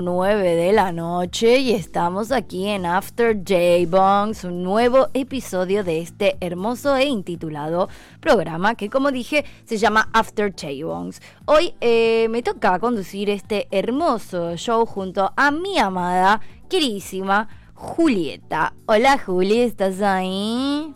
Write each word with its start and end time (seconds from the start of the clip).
Nueve 0.00 0.56
de 0.56 0.72
la 0.72 0.92
noche 0.92 1.58
y 1.58 1.72
estamos 1.72 2.32
aquí 2.32 2.68
en 2.68 2.86
After 2.86 3.36
J-Bongs, 3.36 4.44
un 4.44 4.62
nuevo 4.62 5.08
episodio 5.12 5.84
de 5.84 6.00
este 6.00 6.38
hermoso 6.40 6.96
e 6.96 7.04
intitulado 7.04 7.90
programa 8.20 8.74
que 8.76 8.88
como 8.88 9.10
dije 9.10 9.44
se 9.66 9.76
llama 9.76 10.08
After 10.14 10.50
J-Bongs. 10.52 11.20
Hoy 11.44 11.74
eh, 11.82 12.28
me 12.30 12.42
toca 12.42 12.78
conducir 12.78 13.28
este 13.28 13.68
hermoso 13.70 14.56
show 14.56 14.86
junto 14.86 15.30
a 15.36 15.50
mi 15.50 15.78
amada, 15.78 16.40
queridísima 16.70 17.48
Julieta. 17.74 18.72
Hola 18.86 19.18
Juli, 19.18 19.60
¿estás 19.60 20.00
ahí? 20.00 20.94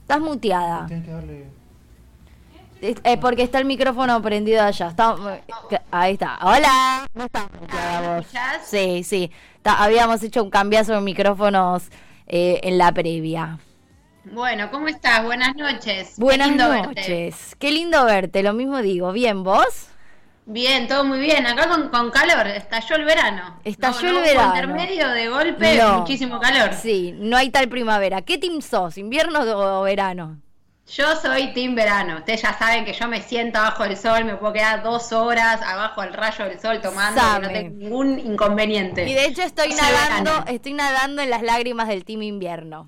Estás 0.00 0.20
muteada. 0.20 0.88
Eh, 2.80 3.18
porque 3.20 3.42
está 3.42 3.58
el 3.58 3.64
micrófono 3.64 4.20
prendido 4.22 4.62
allá. 4.62 4.88
Está, 4.88 5.16
ahí 5.90 6.12
está. 6.14 6.38
Hola. 6.42 7.06
No 7.14 7.24
está 7.24 7.48
vos. 8.16 8.26
Sí, 8.64 9.02
sí. 9.02 9.30
habíamos 9.64 10.22
hecho 10.22 10.42
un 10.42 10.50
cambiazo 10.50 10.94
de 10.94 11.00
micrófonos 11.00 11.88
eh, 12.26 12.60
en 12.62 12.78
la 12.78 12.92
previa. 12.92 13.58
Bueno, 14.24 14.70
¿cómo 14.70 14.88
estás? 14.88 15.24
Buenas 15.24 15.56
noches. 15.56 16.14
Buenas 16.18 16.54
noches. 16.54 17.56
Qué 17.58 17.72
lindo 17.72 18.04
verte. 18.04 18.42
Lo 18.42 18.52
mismo 18.52 18.82
digo. 18.82 19.12
¿Bien 19.12 19.42
vos? 19.42 19.88
Bien, 20.50 20.88
todo 20.88 21.04
muy 21.04 21.20
bien. 21.20 21.46
Acá 21.46 21.68
con, 21.68 21.88
con 21.90 22.10
calor, 22.10 22.46
estalló 22.46 22.96
el 22.96 23.04
verano. 23.04 23.60
Estalló 23.64 24.08
el 24.08 24.22
verano. 24.22 24.54
intermedio 24.54 25.08
de 25.10 25.28
golpe, 25.28 25.78
muchísimo 25.98 26.40
calor. 26.40 26.72
Sí, 26.72 27.14
no 27.18 27.36
hay 27.36 27.50
tal 27.50 27.68
primavera. 27.68 28.22
¿Qué 28.22 28.38
team 28.38 28.62
sos? 28.62 28.96
¿Invierno 28.96 29.40
o 29.40 29.82
verano? 29.82 30.40
Yo 30.88 31.16
soy 31.16 31.52
team 31.52 31.74
verano. 31.74 32.16
Ustedes 32.18 32.40
ya 32.42 32.56
saben 32.58 32.84
que 32.84 32.94
yo 32.94 33.08
me 33.08 33.20
siento 33.20 33.58
abajo 33.58 33.82
del 33.82 33.96
sol, 33.96 34.24
me 34.24 34.36
puedo 34.36 34.54
quedar 34.54 34.82
dos 34.82 35.12
horas 35.12 35.60
abajo 35.60 36.00
del 36.00 36.14
rayo 36.14 36.46
del 36.46 36.58
sol 36.58 36.80
tomando 36.80 37.20
y 37.20 37.40
no 37.42 37.48
tengo 37.48 37.76
ningún 37.76 38.18
inconveniente. 38.18 39.06
Y 39.06 39.12
de 39.12 39.26
hecho 39.26 39.42
estoy 39.42 39.74
nadando, 39.74 40.44
estoy 40.46 40.72
nadando 40.72 41.20
en 41.20 41.28
las 41.28 41.42
lágrimas 41.42 41.88
del 41.88 42.04
team 42.04 42.22
invierno. 42.22 42.86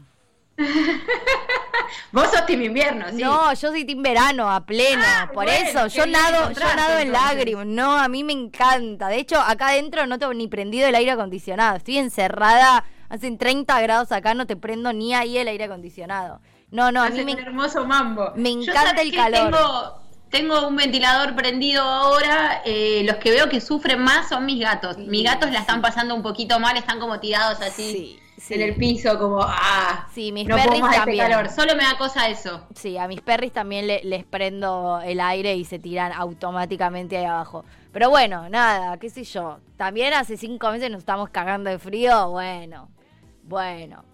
Vos 2.12 2.30
sos 2.30 2.46
team 2.46 2.62
invierno, 2.62 3.06
sí. 3.10 3.22
No, 3.22 3.52
yo 3.52 3.70
soy 3.70 3.84
team 3.84 4.02
verano 4.02 4.50
a 4.50 4.64
pleno. 4.64 5.02
Ah, 5.04 5.30
por 5.32 5.48
eso, 5.48 5.86
yo 5.88 6.06
nado, 6.06 6.52
yo 6.52 6.76
nado 6.76 6.98
en 6.98 7.12
lágrimas. 7.12 7.66
No, 7.66 7.98
a 7.98 8.08
mí 8.08 8.24
me 8.24 8.32
encanta. 8.32 9.08
De 9.08 9.16
hecho, 9.16 9.38
acá 9.38 9.68
adentro 9.68 10.06
no 10.06 10.18
tengo 10.18 10.32
ni 10.32 10.48
prendido 10.48 10.88
el 10.88 10.94
aire 10.94 11.10
acondicionado. 11.10 11.76
Estoy 11.76 11.98
encerrada, 11.98 12.84
hacen 13.10 13.36
30 13.36 13.78
grados 13.82 14.10
acá, 14.12 14.32
no 14.32 14.46
te 14.46 14.56
prendo 14.56 14.92
ni 14.94 15.14
ahí 15.14 15.36
el 15.36 15.48
aire 15.48 15.64
acondicionado. 15.64 16.40
No, 16.70 16.92
no, 16.92 17.02
a 17.02 17.10
mí 17.10 17.24
me, 17.24 17.34
un 17.34 17.40
hermoso 17.40 17.84
mambo. 17.84 18.32
Me 18.36 18.50
encanta 18.50 19.02
el 19.02 19.12
calor. 19.12 19.50
Tengo, 19.50 20.00
tengo, 20.30 20.68
un 20.68 20.76
ventilador 20.76 21.34
prendido 21.34 21.82
ahora. 21.82 22.62
Eh, 22.64 23.02
los 23.04 23.16
que 23.16 23.30
veo 23.30 23.48
que 23.48 23.60
sufren 23.60 24.00
más 24.00 24.28
son 24.28 24.46
mis 24.46 24.60
gatos. 24.60 24.98
mis 24.98 25.24
gatos 25.24 25.50
la 25.50 25.60
están 25.60 25.82
pasando 25.82 26.14
un 26.14 26.22
poquito 26.22 26.60
mal, 26.60 26.76
están 26.76 27.00
como 27.00 27.18
tirados 27.18 27.60
así. 27.60 28.18
En 28.48 28.62
el 28.62 28.74
piso, 28.74 29.18
como, 29.18 29.40
ah, 29.42 30.08
sí, 30.14 30.32
mis 30.32 30.48
perris 30.48 30.80
este 30.82 30.96
también. 30.96 31.28
calor. 31.28 31.50
Solo 31.50 31.76
me 31.76 31.82
da 31.82 31.98
cosa 31.98 32.28
eso. 32.28 32.66
Sí, 32.74 32.96
a 32.96 33.06
mis 33.06 33.20
perris 33.20 33.52
también 33.52 33.86
les 33.86 34.24
prendo 34.24 35.00
el 35.04 35.20
aire 35.20 35.56
y 35.56 35.64
se 35.64 35.78
tiran 35.78 36.12
automáticamente 36.12 37.18
ahí 37.18 37.26
abajo. 37.26 37.64
Pero 37.92 38.08
bueno, 38.08 38.48
nada, 38.48 38.96
qué 38.96 39.10
sé 39.10 39.24
yo. 39.24 39.58
También 39.76 40.14
hace 40.14 40.36
cinco 40.36 40.70
meses 40.70 40.90
nos 40.90 41.00
estamos 41.00 41.28
cagando 41.28 41.68
de 41.68 41.78
frío. 41.78 42.30
Bueno, 42.30 42.88
bueno. 43.42 44.09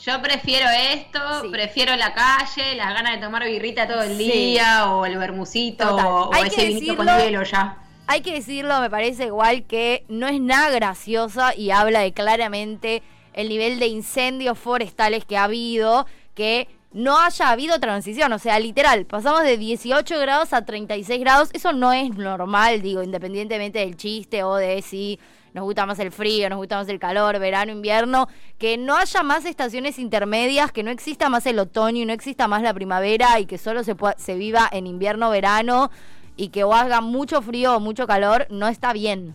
Yo 0.00 0.22
prefiero 0.22 0.68
esto, 0.70 1.18
prefiero 1.50 1.96
la 1.96 2.14
calle, 2.14 2.76
las 2.76 2.94
ganas 2.94 3.16
de 3.16 3.18
tomar 3.18 3.44
birrita 3.44 3.88
todo 3.88 4.02
el 4.02 4.16
día, 4.16 4.92
o 4.92 5.04
el 5.04 5.18
bermucito, 5.18 5.96
o, 5.96 6.32
ese 6.34 6.66
vinito 6.66 6.96
con 6.96 7.06
hielo 7.06 7.42
ya. 7.42 7.78
Hay 8.06 8.20
que 8.20 8.32
decirlo, 8.32 8.80
me 8.80 8.88
parece 8.88 9.26
igual 9.26 9.64
que 9.64 10.04
no 10.08 10.28
es 10.28 10.40
nada 10.40 10.70
graciosa 10.70 11.52
y 11.54 11.72
habla 11.72 12.00
de 12.00 12.12
claramente 12.12 13.02
el 13.34 13.48
nivel 13.48 13.80
de 13.80 13.88
incendios 13.88 14.56
forestales 14.56 15.24
que 15.24 15.36
ha 15.36 15.44
habido, 15.44 16.06
que 16.34 16.68
no 16.92 17.18
haya 17.18 17.50
habido 17.50 17.80
transición, 17.80 18.32
o 18.32 18.38
sea, 18.38 18.58
literal, 18.60 19.04
pasamos 19.04 19.42
de 19.42 19.58
18 19.58 20.18
grados 20.20 20.52
a 20.52 20.64
36 20.64 21.20
grados, 21.20 21.50
eso 21.52 21.72
no 21.72 21.92
es 21.92 22.16
normal, 22.16 22.82
digo, 22.82 23.02
independientemente 23.02 23.80
del 23.80 23.96
chiste 23.96 24.44
o 24.44 24.54
de 24.54 24.80
si 24.80 25.18
nos 25.58 25.64
gusta 25.64 25.86
más 25.86 25.98
el 25.98 26.12
frío, 26.12 26.48
nos 26.48 26.58
gusta 26.58 26.76
más 26.76 26.88
el 26.88 27.00
calor, 27.00 27.40
verano, 27.40 27.72
invierno, 27.72 28.28
que 28.58 28.78
no 28.78 28.96
haya 28.96 29.24
más 29.24 29.44
estaciones 29.44 29.98
intermedias, 29.98 30.70
que 30.70 30.84
no 30.84 30.90
exista 30.92 31.28
más 31.28 31.46
el 31.46 31.58
otoño 31.58 32.02
y 32.02 32.06
no 32.06 32.12
exista 32.12 32.46
más 32.46 32.62
la 32.62 32.72
primavera 32.72 33.40
y 33.40 33.46
que 33.46 33.58
solo 33.58 33.82
se, 33.82 33.96
se 34.18 34.34
viva 34.36 34.68
en 34.70 34.86
invierno, 34.86 35.30
verano 35.30 35.90
y 36.36 36.50
que 36.50 36.62
o 36.62 36.72
haga 36.72 37.00
mucho 37.00 37.42
frío 37.42 37.76
o 37.76 37.80
mucho 37.80 38.06
calor, 38.06 38.46
no 38.50 38.68
está 38.68 38.92
bien. 38.92 39.34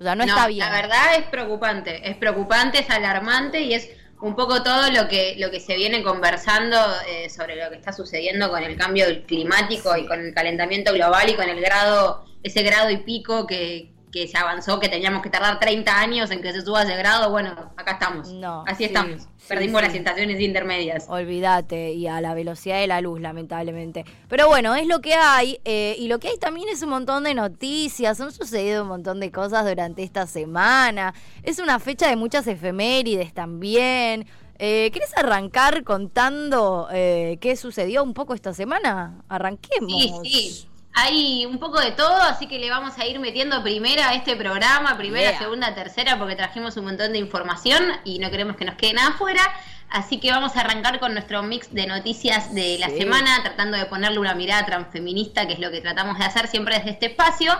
O 0.00 0.02
sea, 0.02 0.16
no, 0.16 0.24
está 0.24 0.48
bien. 0.48 0.66
La 0.66 0.72
verdad 0.72 1.14
es 1.16 1.26
preocupante, 1.26 2.10
es 2.10 2.16
preocupante, 2.16 2.80
es 2.80 2.90
alarmante 2.90 3.60
y 3.60 3.74
es 3.74 3.88
un 4.20 4.34
poco 4.34 4.64
todo 4.64 4.90
lo 4.90 5.06
que 5.06 5.36
lo 5.38 5.52
que 5.52 5.60
se 5.60 5.76
viene 5.76 6.02
conversando 6.02 6.76
eh, 7.08 7.30
sobre 7.30 7.54
lo 7.54 7.70
que 7.70 7.76
está 7.76 7.92
sucediendo 7.92 8.50
con 8.50 8.64
el 8.64 8.76
cambio 8.76 9.06
climático 9.26 9.96
y 9.96 10.06
con 10.06 10.18
el 10.18 10.34
calentamiento 10.34 10.92
global 10.92 11.30
y 11.30 11.34
con 11.34 11.48
el 11.48 11.60
grado 11.60 12.24
ese 12.42 12.64
grado 12.64 12.90
y 12.90 12.96
pico 12.98 13.46
que, 13.46 13.91
que 14.12 14.28
se 14.28 14.36
avanzó, 14.36 14.78
que 14.78 14.88
teníamos 14.90 15.22
que 15.22 15.30
tardar 15.30 15.58
30 15.58 15.98
años 15.98 16.30
en 16.30 16.42
que 16.42 16.52
se 16.52 16.60
suba 16.60 16.82
ese 16.82 16.96
grado, 16.96 17.30
bueno, 17.30 17.50
acá 17.76 17.92
estamos. 17.92 18.30
No, 18.30 18.62
Así 18.66 18.84
estamos. 18.84 19.26
Perdimos 19.48 19.80
las 19.82 19.94
estaciones 19.94 20.38
intermedias. 20.40 21.06
Olvídate, 21.08 21.94
y 21.94 22.06
a 22.06 22.20
la 22.20 22.34
velocidad 22.34 22.78
de 22.78 22.86
la 22.86 23.00
luz, 23.00 23.20
lamentablemente. 23.20 24.04
Pero 24.28 24.46
bueno, 24.48 24.74
es 24.74 24.86
lo 24.86 25.00
que 25.00 25.14
hay, 25.14 25.58
eh, 25.64 25.96
y 25.98 26.08
lo 26.08 26.18
que 26.18 26.28
hay 26.28 26.36
también 26.38 26.68
es 26.68 26.82
un 26.82 26.90
montón 26.90 27.24
de 27.24 27.34
noticias, 27.34 28.20
han 28.20 28.30
sucedido 28.30 28.82
un 28.82 28.88
montón 28.88 29.18
de 29.18 29.32
cosas 29.32 29.66
durante 29.66 30.02
esta 30.02 30.26
semana. 30.26 31.14
Es 31.42 31.58
una 31.58 31.78
fecha 31.78 32.08
de 32.08 32.16
muchas 32.16 32.46
efemérides 32.46 33.32
también. 33.32 34.26
Eh, 34.58 34.90
¿Querés 34.92 35.16
arrancar 35.16 35.82
contando 35.82 36.86
eh, 36.92 37.38
qué 37.40 37.56
sucedió 37.56 38.04
un 38.04 38.12
poco 38.12 38.34
esta 38.34 38.52
semana? 38.52 39.24
Arranquemos. 39.28 39.90
Sí, 39.90 40.12
sí. 40.22 40.68
Hay 40.94 41.46
un 41.46 41.58
poco 41.58 41.80
de 41.80 41.92
todo, 41.92 42.20
así 42.20 42.46
que 42.46 42.58
le 42.58 42.68
vamos 42.68 42.98
a 42.98 43.06
ir 43.06 43.18
metiendo 43.18 43.62
primera 43.62 44.10
a 44.10 44.14
este 44.14 44.36
programa, 44.36 44.96
primera, 44.98 45.38
segunda, 45.38 45.74
tercera, 45.74 46.18
porque 46.18 46.36
trajimos 46.36 46.76
un 46.76 46.84
montón 46.84 47.12
de 47.12 47.18
información 47.18 47.82
y 48.04 48.18
no 48.18 48.30
queremos 48.30 48.56
que 48.56 48.66
nos 48.66 48.74
quede 48.74 48.92
nada 48.92 49.08
afuera. 49.08 49.40
Así 49.88 50.20
que 50.20 50.30
vamos 50.30 50.56
a 50.56 50.60
arrancar 50.60 51.00
con 51.00 51.12
nuestro 51.12 51.42
mix 51.42 51.72
de 51.72 51.86
noticias 51.86 52.54
de 52.54 52.78
la 52.78 52.88
semana, 52.88 53.42
tratando 53.42 53.76
de 53.76 53.84
ponerle 53.86 54.18
una 54.18 54.34
mirada 54.34 54.64
transfeminista, 54.64 55.46
que 55.46 55.54
es 55.54 55.58
lo 55.58 55.70
que 55.70 55.80
tratamos 55.80 56.18
de 56.18 56.24
hacer 56.24 56.48
siempre 56.48 56.76
desde 56.76 56.90
este 56.90 57.06
espacio. 57.06 57.52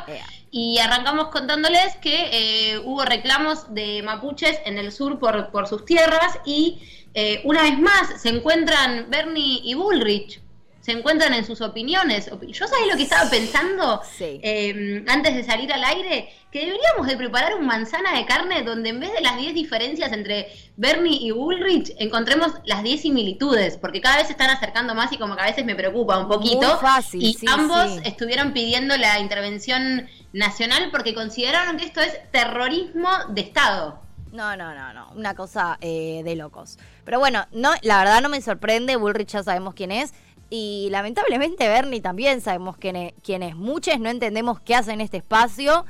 Y 0.50 0.78
arrancamos 0.78 1.28
contándoles 1.28 1.96
que 1.96 2.30
eh, 2.32 2.78
hubo 2.84 3.04
reclamos 3.04 3.74
de 3.74 4.02
mapuches 4.02 4.60
en 4.64 4.78
el 4.78 4.92
sur 4.92 5.18
por, 5.18 5.50
por 5.50 5.66
sus 5.66 5.84
tierras 5.84 6.38
y 6.44 6.80
eh, 7.14 7.40
una 7.44 7.62
vez 7.62 7.78
más 7.78 8.20
se 8.20 8.30
encuentran 8.30 9.06
Bernie 9.10 9.60
y 9.62 9.74
Bullrich 9.74 10.40
se 10.82 10.92
encuentran 10.92 11.32
en 11.32 11.46
sus 11.46 11.60
opiniones. 11.60 12.28
Yo 12.48 12.66
sabía 12.66 12.86
lo 12.86 12.96
que 12.96 13.04
estaba 13.04 13.30
pensando 13.30 14.02
em, 14.18 15.04
antes 15.08 15.34
de 15.34 15.44
salir 15.44 15.72
al 15.72 15.82
aire, 15.84 16.28
que 16.50 16.66
deberíamos 16.66 17.06
de 17.06 17.16
preparar 17.16 17.54
un 17.54 17.66
manzana 17.66 18.18
de 18.18 18.26
carne 18.26 18.62
donde 18.62 18.90
en 18.90 18.98
vez 18.98 19.12
de 19.12 19.20
las 19.20 19.38
10 19.38 19.54
diferencias 19.54 20.12
entre 20.12 20.52
Bernie 20.76 21.18
y 21.20 21.30
Bullrich, 21.30 21.94
encontremos 21.98 22.52
las 22.64 22.82
10 22.82 23.00
similitudes, 23.00 23.78
porque 23.78 24.00
cada 24.00 24.16
vez 24.16 24.26
se 24.26 24.32
están 24.32 24.50
acercando 24.50 24.94
más 24.94 25.12
y 25.12 25.18
como 25.18 25.36
que 25.36 25.42
a 25.42 25.46
veces 25.46 25.64
me 25.64 25.76
preocupa 25.76 26.18
un 26.18 26.28
poquito. 26.28 26.78
fácil, 26.78 27.22
y 27.22 27.36
ambos 27.46 27.98
estuvieron 28.04 28.52
pidiendo 28.52 28.96
la 28.96 29.20
intervención 29.20 30.08
nacional 30.32 30.88
porque 30.90 31.14
consideraron 31.14 31.76
que 31.76 31.84
esto 31.84 32.00
es 32.00 32.18
terrorismo 32.32 33.08
de 33.28 33.40
Estado. 33.42 34.00
No, 34.32 34.56
no, 34.56 34.74
no, 34.74 34.92
no, 34.94 35.10
una 35.14 35.34
cosa 35.34 35.78
eh, 35.80 36.22
de 36.24 36.34
locos. 36.36 36.78
Pero 37.04 37.18
bueno, 37.18 37.46
no, 37.52 37.72
la 37.82 37.98
verdad 37.98 38.22
no 38.22 38.30
me 38.30 38.40
sorprende, 38.40 38.96
Bullrich 38.96 39.28
ya 39.28 39.42
sabemos 39.42 39.74
quién 39.74 39.92
es. 39.92 40.14
Y 40.54 40.88
lamentablemente 40.90 41.66
Bernie 41.66 42.02
también 42.02 42.42
sabemos 42.42 42.76
quién 42.76 42.94
es, 42.94 43.14
quién 43.24 43.42
es. 43.42 43.56
Muchos 43.56 43.98
no 43.98 44.10
entendemos 44.10 44.60
qué 44.60 44.74
hace 44.74 44.92
en 44.92 45.00
este 45.00 45.16
espacio, 45.16 45.86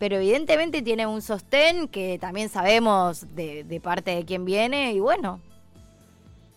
pero 0.00 0.16
evidentemente 0.16 0.82
tiene 0.82 1.06
un 1.06 1.22
sostén 1.22 1.86
que 1.86 2.18
también 2.18 2.48
sabemos 2.48 3.32
de, 3.36 3.80
parte 3.80 4.10
de 4.10 4.24
quién 4.24 4.44
viene 4.44 4.92
y 4.92 4.98
bueno. 4.98 5.40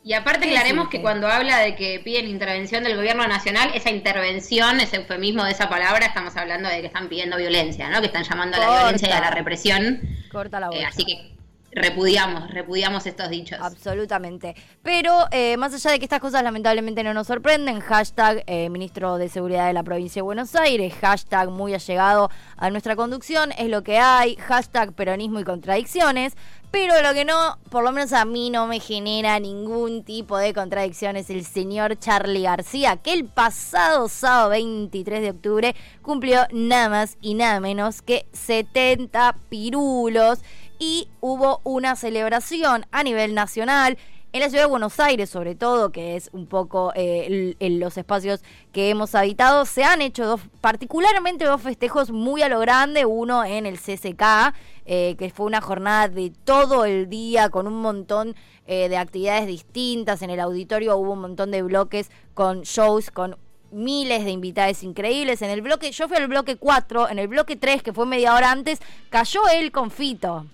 Y 0.03 0.13
aparte 0.13 0.47
aclaremos 0.47 0.89
que 0.89 1.03
cuando 1.03 1.27
habla 1.27 1.59
de 1.59 1.75
que 1.75 2.01
piden 2.03 2.27
intervención 2.27 2.83
del 2.83 2.95
gobierno 2.95 3.27
nacional, 3.27 3.69
esa 3.75 3.91
intervención, 3.91 4.79
ese 4.79 4.95
eufemismo 4.95 5.43
de 5.43 5.51
esa 5.51 5.69
palabra, 5.69 6.07
estamos 6.07 6.35
hablando 6.35 6.67
de 6.67 6.81
que 6.81 6.87
están 6.87 7.09
pidiendo 7.09 7.37
violencia, 7.37 7.91
¿no? 7.91 7.99
Que 7.99 8.07
están 8.07 8.23
llamando 8.23 8.57
a 8.57 8.59
la 8.59 8.79
violencia 8.79 9.09
y 9.09 9.11
a 9.11 9.21
la 9.21 9.29
represión. 9.29 10.01
Corta 10.31 10.59
la 10.59 10.69
voz. 10.69 10.77
Eh, 10.77 10.83
así 10.83 11.05
que 11.05 11.35
repudiamos, 11.75 12.49
repudiamos 12.49 13.05
estos 13.05 13.29
dichos. 13.29 13.59
Absolutamente. 13.61 14.55
Pero 14.81 15.11
eh, 15.31 15.57
más 15.57 15.73
allá 15.73 15.91
de 15.91 15.99
que 15.99 16.05
estas 16.05 16.19
cosas 16.19 16.43
lamentablemente 16.43 17.03
no 17.03 17.13
nos 17.13 17.27
sorprenden, 17.27 17.79
hashtag 17.79 18.43
eh, 18.47 18.69
ministro 18.69 19.17
de 19.17 19.29
Seguridad 19.29 19.67
de 19.67 19.73
la 19.73 19.83
provincia 19.83 20.19
de 20.19 20.23
Buenos 20.23 20.55
Aires, 20.55 20.93
hashtag 21.01 21.49
muy 21.49 21.73
allegado 21.73 22.29
a 22.57 22.69
nuestra 22.69 22.95
conducción, 22.95 23.51
es 23.57 23.69
lo 23.69 23.83
que 23.83 23.97
hay, 23.97 24.35
hashtag 24.35 24.93
peronismo 24.93 25.39
y 25.39 25.43
contradicciones. 25.43 26.35
Pero 26.73 27.03
lo 27.03 27.13
que 27.13 27.23
no, 27.23 27.59
por 27.69 27.83
lo 27.83 27.91
menos 27.91 28.13
a 28.13 28.25
mí 28.25 28.49
no 28.49 28.65
me 28.65 28.79
genera 28.79 29.39
ningún 29.39 30.03
tipo 30.03 30.39
de 30.39 30.55
contradicción 30.55 31.15
es 31.15 31.29
el 31.29 31.45
señor 31.45 31.99
Charlie 31.99 32.41
García, 32.41 32.97
que 32.97 33.13
el 33.13 33.25
pasado 33.25 34.09
sábado 34.09 34.49
23 34.49 35.21
de 35.21 35.29
octubre 35.29 35.75
cumplió 36.01 36.47
nada 36.51 36.89
más 36.89 37.17
y 37.21 37.35
nada 37.35 37.59
menos 37.59 38.01
que 38.01 38.25
70 38.33 39.35
pirulos 39.49 40.39
y 40.83 41.07
hubo 41.21 41.61
una 41.63 41.95
celebración 41.95 42.85
a 42.91 43.03
nivel 43.03 43.33
nacional 43.33 43.97
en 44.33 44.41
la 44.41 44.49
ciudad 44.49 44.63
de 44.63 44.69
Buenos 44.69 44.99
Aires, 44.99 45.29
sobre 45.29 45.55
todo, 45.55 45.93
que 45.93 46.17
es 46.17 46.29
un 46.33 46.45
poco 46.45 46.91
eh, 46.93 47.55
los 47.61 47.97
espacios 47.97 48.41
que 48.73 48.89
hemos 48.89 49.15
habitado, 49.15 49.63
se 49.65 49.85
han 49.85 50.01
hecho 50.01 50.25
dos, 50.25 50.41
particularmente 50.59 51.45
dos 51.45 51.61
festejos 51.61 52.11
muy 52.11 52.41
a 52.41 52.49
lo 52.49 52.59
grande, 52.59 53.05
uno 53.05 53.45
en 53.45 53.65
el 53.65 53.79
CCK, 53.79 54.53
eh, 54.85 55.15
que 55.17 55.29
fue 55.29 55.45
una 55.45 55.61
jornada 55.61 56.09
de 56.09 56.33
todo 56.43 56.83
el 56.83 57.07
día 57.07 57.49
con 57.49 57.65
un 57.65 57.79
montón 57.79 58.35
eh, 58.67 58.89
de 58.89 58.97
actividades 58.97 59.47
distintas, 59.47 60.21
en 60.21 60.31
el 60.31 60.41
auditorio 60.41 60.97
hubo 60.97 61.13
un 61.13 61.21
montón 61.21 61.51
de 61.51 61.61
bloques 61.61 62.11
con 62.33 62.63
shows, 62.63 63.09
con 63.09 63.37
miles 63.71 64.25
de 64.25 64.31
invitados 64.31 64.83
increíbles. 64.83 65.41
En 65.41 65.49
el 65.49 65.61
bloque, 65.61 65.91
yo 65.91 66.07
fui 66.09 66.17
al 66.17 66.27
bloque 66.27 66.57
4, 66.57 67.09
en 67.09 67.19
el 67.19 67.27
bloque 67.29 67.55
3, 67.55 67.83
que 67.83 67.93
fue 67.93 68.05
media 68.05 68.35
hora 68.35 68.51
antes, 68.51 68.79
cayó 69.09 69.47
el 69.47 69.71
confito. 69.71 70.45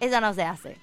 Eso 0.00 0.20
no 0.20 0.34
se 0.34 0.42
hace. 0.42 0.76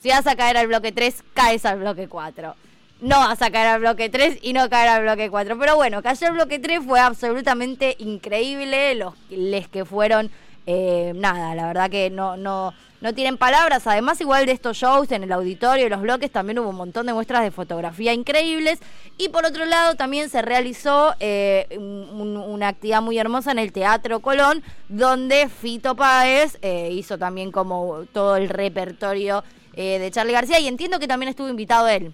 Si 0.00 0.08
vas 0.08 0.26
a 0.26 0.36
caer 0.36 0.56
al 0.56 0.66
bloque 0.66 0.92
3, 0.92 1.22
caes 1.34 1.64
al 1.66 1.78
bloque 1.78 2.08
4. 2.08 2.54
No 3.02 3.18
vas 3.18 3.40
a 3.42 3.50
caer 3.50 3.68
al 3.68 3.80
bloque 3.80 4.08
3 4.08 4.38
y 4.42 4.52
no 4.52 4.68
caer 4.70 4.88
al 4.88 5.02
bloque 5.02 5.30
4. 5.30 5.58
Pero 5.58 5.76
bueno, 5.76 6.02
caer 6.02 6.24
al 6.24 6.32
bloque 6.32 6.58
3 6.58 6.80
fue 6.84 7.00
absolutamente 7.00 7.96
increíble. 7.98 8.94
Los 8.94 9.14
les 9.28 9.68
que 9.68 9.84
fueron, 9.84 10.30
eh, 10.72 11.12
nada, 11.16 11.56
la 11.56 11.66
verdad 11.66 11.90
que 11.90 12.10
no, 12.10 12.36
no, 12.36 12.72
no 13.00 13.12
tienen 13.12 13.36
palabras. 13.38 13.88
Además, 13.88 14.20
igual 14.20 14.46
de 14.46 14.52
estos 14.52 14.76
shows 14.76 15.10
en 15.10 15.24
el 15.24 15.32
auditorio 15.32 15.84
y 15.84 15.88
los 15.88 16.00
bloques, 16.00 16.30
también 16.30 16.60
hubo 16.60 16.68
un 16.68 16.76
montón 16.76 17.06
de 17.06 17.12
muestras 17.12 17.42
de 17.42 17.50
fotografía 17.50 18.12
increíbles. 18.12 18.78
Y 19.18 19.30
por 19.30 19.44
otro 19.44 19.64
lado, 19.64 19.96
también 19.96 20.30
se 20.30 20.42
realizó 20.42 21.14
eh, 21.18 21.66
una 21.76 22.68
actividad 22.68 23.02
muy 23.02 23.18
hermosa 23.18 23.50
en 23.50 23.58
el 23.58 23.72
Teatro 23.72 24.20
Colón, 24.20 24.62
donde 24.88 25.48
Fito 25.48 25.96
Páez 25.96 26.56
eh, 26.62 26.90
hizo 26.92 27.18
también 27.18 27.50
como 27.50 28.04
todo 28.12 28.36
el 28.36 28.48
repertorio 28.48 29.42
eh, 29.74 29.98
de 29.98 30.10
Charlie 30.12 30.32
García. 30.32 30.60
Y 30.60 30.68
entiendo 30.68 31.00
que 31.00 31.08
también 31.08 31.30
estuvo 31.30 31.48
invitado 31.48 31.88
él. 31.88 32.12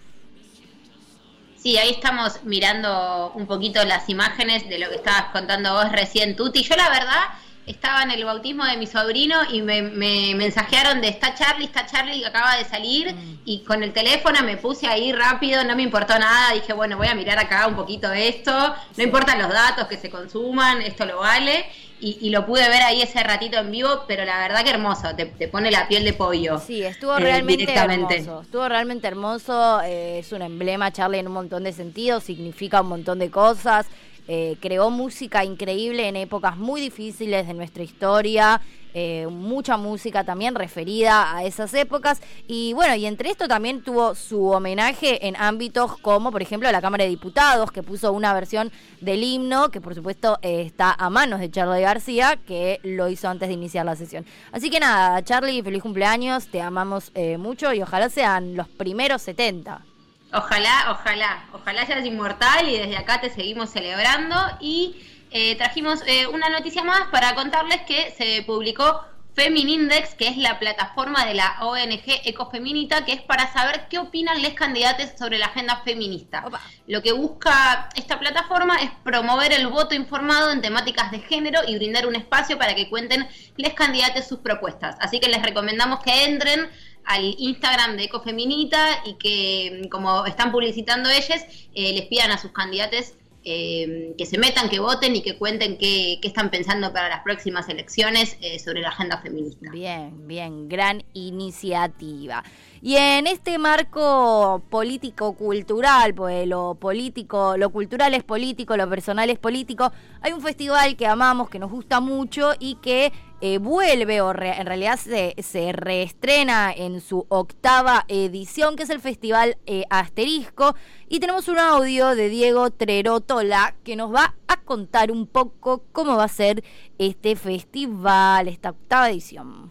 Sí, 1.58 1.76
ahí 1.76 1.90
estamos 1.90 2.44
mirando 2.44 3.32
un 3.34 3.46
poquito 3.46 3.84
las 3.84 4.08
imágenes 4.08 4.66
de 4.68 4.78
lo 4.78 4.88
que 4.88 4.94
estabas 4.94 5.32
contando 5.32 5.74
vos 5.74 5.92
recién, 5.92 6.36
Tuti. 6.36 6.62
Yo 6.62 6.76
la 6.76 6.88
verdad 6.88 7.24
estaba 7.66 8.02
en 8.02 8.12
el 8.12 8.24
bautismo 8.24 8.64
de 8.64 8.76
mi 8.76 8.86
sobrino 8.86 9.36
y 9.52 9.60
me, 9.60 9.82
mensajearon 9.82 11.00
de 11.00 11.08
está 11.08 11.34
Charlie, 11.34 11.66
está 11.66 11.84
Charlie 11.84 12.20
que 12.20 12.26
acaba 12.26 12.56
de 12.56 12.64
salir 12.64 13.12
mm. 13.12 13.40
y 13.44 13.64
con 13.64 13.82
el 13.82 13.92
teléfono 13.92 14.42
me 14.44 14.56
puse 14.56 14.86
ahí 14.86 15.12
rápido, 15.12 15.64
no 15.64 15.74
me 15.74 15.82
importó 15.82 16.18
nada, 16.18 16.52
dije 16.54 16.72
bueno 16.72 16.96
voy 16.96 17.08
a 17.08 17.14
mirar 17.14 17.38
acá 17.38 17.66
un 17.66 17.74
poquito 17.74 18.08
de 18.08 18.28
esto, 18.28 18.52
no 18.96 19.02
importan 19.02 19.40
los 19.40 19.48
datos 19.48 19.88
que 19.88 19.96
se 19.96 20.10
consuman, 20.10 20.80
esto 20.80 21.04
lo 21.04 21.18
vale 21.18 21.66
y, 21.98 22.28
lo 22.30 22.44
pude 22.44 22.68
ver 22.68 22.82
ahí 22.82 23.00
ese 23.00 23.22
ratito 23.22 23.56
en 23.58 23.70
vivo, 23.70 24.04
pero 24.06 24.24
la 24.24 24.38
verdad 24.38 24.62
que 24.62 24.70
hermoso, 24.70 25.08
te, 25.16 25.48
pone 25.48 25.70
la 25.70 25.88
piel 25.88 26.04
de 26.04 26.12
pollo. 26.12 26.58
Sí, 26.58 26.82
estuvo 26.82 27.16
eh, 27.16 27.20
realmente 27.20 27.72
hermoso, 27.72 28.42
estuvo 28.42 28.68
realmente 28.68 29.08
hermoso, 29.08 29.80
eh, 29.82 30.18
es 30.18 30.30
un 30.32 30.42
emblema 30.42 30.92
Charlie 30.92 31.20
en 31.20 31.28
un 31.28 31.32
montón 31.32 31.64
de 31.64 31.72
sentidos, 31.72 32.24
significa 32.24 32.82
un 32.82 32.88
montón 32.88 33.18
de 33.18 33.30
cosas. 33.30 33.86
Eh, 34.28 34.56
creó 34.60 34.90
música 34.90 35.44
increíble 35.44 36.08
en 36.08 36.16
épocas 36.16 36.56
muy 36.56 36.80
difíciles 36.80 37.46
de 37.46 37.54
nuestra 37.54 37.84
historia, 37.84 38.60
eh, 38.92 39.28
mucha 39.30 39.76
música 39.76 40.24
también 40.24 40.54
referida 40.54 41.36
a 41.36 41.44
esas 41.44 41.72
épocas 41.74 42.20
y 42.48 42.72
bueno, 42.72 42.96
y 42.96 43.06
entre 43.06 43.30
esto 43.30 43.46
también 43.46 43.82
tuvo 43.82 44.14
su 44.14 44.46
homenaje 44.46 45.28
en 45.28 45.36
ámbitos 45.36 45.98
como 45.98 46.32
por 46.32 46.42
ejemplo 46.42 46.72
la 46.72 46.80
Cámara 46.80 47.04
de 47.04 47.10
Diputados 47.10 47.70
que 47.70 47.84
puso 47.84 48.12
una 48.12 48.34
versión 48.34 48.72
del 49.00 49.22
himno 49.22 49.70
que 49.70 49.80
por 49.80 49.94
supuesto 49.94 50.38
eh, 50.42 50.62
está 50.62 50.92
a 50.92 51.08
manos 51.08 51.38
de 51.38 51.50
Charlie 51.50 51.82
García 51.82 52.36
que 52.36 52.80
lo 52.82 53.08
hizo 53.08 53.28
antes 53.28 53.48
de 53.48 53.54
iniciar 53.54 53.86
la 53.86 53.94
sesión. 53.94 54.24
Así 54.50 54.70
que 54.70 54.80
nada, 54.80 55.22
Charlie, 55.22 55.62
feliz 55.62 55.82
cumpleaños, 55.82 56.48
te 56.48 56.60
amamos 56.60 57.12
mucho 57.38 57.72
y 57.72 57.82
ojalá 57.82 58.08
sean 58.08 58.56
los 58.56 58.68
primeros 58.68 59.22
70. 59.22 59.95
Ojalá, 60.32 60.88
ojalá, 60.90 61.44
ojalá 61.52 61.86
seas 61.86 62.04
inmortal 62.04 62.68
y 62.68 62.78
desde 62.78 62.96
acá 62.96 63.20
te 63.20 63.30
seguimos 63.30 63.70
celebrando. 63.70 64.36
Y 64.60 64.96
eh, 65.30 65.56
trajimos 65.56 66.02
eh, 66.06 66.26
una 66.26 66.48
noticia 66.48 66.82
más 66.82 67.08
para 67.10 67.34
contarles 67.34 67.82
que 67.82 68.10
se 68.16 68.42
publicó 68.42 69.04
Feminindex, 69.36 70.14
que 70.14 70.28
es 70.28 70.38
la 70.38 70.58
plataforma 70.58 71.26
de 71.26 71.34
la 71.34 71.58
ONG 71.60 72.22
Ecofeminita, 72.24 73.04
que 73.04 73.12
es 73.12 73.20
para 73.20 73.52
saber 73.52 73.86
qué 73.90 73.98
opinan 73.98 74.42
los 74.42 74.54
candidatos 74.54 75.10
sobre 75.18 75.36
la 75.36 75.46
agenda 75.46 75.82
feminista. 75.84 76.42
Lo 76.86 77.02
que 77.02 77.12
busca 77.12 77.90
esta 77.96 78.18
plataforma 78.18 78.76
es 78.76 78.90
promover 79.04 79.52
el 79.52 79.66
voto 79.66 79.94
informado 79.94 80.52
en 80.52 80.62
temáticas 80.62 81.10
de 81.10 81.18
género 81.18 81.60
y 81.68 81.76
brindar 81.76 82.06
un 82.06 82.16
espacio 82.16 82.56
para 82.56 82.74
que 82.74 82.88
cuenten 82.88 83.28
los 83.58 83.74
candidatos 83.74 84.26
sus 84.26 84.38
propuestas. 84.38 84.96
Así 85.00 85.20
que 85.20 85.28
les 85.28 85.42
recomendamos 85.42 86.00
que 86.02 86.24
entren 86.24 86.70
al 87.06 87.34
Instagram 87.38 87.96
de 87.96 88.04
Ecofeminita 88.04 89.02
y 89.04 89.14
que, 89.14 89.88
como 89.90 90.26
están 90.26 90.52
publicitando 90.52 91.08
ellos, 91.08 91.40
eh, 91.74 91.92
les 91.92 92.06
pidan 92.06 92.30
a 92.30 92.38
sus 92.38 92.52
candidatos 92.52 93.14
eh, 93.48 94.12
que 94.18 94.26
se 94.26 94.38
metan, 94.38 94.68
que 94.68 94.80
voten 94.80 95.14
y 95.14 95.22
que 95.22 95.38
cuenten 95.38 95.78
qué, 95.78 96.18
están 96.20 96.50
pensando 96.50 96.92
para 96.92 97.08
las 97.08 97.20
próximas 97.20 97.68
elecciones 97.68 98.36
eh, 98.40 98.58
sobre 98.58 98.80
la 98.80 98.88
agenda 98.88 99.18
feminista. 99.18 99.70
Bien, 99.70 100.26
bien, 100.26 100.68
gran 100.68 101.04
iniciativa. 101.12 102.42
Y 102.82 102.96
en 102.96 103.28
este 103.28 103.56
marco 103.58 104.64
político-cultural, 104.68 106.12
pues 106.12 106.48
lo 106.48 106.74
político, 106.74 107.56
lo 107.56 107.70
cultural 107.70 108.14
es 108.14 108.24
político, 108.24 108.76
lo 108.76 108.90
personal 108.90 109.30
es 109.30 109.38
político, 109.38 109.92
hay 110.22 110.32
un 110.32 110.40
festival 110.40 110.96
que 110.96 111.06
amamos, 111.06 111.48
que 111.48 111.60
nos 111.60 111.70
gusta 111.70 112.00
mucho 112.00 112.50
y 112.58 112.74
que 112.82 113.12
eh, 113.40 113.58
vuelve 113.58 114.20
o 114.20 114.30
en 114.30 114.66
realidad 114.66 114.98
se, 114.98 115.34
se, 115.42 115.72
reestrena 115.72 116.72
en 116.72 117.00
su 117.00 117.26
octava 117.28 118.04
edición, 118.08 118.76
que 118.76 118.84
es 118.84 118.90
el 118.90 119.00
Festival 119.00 119.58
eh, 119.66 119.84
Asterisco. 119.90 120.74
Y 121.08 121.20
tenemos 121.20 121.48
un 121.48 121.58
audio 121.58 122.14
de 122.14 122.28
Diego 122.28 122.70
Trerotola 122.70 123.74
que 123.84 123.94
nos 123.94 124.14
va 124.14 124.34
a 124.48 124.60
contar 124.62 125.10
un 125.10 125.26
poco 125.26 125.84
cómo 125.92 126.16
va 126.16 126.24
a 126.24 126.28
ser 126.28 126.64
este 126.98 127.36
festival, 127.36 128.48
esta 128.48 128.70
octava 128.70 129.10
edición. 129.10 129.70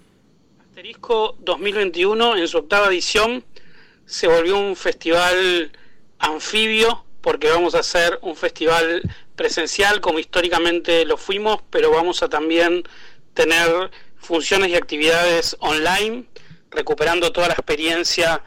Asterisco 0.70 1.36
2021, 1.40 2.38
en 2.38 2.48
su 2.48 2.60
octava 2.60 2.88
edición, 2.88 3.44
se 4.06 4.28
volvió 4.28 4.60
un 4.60 4.75
festival 4.75 5.72
anfibio 6.20 7.04
porque 7.22 7.50
vamos 7.50 7.74
a 7.74 7.80
hacer 7.80 8.20
un 8.22 8.36
festival 8.36 9.01
presencial 9.36 10.00
como 10.00 10.20
históricamente 10.20 11.06
lo 11.06 11.18
fuimos, 11.18 11.60
pero 11.72 11.90
vamos 11.90 12.22
a 12.22 12.30
también 12.30 12.84
tener 13.36 13.92
funciones 14.18 14.70
y 14.70 14.75
actividades 14.75 15.56
online, 15.60 16.25
recuperando 16.72 17.32
toda 17.32 17.50
la 17.50 17.54
experiencia 17.54 18.44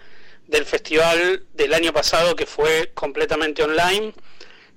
del 0.49 0.64
festival 0.64 1.47
del 1.54 1.75
año 1.75 1.92
pasado 1.92 2.35
que 2.35 2.47
fue 2.47 2.90
completamente 2.95 3.62
online. 3.62 4.12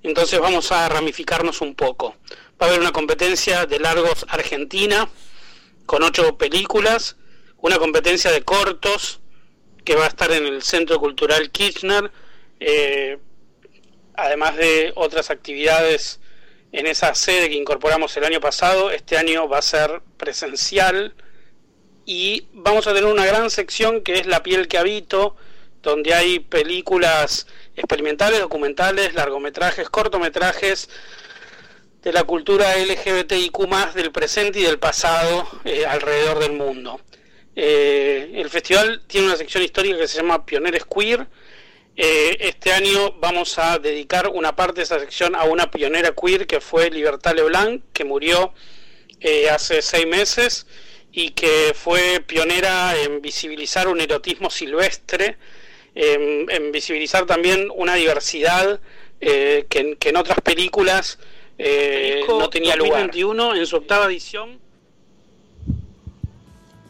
Entonces 0.04 0.38
vamos 0.38 0.70
a 0.70 0.88
ramificarnos 0.88 1.60
un 1.60 1.74
poco. 1.74 2.16
Va 2.60 2.66
a 2.66 2.68
haber 2.68 2.80
una 2.80 2.92
competencia 2.92 3.66
de 3.66 3.80
largos 3.80 4.24
Argentina 4.28 5.08
con 5.86 6.02
ocho 6.04 6.36
películas, 6.38 7.16
una 7.56 7.78
competencia 7.78 8.30
de 8.30 8.42
cortos 8.42 9.20
que 9.84 9.96
va 9.96 10.04
a 10.04 10.08
estar 10.08 10.30
en 10.30 10.46
el 10.46 10.62
Centro 10.62 11.00
Cultural 11.00 11.50
Kirchner, 11.50 12.12
eh, 12.60 13.18
además 14.14 14.56
de 14.56 14.92
otras 14.94 15.30
actividades 15.30 16.20
en 16.72 16.86
esa 16.86 17.14
sede 17.14 17.48
que 17.48 17.56
incorporamos 17.56 18.16
el 18.16 18.24
año 18.24 18.40
pasado. 18.40 18.90
Este 18.90 19.16
año 19.16 19.48
va 19.48 19.58
a 19.58 19.62
ser 19.62 20.02
presencial 20.16 21.14
y 22.04 22.46
vamos 22.52 22.86
a 22.86 22.94
tener 22.94 23.10
una 23.10 23.26
gran 23.26 23.50
sección 23.50 24.02
que 24.02 24.14
es 24.14 24.26
La 24.26 24.42
piel 24.42 24.66
que 24.68 24.78
habito, 24.78 25.36
donde 25.82 26.14
hay 26.14 26.40
películas 26.40 27.46
experimentales, 27.76 28.40
documentales, 28.40 29.14
largometrajes, 29.14 29.88
cortometrajes 29.90 30.88
de 32.02 32.12
la 32.12 32.24
cultura 32.24 32.76
LGBTIQ 32.76 33.94
del 33.94 34.10
presente 34.10 34.60
y 34.60 34.64
del 34.64 34.78
pasado 34.78 35.46
eh, 35.64 35.86
alrededor 35.86 36.40
del 36.40 36.52
mundo. 36.52 37.00
Eh, 37.54 38.32
el 38.34 38.48
festival 38.48 39.02
tiene 39.06 39.26
una 39.26 39.36
sección 39.36 39.62
histórica 39.62 39.98
que 39.98 40.08
se 40.08 40.16
llama 40.16 40.44
Pioneres 40.44 40.84
Queer, 40.84 41.26
eh, 41.96 42.36
este 42.40 42.72
año 42.72 43.12
vamos 43.20 43.58
a 43.58 43.78
dedicar 43.78 44.28
una 44.28 44.56
parte 44.56 44.76
de 44.76 44.82
esa 44.84 44.98
sección 44.98 45.34
a 45.34 45.44
una 45.44 45.70
pionera 45.70 46.12
queer 46.14 46.46
que 46.46 46.60
fue 46.60 46.90
Libertad 46.90 47.34
Leblanc, 47.34 47.82
que 47.92 48.04
murió 48.04 48.54
eh, 49.20 49.50
hace 49.50 49.82
seis 49.82 50.06
meses 50.06 50.66
y 51.12 51.30
que 51.30 51.74
fue 51.74 52.20
pionera 52.26 52.98
en 52.98 53.20
visibilizar 53.20 53.86
un 53.86 54.00
erotismo 54.00 54.48
silvestre, 54.50 55.36
en, 55.94 56.72
visibilizar 56.72 57.26
también 57.26 57.68
una 57.74 57.94
diversidad 57.96 58.80
eh, 59.20 59.66
que, 59.68 59.96
en 60.00 60.16
otras 60.16 60.40
películas 60.40 61.18
eh, 61.58 62.24
no 62.26 62.48
tenía 62.48 62.76
2021, 62.76 63.34
lugar. 63.34 63.58
en 63.58 63.66
su 63.66 63.76
octava 63.76 64.06
edición. 64.06 64.58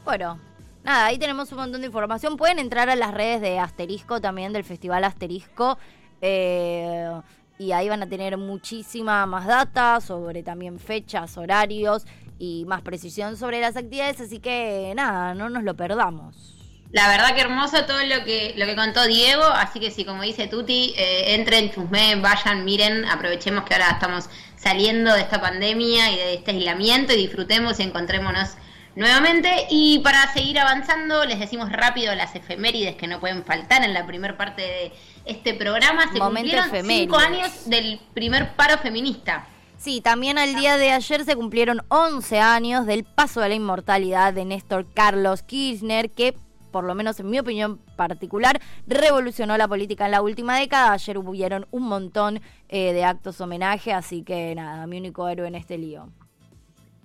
Bueno, 0.04 0.40
nada, 0.84 1.06
ahí 1.06 1.18
tenemos 1.18 1.50
un 1.52 1.58
montón 1.58 1.80
de 1.80 1.86
información. 1.86 2.36
Pueden 2.36 2.58
entrar 2.58 2.90
a 2.90 2.96
las 2.96 3.12
redes 3.12 3.40
de 3.40 3.58
Asterisco 3.58 4.20
también, 4.20 4.52
del 4.52 4.64
Festival 4.64 5.04
Asterisco. 5.04 5.78
Eh, 6.20 7.10
y 7.58 7.72
ahí 7.72 7.88
van 7.88 8.02
a 8.02 8.08
tener 8.08 8.36
muchísima 8.36 9.24
más 9.26 9.46
data 9.46 10.00
sobre 10.00 10.42
también 10.42 10.78
fechas, 10.78 11.36
horarios 11.36 12.04
y 12.38 12.64
más 12.66 12.82
precisión 12.82 13.36
sobre 13.36 13.60
las 13.60 13.76
actividades, 13.76 14.20
así 14.20 14.40
que 14.40 14.92
nada, 14.96 15.34
no 15.34 15.48
nos 15.48 15.62
lo 15.62 15.74
perdamos. 15.76 16.58
La 16.90 17.08
verdad 17.08 17.34
que 17.34 17.40
hermoso 17.40 17.86
todo 17.86 18.04
lo 18.04 18.24
que 18.24 18.52
lo 18.56 18.66
que 18.66 18.76
contó 18.76 19.06
Diego, 19.06 19.44
así 19.44 19.80
que 19.80 19.90
sí, 19.90 20.04
como 20.04 20.22
dice 20.22 20.46
Tuti, 20.46 20.92
eh, 20.98 21.34
entren, 21.34 21.70
chusmen, 21.70 22.20
vayan, 22.20 22.64
miren, 22.64 23.06
aprovechemos 23.06 23.64
que 23.64 23.74
ahora 23.74 23.90
estamos 23.92 24.28
saliendo 24.56 25.14
de 25.14 25.20
esta 25.20 25.40
pandemia 25.40 26.10
y 26.10 26.16
de 26.16 26.34
este 26.34 26.50
aislamiento 26.50 27.14
y 27.14 27.16
disfrutemos 27.16 27.80
y 27.80 27.84
encontrémonos 27.84 28.50
nuevamente. 28.94 29.66
Y 29.70 30.00
para 30.00 30.32
seguir 30.32 30.58
avanzando, 30.58 31.24
les 31.24 31.38
decimos 31.38 31.70
rápido 31.70 32.14
las 32.14 32.34
efemérides 32.34 32.96
que 32.96 33.06
no 33.06 33.20
pueden 33.20 33.44
faltar 33.44 33.84
en 33.84 33.94
la 33.94 34.06
primera 34.06 34.36
parte 34.36 34.62
de 34.62 34.92
este 35.24 35.54
programa. 35.54 36.12
Se 36.12 36.18
cumplieron 36.18 36.70
cinco 36.84 37.16
años 37.16 37.68
del 37.68 38.00
primer 38.14 38.54
paro 38.54 38.78
feminista. 38.78 39.46
Sí, 39.76 40.00
también 40.00 40.38
al 40.38 40.54
día 40.54 40.76
de 40.76 40.92
ayer 40.92 41.24
se 41.24 41.34
cumplieron 41.34 41.82
11 41.88 42.38
años 42.38 42.86
del 42.86 43.02
paso 43.02 43.40
de 43.40 43.48
la 43.48 43.56
inmortalidad 43.56 44.32
de 44.32 44.44
Néstor 44.44 44.86
Carlos 44.94 45.42
Kirchner, 45.42 46.08
que 46.08 46.36
por 46.72 46.84
lo 46.84 46.94
menos 46.96 47.20
en 47.20 47.30
mi 47.30 47.38
opinión 47.38 47.78
particular, 47.96 48.60
revolucionó 48.88 49.56
la 49.56 49.68
política 49.68 50.06
en 50.06 50.10
la 50.10 50.22
última 50.22 50.58
década. 50.58 50.92
Ayer 50.92 51.18
hubieron 51.18 51.66
un 51.70 51.84
montón 51.84 52.40
eh, 52.68 52.92
de 52.92 53.04
actos 53.04 53.40
homenaje, 53.40 53.92
así 53.92 54.22
que 54.22 54.54
nada, 54.56 54.86
mi 54.88 54.98
único 54.98 55.28
héroe 55.28 55.46
en 55.46 55.54
este 55.54 55.78
lío. 55.78 56.08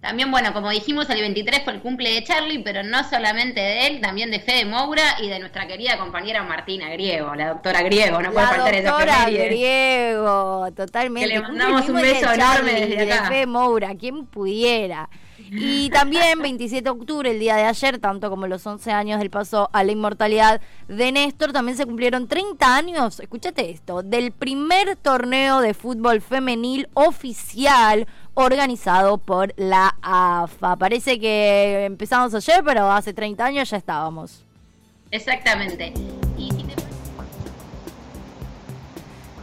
También, 0.07 0.31
bueno, 0.31 0.53
como 0.53 0.69
dijimos, 0.69 1.09
el 1.09 1.19
23 1.19 1.65
fue 1.65 1.73
el 1.73 1.81
cumple 1.81 2.13
de 2.13 2.23
Charlie, 2.23 2.59
pero 2.59 2.81
no 2.81 3.03
solamente 3.09 3.59
de 3.59 3.87
él, 3.87 3.99
también 3.99 4.31
de 4.31 4.39
Fede 4.39 4.63
Moura 4.63 5.17
y 5.21 5.27
de 5.27 5.37
nuestra 5.37 5.67
querida 5.67 5.97
compañera 5.97 6.43
Martina 6.43 6.87
Griego, 6.91 7.35
la 7.35 7.49
doctora 7.49 7.81
Griego, 7.81 8.21
no 8.21 8.31
puede 8.31 8.47
faltar 8.47 8.73
esa 8.73 8.91
doctora 8.91 9.29
Griego, 9.29 10.71
totalmente. 10.73 11.27
Que 11.27 11.35
le 11.35 11.41
mandamos 11.41 11.89
un 11.89 11.95
beso 11.95 12.31
enorme 12.31 12.71
desde 12.71 13.11
acá. 13.11 13.23
De 13.23 13.27
Fede 13.27 13.45
Moura, 13.47 13.95
quien 13.95 14.25
pudiera. 14.27 15.09
Y 15.51 15.89
también 15.89 16.41
27 16.41 16.85
de 16.85 16.89
octubre, 16.89 17.29
el 17.29 17.39
día 17.39 17.57
de 17.57 17.65
ayer, 17.65 17.99
tanto 17.99 18.29
como 18.29 18.47
los 18.47 18.65
11 18.65 18.89
años 18.91 19.19
del 19.19 19.29
paso 19.29 19.69
a 19.73 19.83
la 19.83 19.91
inmortalidad 19.91 20.61
de 20.87 21.11
Néstor, 21.11 21.51
también 21.51 21.75
se 21.77 21.85
cumplieron 21.85 22.29
30 22.29 22.75
años, 22.75 23.19
escúchate 23.19 23.69
esto, 23.71 24.03
del 24.03 24.31
primer 24.31 24.95
torneo 24.95 25.59
de 25.59 25.73
fútbol 25.73 26.21
femenil 26.21 26.87
oficial 26.93 28.07
organizado 28.37 29.17
por 29.17 29.53
la 29.57 29.95
AFA. 30.01 30.75
Parece 30.75 31.19
que 31.19 31.85
empezamos 31.85 32.33
ayer, 32.35 32.61
pero 32.63 32.89
hace 32.91 33.13
30 33.13 33.43
años 33.43 33.69
ya 33.69 33.77
estábamos. 33.77 34.45
Exactamente. 35.09 35.93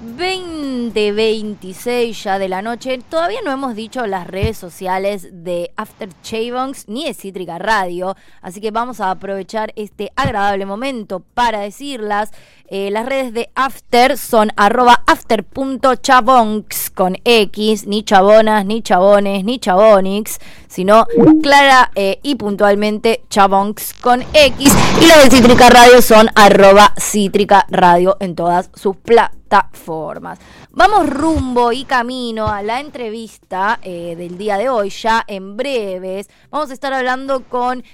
20.26 0.05 2.23
ya 2.23 2.39
de 2.39 2.49
la 2.49 2.63
noche. 2.63 3.01
Todavía 3.09 3.41
no 3.45 3.51
hemos 3.51 3.75
dicho 3.75 4.07
las 4.07 4.27
redes 4.27 4.59
sociales 4.59 5.29
de 5.33 5.71
After 5.77 6.11
Chavongs 6.23 6.89
ni 6.89 7.07
de 7.07 7.15
Cítrica 7.15 7.59
Radio, 7.59 8.15
así 8.43 8.61
que 8.61 8.71
vamos 8.71 9.01
a 9.01 9.11
aprovechar 9.11 9.73
este 9.77 10.13
agradable 10.17 10.67
momento 10.67 11.21
para 11.21 11.61
decirlas. 11.61 12.31
Eh, 12.69 12.91
las 12.91 13.07
redes 13.07 13.33
de 13.33 13.51
After 13.55 14.17
son 14.17 14.51
arroba 14.57 15.03
after.chabonks 15.07 16.91
con 16.91 17.17
X, 17.25 17.87
ni 17.87 18.03
chabonas, 18.03 18.67
ni 18.67 18.83
chabones, 18.83 19.45
ni 19.45 19.59
chabonix, 19.59 20.39
sino 20.75 21.07
clara 21.40 21.93
eh, 21.95 22.19
y 22.25 22.35
puntualmente 22.35 23.25
chabonks 23.31 23.95
con 23.95 24.23
X. 24.33 24.75
Y 25.00 25.07
las 25.07 25.23
de 25.23 25.37
Cítrica 25.37 25.71
Radio 25.71 26.02
son 26.02 26.28
arroba 26.35 26.93
Cítrica 26.99 27.64
Radio 27.71 28.16
en 28.19 28.35
todas 28.35 28.71
sus 28.75 28.97
plataformas. 28.97 30.40
Vamos 30.73 31.09
rumbo 31.09 31.71
y 31.71 31.85
camino 31.85 32.49
a 32.49 32.62
la 32.62 32.81
entrevista 32.81 33.78
eh, 33.83 34.16
del 34.16 34.37
día 34.37 34.57
de 34.57 34.69
hoy, 34.69 34.90
ya 34.90 35.23
en 35.28 35.57
breves. 35.57 36.28
Vamos 36.50 36.71
a 36.71 36.75
estar 36.75 36.93
hablando 36.93 37.45
con 37.45 37.85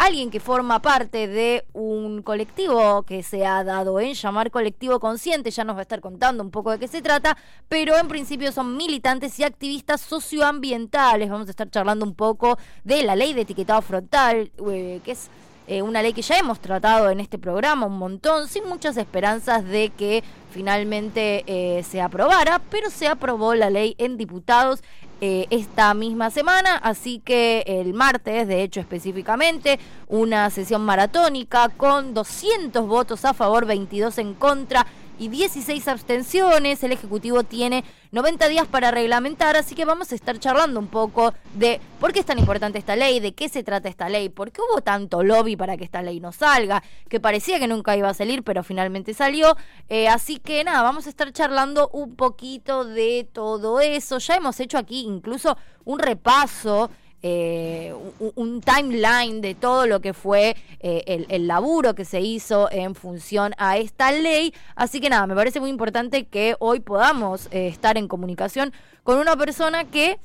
alguien 0.00 0.30
que 0.30 0.40
forma 0.40 0.80
parte 0.80 1.28
de 1.28 1.66
un 1.74 2.22
colectivo 2.22 3.02
que 3.02 3.22
se 3.22 3.44
ha 3.44 3.62
dado 3.64 4.00
en 4.00 4.14
llamar 4.14 4.50
colectivo 4.50 4.98
consciente, 4.98 5.50
ya 5.50 5.62
nos 5.62 5.76
va 5.76 5.80
a 5.80 5.82
estar 5.82 6.00
contando 6.00 6.42
un 6.42 6.50
poco 6.50 6.70
de 6.70 6.78
qué 6.78 6.88
se 6.88 7.02
trata, 7.02 7.36
pero 7.68 7.98
en 7.98 8.08
principio 8.08 8.50
son 8.50 8.78
militantes 8.78 9.38
y 9.38 9.44
activistas 9.44 10.00
socioambientales. 10.00 11.28
Vamos 11.28 11.48
a 11.48 11.50
estar 11.50 11.70
charlando 11.70 12.06
un 12.06 12.14
poco 12.14 12.56
de 12.82 13.02
la 13.02 13.14
ley 13.14 13.34
de 13.34 13.42
etiquetado 13.42 13.82
frontal, 13.82 14.50
eh, 14.70 15.02
que 15.04 15.12
es 15.12 15.28
eh, 15.70 15.82
una 15.82 16.02
ley 16.02 16.12
que 16.12 16.22
ya 16.22 16.36
hemos 16.36 16.58
tratado 16.58 17.10
en 17.10 17.20
este 17.20 17.38
programa 17.38 17.86
un 17.86 17.96
montón, 17.96 18.48
sin 18.48 18.68
muchas 18.68 18.96
esperanzas 18.96 19.64
de 19.64 19.90
que 19.90 20.24
finalmente 20.50 21.44
eh, 21.46 21.84
se 21.84 22.00
aprobara, 22.00 22.60
pero 22.70 22.90
se 22.90 23.06
aprobó 23.06 23.54
la 23.54 23.70
ley 23.70 23.94
en 23.98 24.16
diputados 24.16 24.82
eh, 25.20 25.46
esta 25.50 25.94
misma 25.94 26.30
semana, 26.30 26.74
así 26.74 27.20
que 27.24 27.62
el 27.68 27.94
martes, 27.94 28.48
de 28.48 28.64
hecho 28.64 28.80
específicamente, 28.80 29.78
una 30.08 30.50
sesión 30.50 30.84
maratónica 30.84 31.68
con 31.68 32.14
200 32.14 32.88
votos 32.88 33.24
a 33.24 33.32
favor, 33.32 33.64
22 33.64 34.18
en 34.18 34.34
contra 34.34 34.88
y 35.20 35.28
16 35.28 35.86
abstenciones. 35.86 36.82
El 36.82 36.92
Ejecutivo 36.92 37.44
tiene 37.44 37.84
90 38.10 38.48
días 38.48 38.66
para 38.66 38.90
reglamentar, 38.90 39.54
así 39.54 39.74
que 39.74 39.84
vamos 39.84 40.10
a 40.10 40.14
estar 40.14 40.38
charlando 40.38 40.80
un 40.80 40.88
poco 40.88 41.34
de 41.54 41.78
por 42.00 42.14
qué 42.14 42.20
es 42.20 42.26
tan 42.26 42.38
importante 42.38 42.78
esta 42.78 42.96
ley, 42.96 43.20
de 43.20 43.32
qué 43.32 43.50
se 43.50 43.62
trata 43.62 43.90
esta 43.90 44.08
ley, 44.08 44.30
por 44.30 44.50
qué 44.50 44.62
hubo 44.62 44.80
tanto 44.80 45.22
lobby 45.22 45.56
para 45.56 45.76
que 45.76 45.84
esta 45.84 46.00
ley 46.00 46.20
no 46.20 46.32
salga, 46.32 46.82
que 47.10 47.20
parecía 47.20 47.58
que 47.58 47.68
nunca 47.68 47.96
iba 47.98 48.08
a 48.08 48.14
salir, 48.14 48.42
pero 48.42 48.64
finalmente 48.64 49.12
salió. 49.12 49.56
Eh, 49.90 50.08
así 50.08 50.38
que 50.38 50.64
nada, 50.64 50.82
vamos 50.82 51.06
a 51.06 51.10
estar 51.10 51.30
charlando 51.32 51.90
un 51.92 52.16
poquito 52.16 52.86
de 52.86 53.28
todo 53.30 53.80
eso. 53.80 54.18
Ya 54.18 54.36
hemos 54.36 54.58
hecho 54.58 54.78
aquí 54.78 55.02
incluso 55.02 55.58
un 55.84 55.98
repaso 55.98 56.90
eh, 57.22 57.94
un, 58.20 58.60
timeline 58.60 59.40
de 59.40 59.54
todo 59.54 59.86
lo 59.86 60.00
que 60.00 60.12
fue 60.12 60.56
eh, 60.80 61.26
el, 61.28 61.46
laburo 61.46 61.94
que 61.94 62.04
se 62.04 62.20
hizo 62.20 62.70
en 62.70 62.94
función 62.94 63.54
a 63.58 63.78
esta 63.78 64.12
ley. 64.12 64.54
Así 64.76 65.00
que 65.00 65.10
nada, 65.10 65.26
me 65.26 65.34
parece 65.34 65.60
muy 65.60 65.70
importante 65.70 66.26
que 66.26 66.54
hoy 66.58 66.80
podamos 66.80 67.48
eh, 67.50 67.68
estar 67.68 67.96
en 67.96 68.08
comunicación 68.08 68.72
con 69.02 69.18
una 69.18 69.36
persona 69.36 69.84
que 69.84 70.18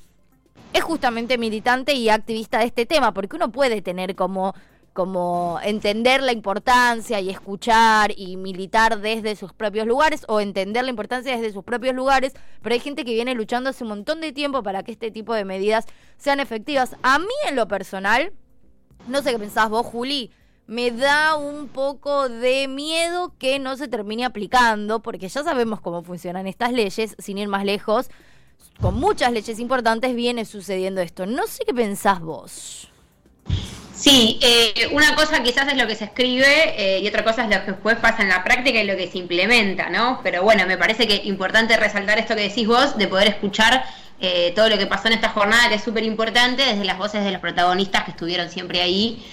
es 0.74 0.84
justamente 0.84 1.38
militante 1.38 1.94
y 1.94 2.10
activista 2.10 2.60
de 2.60 2.66
este 2.66 2.86
tema, 2.86 3.14
porque 3.14 3.38
uno 3.38 3.52
puede 3.52 3.82
tener 3.82 4.16
como 4.16 4.54
como 4.96 5.60
entender 5.62 6.24
la 6.24 6.32
importancia 6.32 7.20
y 7.20 7.30
escuchar 7.30 8.14
y 8.16 8.38
militar 8.38 9.02
desde 9.02 9.36
sus 9.36 9.52
propios 9.52 9.86
lugares 9.86 10.24
o 10.30 10.40
entender 10.40 10.86
la 10.86 10.90
importancia 10.90 11.36
desde 11.36 11.52
sus 11.52 11.66
propios 11.66 11.94
lugares, 11.94 12.32
pero 12.62 12.74
hay 12.74 12.80
gente 12.80 13.04
que 13.04 13.14
viene 13.14 13.36
luchando 13.36 13.70
hace 13.70 13.84
un 13.84 13.90
montón 13.90 14.22
de 14.22 14.32
tiempo 14.32 14.64
para 14.64 14.84
que 14.84 14.94
este 14.94 15.12
tipo 15.12 15.34
de 15.34 15.44
medidas 15.44 15.86
sean 16.16 16.40
efectivas. 16.40 16.96
A 17.04 17.20
mí 17.20 17.26
en 17.50 17.58
lo 17.58 17.68
personal, 17.68 18.32
no 19.10 19.22
sé 19.22 19.34
qué 19.34 19.40
pensás 19.40 19.70
vos, 19.70 19.86
Juli, 19.86 20.32
me 20.66 20.92
da 20.92 21.36
un 21.36 21.68
poco 21.68 22.30
de 22.30 22.70
miedo 22.70 23.34
que 23.38 23.60
no 23.60 23.76
se 23.76 23.90
termine 23.90 24.24
aplicando, 24.24 25.02
porque 25.02 25.28
ya 25.28 25.44
sabemos 25.44 25.82
cómo 25.82 26.04
funcionan 26.04 26.48
estas 26.48 26.72
leyes, 26.72 27.18
sin 27.20 27.38
ir 27.38 27.50
más 27.50 27.66
lejos, 27.66 28.10
con 28.80 28.96
muchas 28.96 29.34
leyes 29.34 29.60
importantes 29.60 30.16
viene 30.16 30.46
sucediendo 30.46 31.02
esto. 31.02 31.26
No 31.26 31.48
sé 31.48 31.66
qué 31.66 31.74
pensás 31.74 32.22
vos. 32.22 32.90
Sí, 33.96 34.40
eh, 34.42 34.90
una 34.92 35.16
cosa 35.16 35.42
quizás 35.42 35.70
es 35.70 35.78
lo 35.78 35.88
que 35.88 35.96
se 35.96 36.04
escribe 36.06 36.76
eh, 36.78 37.00
y 37.00 37.08
otra 37.08 37.24
cosa 37.24 37.44
es 37.44 37.50
lo 37.50 37.64
que 37.64 37.72
después 37.72 37.96
pasa 37.96 38.24
en 38.24 38.30
la 38.30 38.44
práctica 38.44 38.82
y 38.82 38.86
lo 38.86 38.98
que 38.98 39.08
se 39.08 39.20
implementa, 39.20 39.90
¿no? 39.90 40.20
Pero 40.22 40.44
bueno, 40.44 40.68
me 40.68 40.78
parece 40.78 41.08
que 41.08 41.16
es 41.16 41.26
importante 41.26 41.78
resaltar 41.78 42.20
esto 42.20 42.36
que 42.36 42.42
decís 42.42 42.68
vos, 42.68 42.98
de 42.98 43.08
poder 43.08 43.30
escuchar 43.30 43.86
eh, 44.20 44.52
todo 44.54 44.68
lo 44.68 44.78
que 44.78 44.86
pasó 44.86 45.08
en 45.08 45.14
esta 45.14 45.30
jornada, 45.30 45.70
que 45.70 45.76
es 45.76 45.84
súper 45.84 46.04
importante, 46.04 46.64
desde 46.66 46.84
las 46.84 46.98
voces 46.98 47.24
de 47.24 47.32
los 47.32 47.40
protagonistas 47.40 48.04
que 48.04 48.12
estuvieron 48.12 48.50
siempre 48.50 48.82
ahí 48.82 49.26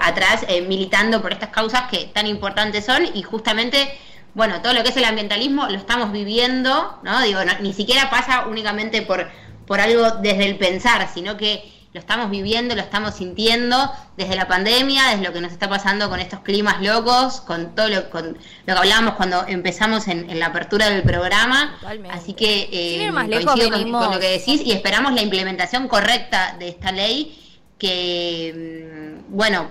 atrás, 0.00 0.44
militando 0.66 1.22
por 1.22 1.32
estas 1.32 1.50
causas 1.50 1.82
que 1.88 2.06
tan 2.06 2.26
importantes 2.26 2.84
son 2.84 3.06
y 3.14 3.22
justamente 3.22 3.96
bueno, 4.34 4.60
todo 4.60 4.72
lo 4.72 4.82
que 4.82 4.88
es 4.88 4.96
el 4.96 5.04
ambientalismo 5.04 5.68
lo 5.68 5.76
estamos 5.76 6.10
viviendo, 6.10 6.98
¿no? 7.04 7.22
Digo, 7.22 7.38
ni 7.60 7.72
siquiera 7.72 8.10
pasa 8.10 8.46
únicamente 8.48 9.02
por, 9.02 9.30
por 9.64 9.80
algo 9.80 10.10
desde 10.22 10.46
el 10.46 10.56
pensar, 10.56 11.08
sino 11.14 11.36
que 11.36 11.72
lo 11.94 12.00
estamos 12.00 12.28
viviendo, 12.28 12.74
lo 12.74 12.82
estamos 12.82 13.14
sintiendo 13.14 13.76
desde 14.16 14.34
la 14.34 14.48
pandemia, 14.48 15.10
desde 15.10 15.22
lo 15.22 15.32
que 15.32 15.40
nos 15.40 15.52
está 15.52 15.68
pasando 15.68 16.10
con 16.10 16.18
estos 16.18 16.40
climas 16.40 16.82
locos, 16.82 17.40
con 17.40 17.76
todo 17.76 17.88
lo, 17.88 18.10
con 18.10 18.32
lo 18.32 18.36
que 18.64 18.72
hablábamos 18.72 19.14
cuando 19.14 19.46
empezamos 19.46 20.08
en, 20.08 20.40
la 20.40 20.46
apertura 20.46 20.90
del 20.90 21.04
programa. 21.04 21.78
Así 22.10 22.32
que 22.34 22.68
eh, 22.72 23.12
más 23.12 23.28
lejos, 23.28 23.54
con, 23.70 23.92
lo 23.92 24.18
que 24.18 24.28
decís 24.28 24.60
y 24.64 24.72
esperamos 24.72 25.14
la 25.14 25.22
implementación 25.22 25.86
correcta 25.86 26.56
de 26.58 26.66
esta 26.66 26.90
ley 26.90 27.38
que, 27.78 29.22
mm, 29.30 29.36
bueno, 29.36 29.68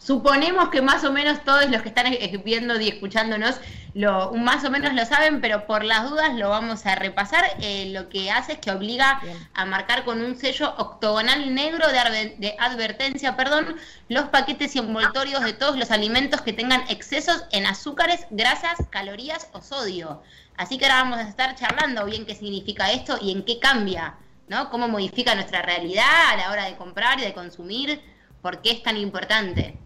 suponemos 0.00 0.70
que 0.70 0.82
más 0.82 1.04
o 1.04 1.12
menos 1.12 1.44
todos 1.44 1.70
los 1.70 1.82
que 1.82 1.90
están 1.90 2.06
viendo 2.42 2.80
y 2.80 2.88
escuchándonos 2.88 3.60
lo, 3.92 4.32
más 4.32 4.64
o 4.64 4.70
menos 4.70 4.94
lo 4.94 5.04
saben, 5.04 5.40
pero 5.40 5.66
por 5.66 5.84
las 5.84 6.08
dudas 6.08 6.34
lo 6.34 6.48
vamos 6.48 6.86
a 6.86 6.94
repasar. 6.94 7.44
Eh, 7.60 7.90
lo 7.92 8.08
que 8.08 8.30
hace 8.30 8.52
es 8.52 8.58
que 8.58 8.70
obliga 8.70 9.20
a 9.52 9.64
marcar 9.64 10.04
con 10.04 10.22
un 10.22 10.36
sello 10.36 10.74
octogonal 10.78 11.54
negro 11.54 11.86
de, 11.88 12.36
de, 12.38 12.56
advertencia, 12.58 13.36
perdón, 13.36 13.76
los 14.08 14.28
paquetes 14.28 14.74
y 14.76 14.78
envoltorios 14.78 15.42
de 15.42 15.52
todos 15.52 15.76
los 15.76 15.90
alimentos 15.90 16.40
que 16.40 16.52
tengan 16.52 16.82
excesos 16.88 17.44
en 17.50 17.66
azúcares, 17.66 18.26
grasas, 18.30 18.78
calorías 18.90 19.48
o 19.52 19.60
sodio. 19.60 20.22
Así 20.56 20.78
que 20.78 20.86
ahora 20.86 21.02
vamos 21.02 21.18
a 21.18 21.28
estar 21.28 21.56
charlando 21.56 22.04
bien 22.04 22.26
qué 22.26 22.34
significa 22.34 22.92
esto 22.92 23.18
y 23.20 23.32
en 23.32 23.44
qué 23.44 23.58
cambia, 23.58 24.14
¿no? 24.48 24.70
Cómo 24.70 24.88
modifica 24.88 25.34
nuestra 25.34 25.62
realidad 25.62 26.30
a 26.30 26.36
la 26.36 26.50
hora 26.52 26.66
de 26.66 26.76
comprar 26.76 27.18
y 27.18 27.22
de 27.22 27.32
consumir, 27.32 28.00
por 28.40 28.62
qué 28.62 28.72
es 28.72 28.82
tan 28.82 28.96
importante. 28.96 29.76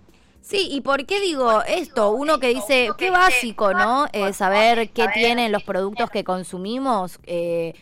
Sí, 0.44 0.68
¿y 0.70 0.82
por 0.82 1.06
qué 1.06 1.20
digo 1.20 1.62
esto? 1.62 2.10
Uno 2.10 2.38
que 2.38 2.48
dice, 2.48 2.90
qué 2.98 3.10
básico, 3.10 3.72
¿no? 3.72 4.06
Eh, 4.12 4.34
saber 4.34 4.90
qué 4.90 5.08
tienen 5.08 5.50
los 5.50 5.62
productos 5.62 6.10
que 6.10 6.22
consumimos. 6.22 7.18
Eh, 7.24 7.72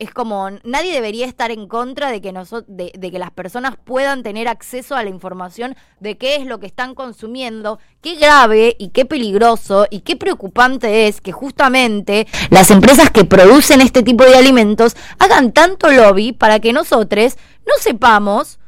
es 0.00 0.10
como, 0.10 0.50
nadie 0.64 0.92
debería 0.92 1.26
estar 1.26 1.52
en 1.52 1.68
contra 1.68 2.10
de 2.10 2.20
que, 2.20 2.32
de, 2.66 2.92
de, 2.98 3.10
que 3.12 3.18
las 3.20 3.30
personas 3.30 3.76
puedan 3.84 4.24
tener 4.24 4.48
acceso 4.48 4.96
a 4.96 5.04
la 5.04 5.10
información 5.10 5.76
de 6.00 6.18
qué 6.18 6.34
es 6.34 6.44
lo 6.44 6.58
que 6.58 6.66
están 6.66 6.96
consumiendo. 6.96 7.78
Qué 8.00 8.16
grave 8.16 8.74
y 8.76 8.88
qué 8.88 9.04
peligroso 9.04 9.86
y 9.90 10.00
qué 10.00 10.16
preocupante 10.16 11.06
es 11.06 11.20
que 11.20 11.30
justamente 11.30 12.26
las 12.50 12.72
empresas 12.72 13.12
que 13.12 13.24
producen 13.24 13.80
este 13.80 14.02
tipo 14.02 14.24
de 14.24 14.34
alimentos 14.34 14.96
hagan 15.20 15.52
tanto 15.52 15.92
lobby 15.92 16.32
para 16.32 16.58
que 16.58 16.72
nosotros 16.72 17.36
no 17.64 17.74
sepamos 17.78 18.58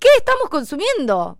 qué 0.00 0.08
estamos 0.18 0.48
consumiendo 0.48 1.38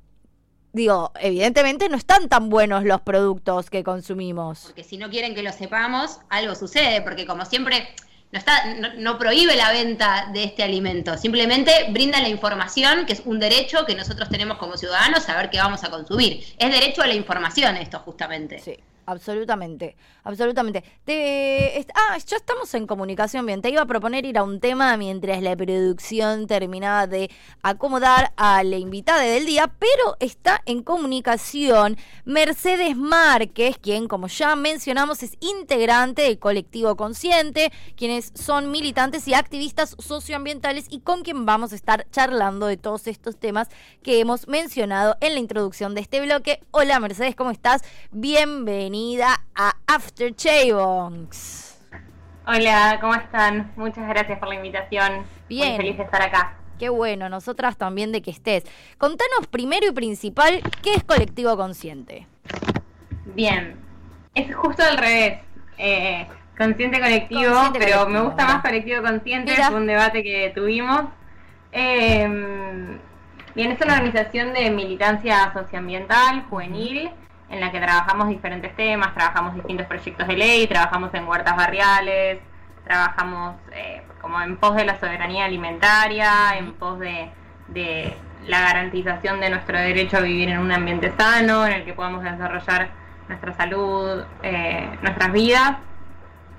digo, 0.72 1.12
evidentemente 1.20 1.88
no 1.88 1.96
están 1.96 2.28
tan 2.28 2.50
buenos 2.50 2.84
los 2.84 3.00
productos 3.00 3.70
que 3.70 3.82
consumimos. 3.82 4.62
Porque 4.64 4.84
si 4.84 4.96
no 4.96 5.10
quieren 5.10 5.34
que 5.34 5.42
lo 5.42 5.52
sepamos, 5.52 6.18
algo 6.28 6.54
sucede, 6.54 7.02
porque 7.02 7.26
como 7.26 7.44
siempre 7.44 7.88
no, 8.32 8.38
está, 8.38 8.74
no, 8.96 9.18
prohíbe 9.18 9.56
la 9.56 9.72
venta 9.72 10.30
de 10.32 10.44
este 10.44 10.62
alimento, 10.62 11.18
simplemente 11.18 11.72
brinda 11.90 12.20
la 12.20 12.28
información, 12.28 13.04
que 13.06 13.14
es 13.14 13.22
un 13.24 13.40
derecho 13.40 13.84
que 13.84 13.94
nosotros 13.94 14.28
tenemos 14.28 14.58
como 14.58 14.76
ciudadanos, 14.76 15.24
saber 15.24 15.50
qué 15.50 15.58
vamos 15.58 15.82
a 15.82 15.90
consumir. 15.90 16.44
Es 16.56 16.70
derecho 16.70 17.02
a 17.02 17.06
la 17.06 17.14
información 17.14 17.76
esto 17.76 17.98
justamente. 18.00 18.60
Sí. 18.60 18.76
Absolutamente, 19.06 19.96
absolutamente. 20.22 20.84
Te, 21.04 21.86
ah, 21.94 22.18
ya 22.18 22.36
estamos 22.36 22.72
en 22.74 22.86
comunicación 22.86 23.46
bien. 23.46 23.62
Te 23.62 23.70
iba 23.70 23.82
a 23.82 23.86
proponer 23.86 24.24
ir 24.24 24.38
a 24.38 24.42
un 24.42 24.60
tema 24.60 24.96
mientras 24.96 25.42
la 25.42 25.56
producción 25.56 26.46
terminaba 26.46 27.06
de 27.06 27.30
acomodar 27.62 28.32
a 28.36 28.62
la 28.62 28.76
invitada 28.76 29.22
del 29.22 29.46
día, 29.46 29.72
pero 29.78 30.16
está 30.20 30.62
en 30.66 30.82
comunicación 30.82 31.96
Mercedes 32.24 32.96
Márquez, 32.96 33.78
quien, 33.78 34.06
como 34.06 34.28
ya 34.28 34.54
mencionamos, 34.54 35.22
es 35.22 35.36
integrante 35.40 36.22
del 36.22 36.38
colectivo 36.38 36.96
Consciente, 36.96 37.72
quienes 37.96 38.32
son 38.34 38.70
militantes 38.70 39.26
y 39.26 39.34
activistas 39.34 39.96
socioambientales 39.98 40.86
y 40.88 41.00
con 41.00 41.22
quien 41.22 41.46
vamos 41.46 41.72
a 41.72 41.76
estar 41.76 42.06
charlando 42.10 42.66
de 42.66 42.76
todos 42.76 43.06
estos 43.06 43.36
temas 43.38 43.68
que 44.02 44.20
hemos 44.20 44.46
mencionado 44.46 45.16
en 45.20 45.34
la 45.34 45.40
introducción 45.40 45.94
de 45.94 46.02
este 46.02 46.20
bloque. 46.20 46.60
Hola 46.70 47.00
Mercedes, 47.00 47.34
¿cómo 47.34 47.50
estás? 47.50 47.82
Bienvenida 48.12 48.89
a 49.54 49.76
After 49.86 50.34
Chavongs. 50.34 51.78
Hola, 52.44 52.98
¿cómo 53.00 53.14
están? 53.14 53.70
Muchas 53.76 54.08
gracias 54.08 54.40
por 54.40 54.48
la 54.48 54.56
invitación. 54.56 55.24
Bien. 55.48 55.68
Muy 55.68 55.76
feliz 55.76 55.96
de 55.96 56.02
estar 56.02 56.20
acá. 56.20 56.56
Qué 56.76 56.88
bueno, 56.88 57.28
nosotras 57.28 57.76
también 57.76 58.10
de 58.10 58.20
que 58.20 58.32
estés. 58.32 58.64
Contanos 58.98 59.46
primero 59.48 59.86
y 59.86 59.92
principal, 59.92 60.60
¿qué 60.82 60.94
es 60.94 61.04
Colectivo 61.04 61.56
Consciente? 61.56 62.26
Bien, 63.26 63.76
es 64.34 64.52
justo 64.56 64.82
al 64.82 64.96
revés. 64.96 65.38
Eh, 65.78 66.26
consciente 66.58 66.98
colectivo, 66.98 67.72
pero 67.78 68.08
me 68.08 68.20
gusta 68.22 68.44
más 68.44 68.60
colectivo 68.60 69.02
consciente, 69.02 69.52
es 69.52 69.70
un 69.70 69.86
debate 69.86 70.24
que 70.24 70.50
tuvimos. 70.52 71.02
Eh, 71.70 72.28
bien, 73.54 73.70
es 73.70 73.80
una 73.80 73.94
organización 73.94 74.52
de 74.52 74.68
militancia 74.70 75.52
socioambiental, 75.52 76.42
juvenil, 76.50 77.12
en 77.50 77.60
la 77.60 77.72
que 77.72 77.80
trabajamos 77.80 78.28
diferentes 78.28 78.74
temas, 78.76 79.12
trabajamos 79.12 79.54
distintos 79.54 79.86
proyectos 79.86 80.26
de 80.26 80.36
ley, 80.36 80.66
trabajamos 80.68 81.12
en 81.14 81.26
huertas 81.26 81.56
barriales, 81.56 82.38
trabajamos 82.84 83.56
eh, 83.72 84.02
como 84.20 84.40
en 84.40 84.56
pos 84.56 84.76
de 84.76 84.84
la 84.84 84.98
soberanía 84.98 85.46
alimentaria, 85.46 86.56
en 86.56 86.74
pos 86.74 86.98
de, 87.00 87.30
la 88.46 88.60
garantización 88.60 89.40
de 89.40 89.50
nuestro 89.50 89.78
derecho 89.78 90.16
a 90.16 90.20
vivir 90.20 90.48
en 90.48 90.58
un 90.58 90.72
ambiente 90.72 91.12
sano, 91.18 91.66
en 91.66 91.72
el 91.72 91.84
que 91.84 91.92
podamos 91.92 92.22
desarrollar 92.22 92.88
nuestra 93.28 93.52
salud, 93.52 94.24
eh, 94.42 94.88
nuestras 95.02 95.32
vidas. 95.32 95.76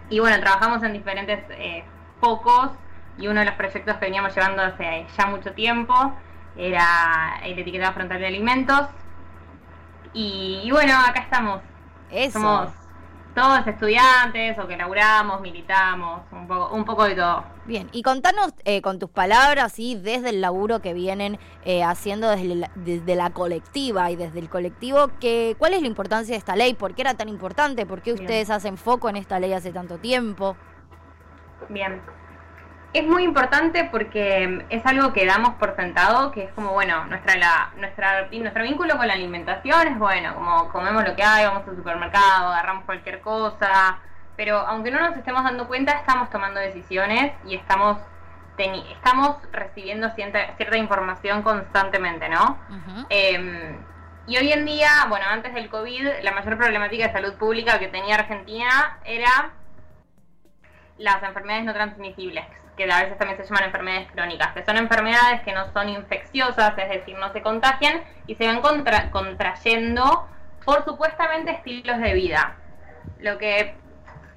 Y 0.10 0.20
bueno, 0.20 0.40
trabajamos 0.40 0.84
en 0.84 0.94
diferentes 0.94 1.40
eh, 1.52 1.84
focos 2.20 2.72
y 3.18 3.28
uno 3.28 3.40
de 3.40 3.46
los 3.46 3.56
proyectos 3.56 3.96
que 3.98 4.06
veníamos 4.06 4.36
llevando 4.36 4.62
hace 4.62 5.06
ya 5.18 5.26
mucho 5.26 5.54
tiempo 5.54 6.14
era 6.56 7.40
el 7.44 7.58
etiquetado 7.58 7.94
frontal 7.94 8.20
de 8.20 8.28
alimentos, 8.28 8.88
y, 10.14 10.70
bueno, 10.72 10.94
acá 10.94 11.22
estamos. 11.22 11.62
Somos 12.32 12.70
todos 13.34 13.66
estudiantes 13.66 14.58
o 14.60 14.68
que 14.68 14.76
laburamos, 14.76 15.42
militamos, 15.42 16.22
un 16.32 16.48
poco, 16.48 16.76
un 16.76 16.86
poco 16.86 17.06
de 17.06 17.16
todo. 17.16 17.44
Bien, 17.66 17.90
y 17.92 18.02
contanos 18.02 18.54
eh, 18.66 18.82
con 18.82 19.00
tus 19.00 19.10
palabras 19.10 19.80
y 19.80 19.96
desde 19.96 20.30
el 20.30 20.42
laburo 20.42 20.82
que 20.82 20.94
vienen 20.94 21.40
eh, 21.64 21.84
haciendo 21.84 22.30
desde 22.30 22.56
la, 22.56 22.72
desde 22.76 23.16
la, 23.16 23.30
colectiva 23.30 24.12
y 24.12 24.16
desde 24.16 24.40
el 24.40 24.50
colectivo, 24.50 25.10
que, 25.20 25.56
¿cuál 25.58 25.74
es 25.74 25.82
la 25.82 25.88
importancia 25.88 26.34
de 26.34 26.40
esta 26.40 26.56
ley? 26.56 26.74
¿Por 26.74 26.96
qué 26.96 27.02
era 27.04 27.14
tan 27.14 27.30
importante? 27.30 27.86
¿Por 27.86 28.02
qué 28.02 28.14
ustedes 28.14 28.50
hacen 28.50 28.78
foco 28.78 29.10
en 29.10 29.16
esta 29.16 29.40
ley 29.40 29.54
hace 29.54 29.72
tanto 29.72 29.98
tiempo? 29.98 30.58
Bien, 31.70 32.02
es 32.94 33.08
muy 33.08 33.24
importante 33.24 33.86
porque 33.86 34.66
es 34.70 34.86
algo 34.86 35.14
que 35.14 35.26
damos 35.26 35.56
por 35.56 35.76
sentado, 35.76 36.32
que 36.32 36.44
es 36.44 36.54
como, 36.54 36.74
bueno, 36.74 37.06
nuestra, 37.06 37.38
la, 37.38 37.72
nuestra, 37.78 38.28
nuestro 38.30 38.64
vínculo 38.64 38.98
con 38.98 39.08
la 39.08 39.14
alimentación 39.14 39.88
es 39.88 39.98
bueno, 39.98 40.36
como 40.36 40.70
comemos 40.70 41.04
lo 41.06 41.16
que 41.16 41.24
hay, 41.24 41.46
vamos 41.46 41.68
al 41.68 41.78
supermercado, 41.78 42.50
agarramos 42.50 42.84
cualquier 42.84 43.22
cosa, 43.22 44.00
pero 44.36 44.58
aunque 44.58 44.92
no 44.92 45.00
nos 45.00 45.16
estemos 45.16 45.44
dando 45.44 45.68
cuenta, 45.68 45.94
estamos 45.94 46.30
tomando 46.30 46.60
decisiones 46.60 47.32
y 47.46 47.56
estamos, 47.56 47.98
estamos 48.58 49.38
recibiendo 49.54 50.10
cierta, 50.10 50.56
cierta 50.58 50.78
información 50.78 51.44
constantemente, 51.44 52.28
¿no? 52.28 52.60
Em, 53.10 53.78
y 54.28 54.38
hoy 54.38 54.52
en 54.52 54.66
día, 54.66 54.90
bueno, 55.08 55.26
antes 55.30 55.54
del 55.54 55.70
COVID, 55.70 56.24
la 56.24 56.32
mayor 56.34 56.58
problemática 56.58 57.08
de 57.08 57.14
salud 57.14 57.36
pública 57.36 57.80
que 57.80 57.88
tenía 57.88 58.16
Argentina 58.16 59.00
era 59.06 59.52
las 60.98 61.24
enfermedades 61.24 61.66
no 61.66 61.74
transmisibles 61.74 62.46
que 62.46 62.61
a 62.90 63.02
veces 63.04 63.18
también 63.18 63.38
se 63.38 63.46
llaman 63.46 63.66
enfermedades 63.66 64.12
crónicas, 64.12 64.54
que 64.54 64.64
son 64.64 64.78
enfermedades 64.78 65.42
que 65.42 65.54
no 65.54 65.72
son 65.74 65.90
infecciosas, 65.90 66.78
es 66.78 66.90
decir, 66.90 67.18
no 67.18 67.32
se 67.34 67.42
contagian 67.42 68.02
y 68.28 68.36
se 68.36 68.48
van 68.48 68.62
contrayendo 69.12 70.28
por 70.66 70.84
supuestamente 70.86 71.52
estilos 71.52 72.00
de 72.00 72.14
vida. 72.14 72.56
Lo 73.20 73.38
que 73.38 73.76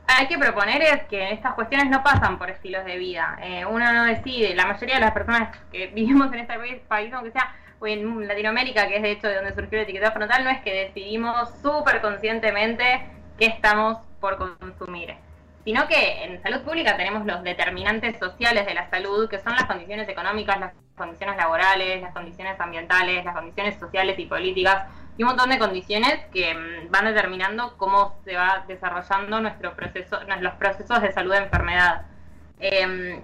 hay 0.06 0.26
que 0.26 0.38
proponer 0.38 0.82
es 0.82 1.04
que 1.04 1.32
estas 1.32 1.54
cuestiones 1.54 1.88
no 1.88 2.02
pasan 2.02 2.38
por 2.38 2.50
estilos 2.50 2.84
de 2.84 2.98
vida. 2.98 3.38
Eh, 3.42 3.64
uno 3.64 3.92
no 3.92 4.04
decide, 4.04 4.54
la 4.54 4.66
mayoría 4.66 4.96
de 4.96 5.00
las 5.00 5.12
personas 5.12 5.56
que 5.70 5.86
vivimos 5.94 6.32
en 6.32 6.40
este 6.40 6.54
país, 6.88 7.12
aunque 7.12 7.30
sea 7.30 7.54
o 7.80 7.86
en 7.86 8.26
Latinoamérica, 8.26 8.86
que 8.88 8.96
es 8.96 9.02
de 9.02 9.10
hecho 9.12 9.28
de 9.28 9.36
donde 9.36 9.54
surgió 9.54 9.78
la 9.78 9.84
etiqueta 9.84 10.12
frontal, 10.12 10.44
no 10.44 10.50
es 10.50 10.60
que 10.60 10.72
decidimos 10.72 11.50
súper 11.60 12.00
conscientemente 12.00 13.06
qué 13.38 13.46
estamos 13.46 13.98
por 14.20 14.38
consumir 14.38 15.16
sino 15.64 15.88
que 15.88 16.24
en 16.24 16.42
salud 16.42 16.60
pública 16.60 16.96
tenemos 16.96 17.24
los 17.24 17.42
determinantes 17.42 18.18
sociales 18.18 18.66
de 18.66 18.74
la 18.74 18.88
salud, 18.90 19.28
que 19.28 19.38
son 19.38 19.54
las 19.54 19.64
condiciones 19.64 20.08
económicas, 20.08 20.60
las 20.60 20.72
condiciones 20.94 21.36
laborales, 21.36 22.02
las 22.02 22.12
condiciones 22.12 22.60
ambientales, 22.60 23.24
las 23.24 23.34
condiciones 23.34 23.78
sociales 23.78 24.18
y 24.18 24.26
políticas, 24.26 24.86
y 25.16 25.22
un 25.22 25.30
montón 25.30 25.48
de 25.48 25.58
condiciones 25.58 26.18
que 26.32 26.54
mm, 26.54 26.90
van 26.90 27.06
determinando 27.06 27.76
cómo 27.78 28.18
se 28.24 28.36
va 28.36 28.64
desarrollando 28.68 29.40
nuestro 29.40 29.74
proceso, 29.74 30.20
los 30.40 30.54
procesos 30.54 31.00
de 31.00 31.12
salud 31.12 31.32
de 31.32 31.38
enfermedad. 31.38 32.02
Em, 32.60 33.22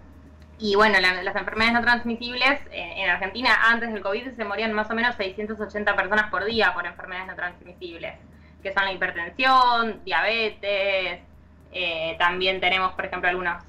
y 0.58 0.74
bueno, 0.76 0.98
las 1.00 1.36
enfermedades 1.36 1.74
no 1.74 1.82
transmisibles, 1.82 2.60
en 2.70 3.08
Argentina 3.08 3.50
antes 3.70 3.92
del 3.92 4.02
COVID 4.02 4.32
se 4.36 4.44
morían 4.44 4.72
más 4.72 4.90
o 4.90 4.94
menos 4.94 5.14
680 5.16 5.96
personas 5.96 6.30
por 6.30 6.44
día 6.44 6.72
por 6.74 6.86
enfermedades 6.86 7.28
no 7.28 7.34
transmisibles, 7.34 8.14
que 8.62 8.72
son 8.72 8.84
la 8.84 8.92
hipertensión, 8.92 10.04
diabetes, 10.04 11.20
eh, 11.72 12.16
también 12.18 12.60
tenemos, 12.60 12.92
por 12.92 13.06
ejemplo, 13.06 13.28
algunos 13.28 13.62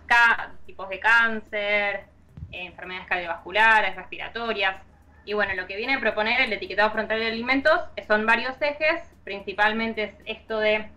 tipos 0.65 0.89
de 0.89 0.99
cáncer, 0.99 2.05
eh, 2.51 2.65
enfermedades 2.65 3.07
cardiovasculares, 3.07 3.95
respiratorias. 3.95 4.75
Y 5.23 5.33
bueno, 5.33 5.53
lo 5.53 5.67
que 5.67 5.75
viene 5.75 5.95
a 5.95 5.99
proponer 5.99 6.41
el 6.41 6.51
etiquetado 6.53 6.91
frontal 6.91 7.19
de 7.19 7.27
alimentos 7.27 7.79
son 8.07 8.25
varios 8.25 8.59
ejes, 8.61 9.01
principalmente 9.23 10.03
es 10.03 10.15
esto 10.25 10.59
de 10.59 10.89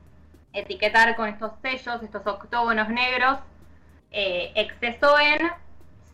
etiquetar 0.55 1.15
con 1.17 1.29
estos 1.29 1.53
sellos, 1.61 2.03
estos 2.03 2.27
octógonos 2.27 2.89
negros, 2.89 3.39
eh, 4.11 4.53
exceso 4.55 5.19
en, 5.19 5.51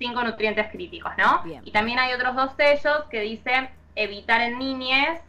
cinco 0.00 0.24
nutrientes 0.24 0.66
críticos, 0.72 1.12
¿no? 1.18 1.44
Y 1.62 1.70
también 1.72 1.98
hay 1.98 2.14
otros 2.14 2.34
dos 2.34 2.52
sellos 2.56 3.04
que 3.10 3.20
dicen 3.20 3.68
evitar 3.94 4.40
en 4.40 4.58
niñez 4.58 5.20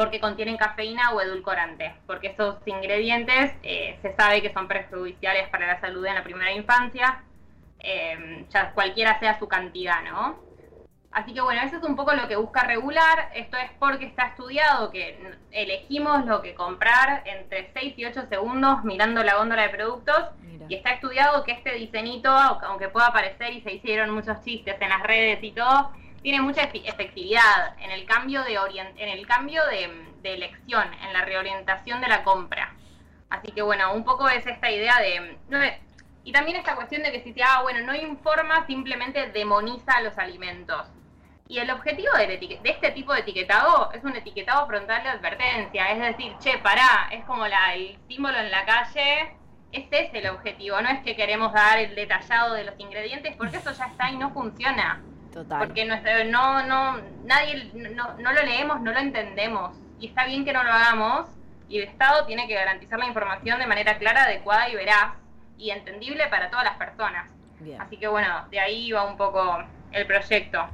porque 0.00 0.18
contienen 0.18 0.56
cafeína 0.56 1.10
o 1.10 1.20
edulcorante, 1.20 1.94
porque 2.06 2.28
esos 2.28 2.56
ingredientes 2.64 3.52
eh, 3.62 3.98
se 4.00 4.14
sabe 4.14 4.40
que 4.40 4.50
son 4.50 4.66
perjudiciales 4.66 5.46
para 5.50 5.66
la 5.66 5.78
salud 5.78 6.06
en 6.06 6.14
la 6.14 6.24
primera 6.24 6.50
infancia, 6.52 7.22
eh, 7.80 8.46
ya 8.48 8.72
cualquiera 8.72 9.18
sea 9.20 9.38
su 9.38 9.46
cantidad, 9.46 10.02
¿no? 10.04 10.38
Así 11.12 11.34
que 11.34 11.42
bueno, 11.42 11.60
eso 11.60 11.76
es 11.76 11.82
un 11.82 11.96
poco 11.96 12.14
lo 12.14 12.28
que 12.28 12.36
busca 12.36 12.62
regular. 12.62 13.30
Esto 13.34 13.58
es 13.58 13.70
porque 13.78 14.06
está 14.06 14.28
estudiado 14.28 14.90
que 14.90 15.36
elegimos 15.50 16.24
lo 16.24 16.40
que 16.40 16.54
comprar 16.54 17.22
entre 17.26 17.70
6 17.74 17.98
y 17.98 18.06
8 18.06 18.22
segundos 18.30 18.82
mirando 18.84 19.22
la 19.22 19.36
góndola 19.36 19.64
de 19.64 19.68
productos. 19.68 20.30
Y 20.66 20.76
está 20.76 20.92
estudiado 20.92 21.44
que 21.44 21.52
este 21.52 21.74
diseñito, 21.74 22.30
aunque 22.30 22.88
pueda 22.88 23.08
aparecer 23.08 23.52
y 23.52 23.60
se 23.60 23.74
hicieron 23.74 24.14
muchos 24.14 24.42
chistes 24.42 24.76
en 24.80 24.88
las 24.88 25.02
redes 25.02 25.40
y 25.42 25.50
todo, 25.50 25.90
tiene 26.22 26.40
mucha 26.40 26.62
efectividad 26.62 27.76
en 27.78 27.90
el 27.90 28.04
cambio 28.04 28.42
de 28.44 28.54
en 28.54 29.08
el 29.08 29.26
cambio 29.26 29.62
de, 29.66 30.34
elección, 30.34 30.92
en 31.02 31.12
la 31.12 31.24
reorientación 31.24 32.00
de 32.00 32.08
la 32.08 32.22
compra. 32.24 32.74
Así 33.30 33.52
que 33.52 33.62
bueno, 33.62 33.94
un 33.94 34.04
poco 34.04 34.28
es 34.28 34.46
esta 34.46 34.70
idea 34.70 34.98
de 35.00 35.38
y 36.22 36.32
también 36.32 36.58
esta 36.58 36.76
cuestión 36.76 37.02
de 37.02 37.12
que 37.12 37.22
si 37.22 37.32
te 37.32 37.42
ah, 37.42 37.62
bueno, 37.62 37.80
no 37.80 37.94
informa, 37.94 38.66
simplemente 38.66 39.30
demoniza 39.30 40.00
los 40.02 40.18
alimentos. 40.18 40.86
Y 41.48 41.58
el 41.58 41.70
objetivo 41.70 42.12
de, 42.16 42.26
de, 42.26 42.60
este 42.62 42.92
tipo 42.92 43.12
de 43.12 43.20
etiquetado 43.20 43.90
es 43.92 44.04
un 44.04 44.14
etiquetado 44.14 44.66
frontal 44.66 45.02
de 45.02 45.08
advertencia, 45.08 45.90
es 45.90 45.98
decir, 45.98 46.36
che, 46.38 46.58
pará, 46.58 47.08
es 47.10 47.24
como 47.24 47.48
la, 47.48 47.74
el 47.74 47.98
símbolo 48.06 48.38
en 48.38 48.50
la 48.52 48.64
calle, 48.64 49.34
ese 49.72 50.04
es 50.04 50.14
el 50.14 50.28
objetivo, 50.28 50.80
no 50.80 50.90
es 50.90 51.00
que 51.02 51.16
queremos 51.16 51.52
dar 51.52 51.78
el 51.78 51.96
detallado 51.96 52.54
de 52.54 52.64
los 52.64 52.78
ingredientes, 52.78 53.34
porque 53.36 53.56
eso 53.56 53.72
ya 53.72 53.86
está 53.86 54.10
y 54.10 54.16
no 54.16 54.30
funciona. 54.30 55.02
Total. 55.32 55.66
Porque 55.66 55.84
nuestro, 55.84 56.24
no, 56.24 56.66
no, 56.66 57.00
nadie, 57.24 57.70
no, 57.74 58.14
no 58.18 58.32
lo 58.32 58.42
leemos, 58.42 58.80
no 58.80 58.92
lo 58.92 58.98
entendemos. 58.98 59.76
Y 60.00 60.08
está 60.08 60.24
bien 60.26 60.44
que 60.44 60.52
no 60.52 60.64
lo 60.64 60.72
hagamos, 60.72 61.28
y 61.68 61.78
el 61.78 61.84
Estado 61.84 62.26
tiene 62.26 62.48
que 62.48 62.54
garantizar 62.54 62.98
la 62.98 63.06
información 63.06 63.58
de 63.58 63.66
manera 63.66 63.96
clara, 63.98 64.24
adecuada 64.24 64.68
y 64.68 64.74
veraz, 64.74 65.14
y 65.56 65.70
entendible 65.70 66.26
para 66.28 66.50
todas 66.50 66.64
las 66.64 66.76
personas. 66.76 67.30
Así 67.78 67.96
que 67.96 68.08
bueno, 68.08 68.46
de 68.50 68.58
ahí 68.58 68.90
va 68.90 69.04
un 69.04 69.16
poco 69.16 69.62
el 69.92 70.06
proyecto. 70.06 70.68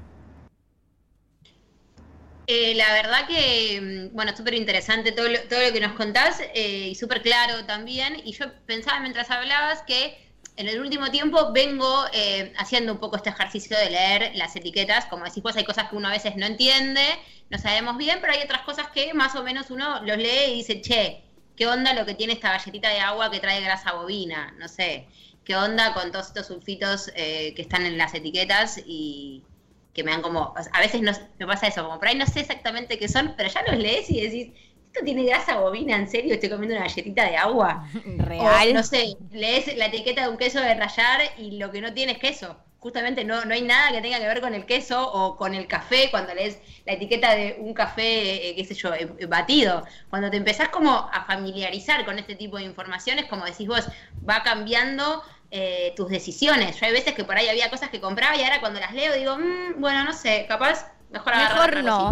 Eh, 2.46 2.74
la 2.76 2.92
verdad 2.92 3.26
que, 3.26 4.08
mm, 4.12 4.14
bueno, 4.14 4.34
súper 4.36 4.54
interesante 4.54 5.10
todo 5.10 5.28
lo, 5.28 5.40
todo 5.48 5.60
lo 5.66 5.72
que 5.72 5.80
nos 5.80 5.92
contás 5.94 6.40
eh, 6.54 6.88
y 6.88 6.94
súper 6.94 7.20
claro 7.22 7.66
también. 7.66 8.20
Y 8.24 8.32
yo 8.32 8.46
pensaba 8.66 9.00
mientras 9.00 9.30
hablabas 9.30 9.82
que 9.82 10.25
en 10.56 10.68
el 10.68 10.80
último 10.80 11.10
tiempo 11.10 11.52
vengo 11.52 12.04
eh, 12.12 12.52
haciendo 12.56 12.92
un 12.92 12.98
poco 12.98 13.16
este 13.16 13.30
ejercicio 13.30 13.76
de 13.76 13.90
leer 13.90 14.32
las 14.36 14.56
etiquetas. 14.56 15.06
Como 15.06 15.24
decís 15.24 15.42
pues 15.42 15.56
hay 15.56 15.64
cosas 15.64 15.90
que 15.90 15.96
uno 15.96 16.08
a 16.08 16.12
veces 16.12 16.36
no 16.36 16.46
entiende, 16.46 17.02
no 17.50 17.58
sabemos 17.58 17.96
bien, 17.96 18.18
pero 18.20 18.32
hay 18.32 18.42
otras 18.42 18.62
cosas 18.62 18.88
que 18.88 19.12
más 19.14 19.34
o 19.34 19.42
menos 19.42 19.70
uno 19.70 20.02
los 20.02 20.16
lee 20.16 20.52
y 20.52 20.54
dice, 20.54 20.80
che, 20.80 21.22
¿qué 21.56 21.66
onda 21.66 21.94
lo 21.94 22.06
que 22.06 22.14
tiene 22.14 22.32
esta 22.32 22.50
galletita 22.50 22.88
de 22.88 23.00
agua 23.00 23.30
que 23.30 23.40
trae 23.40 23.60
grasa 23.60 23.92
bovina? 23.92 24.54
No 24.58 24.68
sé, 24.68 25.06
¿qué 25.44 25.56
onda 25.56 25.92
con 25.92 26.10
todos 26.10 26.28
estos 26.28 26.46
sulfitos 26.46 27.10
que 27.14 27.54
están 27.56 27.84
en 27.84 27.98
las 27.98 28.14
etiquetas 28.14 28.80
y 28.84 29.44
que 29.96 30.04
me 30.04 30.10
dan 30.10 30.20
como, 30.20 30.54
a 30.72 30.80
veces 30.80 31.00
no, 31.00 31.12
me 31.38 31.46
pasa 31.46 31.68
eso, 31.68 31.82
como 31.82 31.98
por 31.98 32.08
ahí 32.08 32.16
no 32.16 32.26
sé 32.26 32.40
exactamente 32.40 32.98
qué 32.98 33.08
son, 33.08 33.32
pero 33.34 33.48
ya 33.48 33.62
los 33.62 33.78
lees 33.78 34.10
y 34.10 34.20
decís, 34.20 34.52
¿esto 34.96 35.04
tiene 35.04 35.24
grasa 35.24 35.58
bovina? 35.58 35.96
¿En 35.96 36.08
serio 36.08 36.34
estoy 36.34 36.48
comiendo 36.48 36.74
una 36.74 36.86
galletita 36.86 37.24
de 37.24 37.36
agua? 37.36 37.86
Real. 38.16 38.72
no 38.72 38.82
sé, 38.82 39.16
lees 39.30 39.76
la 39.76 39.86
etiqueta 39.86 40.22
de 40.22 40.28
un 40.28 40.38
queso 40.38 40.60
de 40.60 40.74
rayar 40.74 41.20
y 41.36 41.58
lo 41.58 41.70
que 41.70 41.82
no 41.82 41.92
tiene 41.92 42.12
es 42.12 42.18
queso. 42.18 42.56
Justamente 42.78 43.24
no, 43.24 43.44
no 43.44 43.52
hay 43.52 43.62
nada 43.62 43.90
que 43.90 44.00
tenga 44.00 44.18
que 44.18 44.26
ver 44.26 44.40
con 44.40 44.54
el 44.54 44.64
queso 44.64 45.10
o 45.10 45.36
con 45.36 45.54
el 45.54 45.66
café 45.66 46.08
cuando 46.10 46.34
lees 46.34 46.58
la 46.84 46.92
etiqueta 46.92 47.34
de 47.34 47.56
un 47.58 47.74
café, 47.74 48.48
eh, 48.50 48.54
qué 48.54 48.64
sé 48.64 48.74
yo, 48.74 48.94
eh, 48.94 49.26
batido. 49.26 49.84
Cuando 50.08 50.30
te 50.30 50.36
empezás 50.36 50.68
como 50.68 50.92
a 51.12 51.24
familiarizar 51.26 52.04
con 52.04 52.18
este 52.18 52.36
tipo 52.36 52.56
de 52.58 52.64
informaciones, 52.64 53.26
como 53.26 53.44
decís 53.44 53.66
vos, 53.66 53.88
va 54.28 54.42
cambiando 54.42 55.22
eh, 55.50 55.92
tus 55.96 56.08
decisiones. 56.08 56.78
Yo 56.78 56.86
hay 56.86 56.92
veces 56.92 57.12
que 57.14 57.24
por 57.24 57.36
ahí 57.36 57.48
había 57.48 57.70
cosas 57.70 57.90
que 57.90 58.00
compraba 58.00 58.36
y 58.36 58.42
ahora 58.42 58.60
cuando 58.60 58.80
las 58.80 58.94
leo 58.94 59.12
digo, 59.14 59.36
mm, 59.36 59.80
bueno, 59.80 60.04
no 60.04 60.12
sé, 60.12 60.46
capaz 60.48 60.90
mejor 61.10 61.36
Mejor 61.36 61.82
no. 61.82 62.10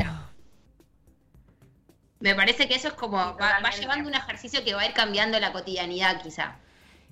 Me 2.21 2.35
parece 2.35 2.69
que 2.69 2.75
eso 2.75 2.89
es 2.89 2.95
como, 2.95 3.17
va, 3.17 3.71
llevando 3.79 4.09
un 4.09 4.15
ejercicio 4.15 4.65
que 4.65 4.75
va 4.75 4.83
a 4.83 4.87
ir 4.87 4.93
cambiando 4.93 5.39
la 5.41 5.53
cotidianidad 5.53 6.23
quizá. 6.23 6.57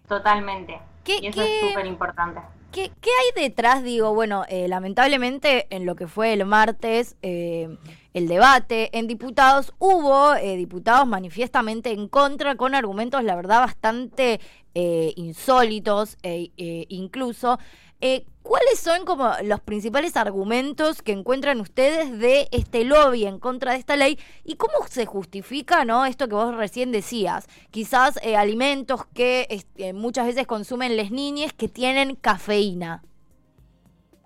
Totalmente. 0.08 0.80
y 1.06 1.26
eso 1.26 1.42
es 1.42 1.60
súper 1.68 1.86
importante. 1.86 2.40
¿Qué, 2.70 2.84
hay 2.84 3.42
detrás? 3.42 3.82
Digo, 3.82 4.14
bueno, 4.14 4.44
eh, 4.48 4.66
lamentablemente 4.66 5.66
en 5.68 5.84
lo 5.84 5.94
que 5.94 6.06
fue 6.06 6.32
el 6.32 6.46
martes, 6.46 7.16
eh, 7.20 7.76
el 8.14 8.28
debate 8.28 8.96
en 8.96 9.06
diputados, 9.06 9.74
hubo 9.78 10.34
diputados 10.34 11.06
manifiestamente 11.06 11.92
en 11.92 12.08
contra 12.08 12.54
con 12.56 12.74
argumentos, 12.74 13.24
la 13.24 13.36
verdad, 13.36 13.60
bastante 13.60 14.40
eh, 14.74 15.12
insólitos 15.16 16.16
e, 16.22 16.50
eh, 16.56 16.86
incluso. 16.88 17.58
Eh, 18.00 18.24
¿Cuáles 18.42 18.80
son 18.80 19.04
como 19.04 19.30
los 19.44 19.60
principales 19.60 20.16
argumentos 20.16 21.00
que 21.00 21.12
encuentran 21.12 21.60
ustedes 21.60 22.18
de 22.18 22.48
este 22.50 22.84
lobby 22.84 23.24
en 23.24 23.38
contra 23.38 23.72
de 23.72 23.78
esta 23.78 23.96
ley 23.96 24.18
y 24.44 24.56
cómo 24.56 24.86
se 24.88 25.06
justifica, 25.06 25.84
no, 25.84 26.04
esto 26.04 26.28
que 26.28 26.34
vos 26.34 26.54
recién 26.54 26.90
decías, 26.90 27.46
quizás 27.70 28.18
alimentos 28.36 29.06
que 29.14 29.46
este, 29.48 29.92
muchas 29.92 30.26
veces 30.26 30.46
consumen 30.46 30.96
las 30.96 31.10
niñas 31.10 31.52
que 31.52 31.68
tienen 31.68 32.16
cafeína? 32.16 33.02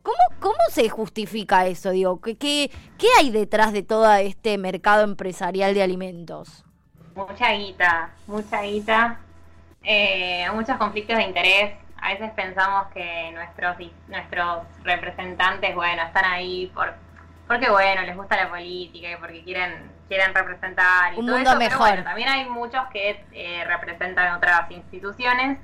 ¿Cómo, 0.02 0.16
¿Cómo 0.40 0.59
se 0.70 0.88
justifica 0.88 1.66
eso? 1.66 1.90
Digo, 1.90 2.20
¿qué, 2.20 2.37
qué, 2.37 2.70
qué 2.96 3.09
hay 3.18 3.31
detrás 3.31 3.72
de 3.72 3.83
todo 3.83 4.11
este 4.14 4.57
mercado 4.57 5.05
empresarial 5.05 5.74
de 5.74 5.83
alimentos? 5.83 6.64
Mucha 7.14 7.52
guita, 7.52 8.14
mucha 8.26 8.62
guita 8.62 9.20
eh, 9.87 10.44
muchos 10.52 10.76
conflictos 10.76 11.16
de 11.16 11.22
interés. 11.22 11.86
A 12.00 12.12
veces 12.12 12.30
pensamos 12.32 12.88
que 12.92 13.30
nuestros 13.32 13.76
nuestros 14.09 14.64
representantes, 14.82 15.74
bueno, 15.74 16.02
están 16.02 16.24
ahí 16.24 16.70
por 16.74 16.94
porque 17.48 17.70
bueno, 17.70 18.02
les 18.02 18.16
gusta 18.16 18.37
la 18.37 18.50
política 18.50 19.11
y 19.11 19.16
porque 19.16 19.42
quieren 19.44 19.90
quieren 20.09 20.35
representar 20.35 21.14
y 21.14 21.18
un 21.18 21.26
mundo 21.26 21.56
mejor. 21.56 22.02
también 22.04 22.28
hay 22.28 22.48
muchos 22.48 22.82
que 22.92 23.24
eh, 23.32 23.64
representan 23.64 24.37
otras 24.37 24.70
instituciones 24.70 25.59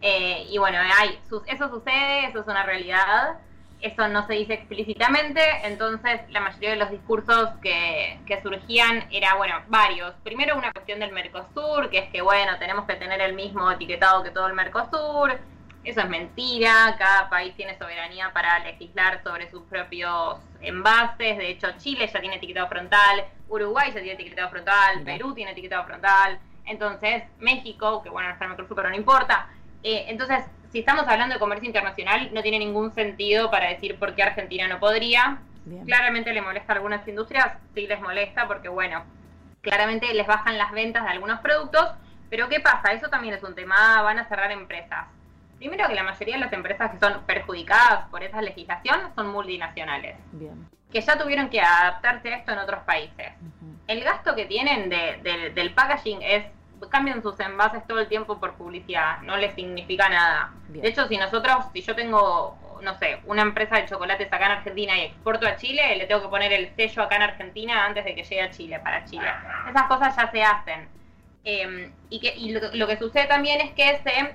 eh, 0.00 0.46
y 0.48 0.58
bueno, 0.58 0.78
hay 0.98 1.20
eso 1.46 1.68
sucede, 1.68 2.26
eso 2.26 2.40
es 2.40 2.46
una 2.46 2.62
realidad 2.62 3.38
eso 3.84 4.08
no 4.08 4.26
se 4.26 4.32
dice 4.32 4.54
explícitamente, 4.54 5.42
entonces 5.64 6.22
la 6.30 6.40
mayoría 6.40 6.70
de 6.70 6.76
los 6.76 6.90
discursos 6.90 7.50
que, 7.60 8.18
surgían 8.42 9.06
era, 9.10 9.34
bueno, 9.34 9.56
varios. 9.68 10.14
Primero 10.22 10.56
una 10.56 10.72
cuestión 10.72 11.00
del 11.00 11.12
Mercosur, 11.12 11.90
que 11.90 11.98
es 11.98 12.10
que, 12.10 12.22
bueno, 12.22 12.58
tenemos 12.58 12.86
que 12.86 12.94
tener 12.94 13.20
el 13.20 13.34
mismo 13.34 13.70
etiquetado 13.70 14.22
que 14.22 14.30
todo 14.30 14.46
el 14.46 14.54
Mercosur. 14.54 15.38
Eso 15.84 16.00
es 16.00 16.08
mentira, 16.08 16.96
cada 16.98 17.28
país 17.28 17.54
tiene 17.56 17.76
soberanía 17.76 18.32
para 18.32 18.58
legislar 18.60 19.22
sobre 19.22 19.50
sus 19.50 19.62
propios 19.64 20.38
envases. 20.62 21.36
De 21.36 21.50
hecho, 21.50 21.68
Chile 21.76 22.08
ya 22.10 22.20
tiene 22.20 22.36
etiquetado 22.36 22.68
frontal, 22.68 23.24
Uruguay 23.48 23.88
ya 23.88 24.00
tiene 24.00 24.12
etiquetado 24.12 24.48
frontal, 24.48 25.02
Perú 25.04 25.34
tiene 25.34 25.52
etiquetado 25.52 25.84
frontal. 25.84 26.38
Entonces, 26.64 27.24
México, 27.38 28.02
que 28.02 28.08
bueno, 28.08 28.28
no 28.28 28.32
está 28.32 28.46
en 28.46 28.52
el 28.52 28.56
Mercosur, 28.56 28.76
pero 28.76 28.88
no 28.88 28.96
importa. 28.96 29.48
Eh, 29.82 30.06
entonces, 30.08 30.44
si 30.72 30.78
estamos 30.78 31.06
hablando 31.06 31.34
de 31.34 31.38
comercio 31.38 31.66
internacional, 31.66 32.30
no 32.32 32.42
tiene 32.42 32.58
ningún 32.58 32.94
sentido 32.94 33.50
para 33.50 33.68
decir 33.68 33.98
por 33.98 34.14
qué 34.14 34.22
Argentina 34.22 34.66
no 34.66 34.80
podría. 34.80 35.38
Claramente 35.84 36.32
le 36.32 36.40
molesta 36.40 36.72
a 36.72 36.76
algunas 36.76 37.06
industrias, 37.06 37.58
sí 37.74 37.86
les 37.86 38.00
molesta 38.00 38.46
porque, 38.46 38.68
bueno, 38.68 39.02
claramente 39.60 40.12
les 40.12 40.26
bajan 40.26 40.58
las 40.58 40.72
ventas 40.72 41.04
de 41.04 41.10
algunos 41.10 41.40
productos, 41.40 41.90
pero 42.30 42.48
¿qué 42.48 42.60
pasa? 42.60 42.92
Eso 42.92 43.08
también 43.08 43.34
es 43.34 43.42
un 43.42 43.54
tema, 43.54 44.02
van 44.02 44.18
a 44.18 44.28
cerrar 44.28 44.50
empresas. 44.50 45.06
Primero 45.64 45.88
que 45.88 45.94
la 45.94 46.02
mayoría 46.02 46.34
de 46.34 46.40
las 46.40 46.52
empresas 46.52 46.90
que 46.90 46.98
son 46.98 47.22
perjudicadas 47.24 48.06
por 48.10 48.22
esa 48.22 48.42
legislación 48.42 49.00
son 49.14 49.28
multinacionales, 49.28 50.14
que 50.92 51.00
ya 51.00 51.16
tuvieron 51.16 51.48
que 51.48 51.58
adaptarse 51.58 52.34
a 52.34 52.36
esto 52.36 52.52
en 52.52 52.58
otros 52.58 52.82
países. 52.82 53.32
El 53.86 54.04
gasto 54.04 54.34
que 54.34 54.44
tienen 54.44 54.90
del 54.90 55.72
packaging 55.72 56.20
es 56.20 56.44
cambian 56.90 57.22
sus 57.22 57.40
envases 57.40 57.82
todo 57.86 58.00
el 58.00 58.08
tiempo 58.08 58.38
por 58.38 58.56
publicidad, 58.56 59.22
no 59.22 59.38
les 59.38 59.54
significa 59.54 60.06
nada. 60.10 60.52
De 60.68 60.86
hecho, 60.86 61.08
si 61.08 61.16
nosotros, 61.16 61.64
si 61.72 61.80
yo 61.80 61.94
tengo, 61.94 62.58
no 62.82 62.98
sé, 62.98 63.20
una 63.24 63.40
empresa 63.40 63.76
de 63.76 63.86
chocolates 63.86 64.30
acá 64.30 64.44
en 64.44 64.52
Argentina 64.52 64.98
y 64.98 65.06
exporto 65.06 65.46
a 65.46 65.56
Chile, 65.56 65.96
le 65.96 66.04
tengo 66.04 66.20
que 66.20 66.28
poner 66.28 66.52
el 66.52 66.76
sello 66.76 67.04
acá 67.04 67.16
en 67.16 67.22
Argentina 67.22 67.86
antes 67.86 68.04
de 68.04 68.14
que 68.14 68.22
llegue 68.22 68.42
a 68.42 68.50
Chile, 68.50 68.80
para 68.80 69.06
Chile. 69.06 69.32
Esas 69.70 69.84
cosas 69.84 70.14
ya 70.14 70.30
se 70.30 70.42
hacen. 70.42 70.88
Em, 71.42 71.90
y 72.10 72.20
que, 72.20 72.34
y 72.36 72.52
lo, 72.52 72.86
que 72.86 72.98
sucede 72.98 73.26
también 73.26 73.62
es 73.62 73.70
que 73.72 73.98
se 74.02 74.34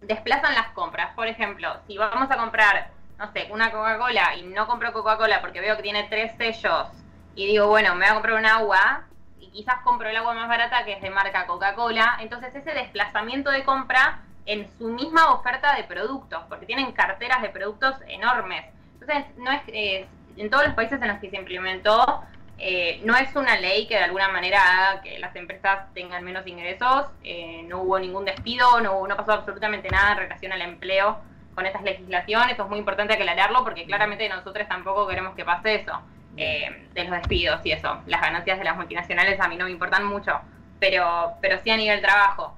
desplazan 0.00 0.54
las 0.54 0.68
compras. 0.68 1.14
Por 1.14 1.26
ejemplo, 1.26 1.76
si 1.86 1.98
vamos 1.98 2.30
a 2.30 2.36
comprar, 2.36 2.90
no 3.18 3.32
sé, 3.32 3.48
una 3.50 3.70
Coca-Cola 3.70 4.36
y 4.36 4.42
no 4.42 4.66
compro 4.66 4.92
Coca-Cola 4.92 5.40
porque 5.40 5.60
veo 5.60 5.76
que 5.76 5.82
tiene 5.82 6.04
tres 6.04 6.36
sellos 6.36 6.88
y 7.34 7.46
digo, 7.46 7.68
bueno, 7.68 7.94
me 7.94 8.00
voy 8.00 8.10
a 8.10 8.14
comprar 8.14 8.34
un 8.36 8.46
agua, 8.46 9.04
y 9.40 9.50
quizás 9.50 9.80
compro 9.82 10.08
el 10.08 10.16
agua 10.16 10.34
más 10.34 10.48
barata 10.48 10.84
que 10.84 10.94
es 10.94 11.00
de 11.00 11.10
marca 11.10 11.46
Coca-Cola, 11.46 12.18
entonces 12.20 12.54
ese 12.54 12.72
desplazamiento 12.72 13.50
de 13.50 13.64
compra 13.64 14.22
en 14.46 14.68
su 14.78 14.88
misma 14.88 15.32
oferta 15.32 15.74
de 15.76 15.84
productos, 15.84 16.42
porque 16.48 16.66
tienen 16.66 16.90
carteras 16.92 17.42
de 17.42 17.50
productos 17.50 17.94
enormes. 18.08 18.64
Entonces, 18.94 19.26
no 19.36 19.50
es, 19.52 19.60
eh, 19.68 20.06
en 20.36 20.50
todos 20.50 20.64
los 20.64 20.74
países 20.74 21.00
en 21.00 21.08
los 21.08 21.18
que 21.18 21.30
se 21.30 21.36
implementó, 21.36 22.22
eh, 22.58 23.00
no 23.04 23.16
es 23.16 23.34
una 23.36 23.58
ley 23.58 23.86
que 23.86 23.94
de 23.94 24.02
alguna 24.02 24.28
manera 24.28 24.60
haga 24.60 25.02
que 25.02 25.18
las 25.18 25.34
empresas 25.36 25.92
tengan 25.94 26.24
menos 26.24 26.46
ingresos, 26.46 27.06
eh, 27.22 27.62
no 27.68 27.82
hubo 27.82 27.98
ningún 27.98 28.24
despido, 28.24 28.80
no, 28.80 29.06
no 29.06 29.16
pasó 29.16 29.32
absolutamente 29.32 29.88
nada 29.90 30.12
en 30.12 30.18
relación 30.18 30.52
al 30.52 30.62
empleo 30.62 31.18
con 31.54 31.66
estas 31.66 31.82
legislaciones, 31.82 32.54
eso 32.54 32.64
es 32.64 32.68
muy 32.68 32.78
importante 32.78 33.14
aclararlo 33.14 33.64
porque 33.64 33.84
claramente 33.84 34.28
nosotros 34.28 34.66
tampoco 34.68 35.06
queremos 35.06 35.34
que 35.34 35.44
pase 35.44 35.76
eso, 35.76 36.00
de 36.36 37.04
los 37.04 37.10
despidos 37.10 37.60
y 37.64 37.72
eso, 37.72 38.00
las 38.06 38.20
ganancias 38.20 38.58
de 38.58 38.64
las 38.64 38.76
multinacionales 38.76 39.40
a 39.40 39.48
mí 39.48 39.56
no 39.56 39.64
me 39.64 39.72
importan 39.72 40.04
mucho, 40.04 40.40
pero, 40.78 41.32
pero 41.40 41.58
sí 41.62 41.70
a 41.70 41.76
nivel 41.76 42.00
trabajo. 42.00 42.56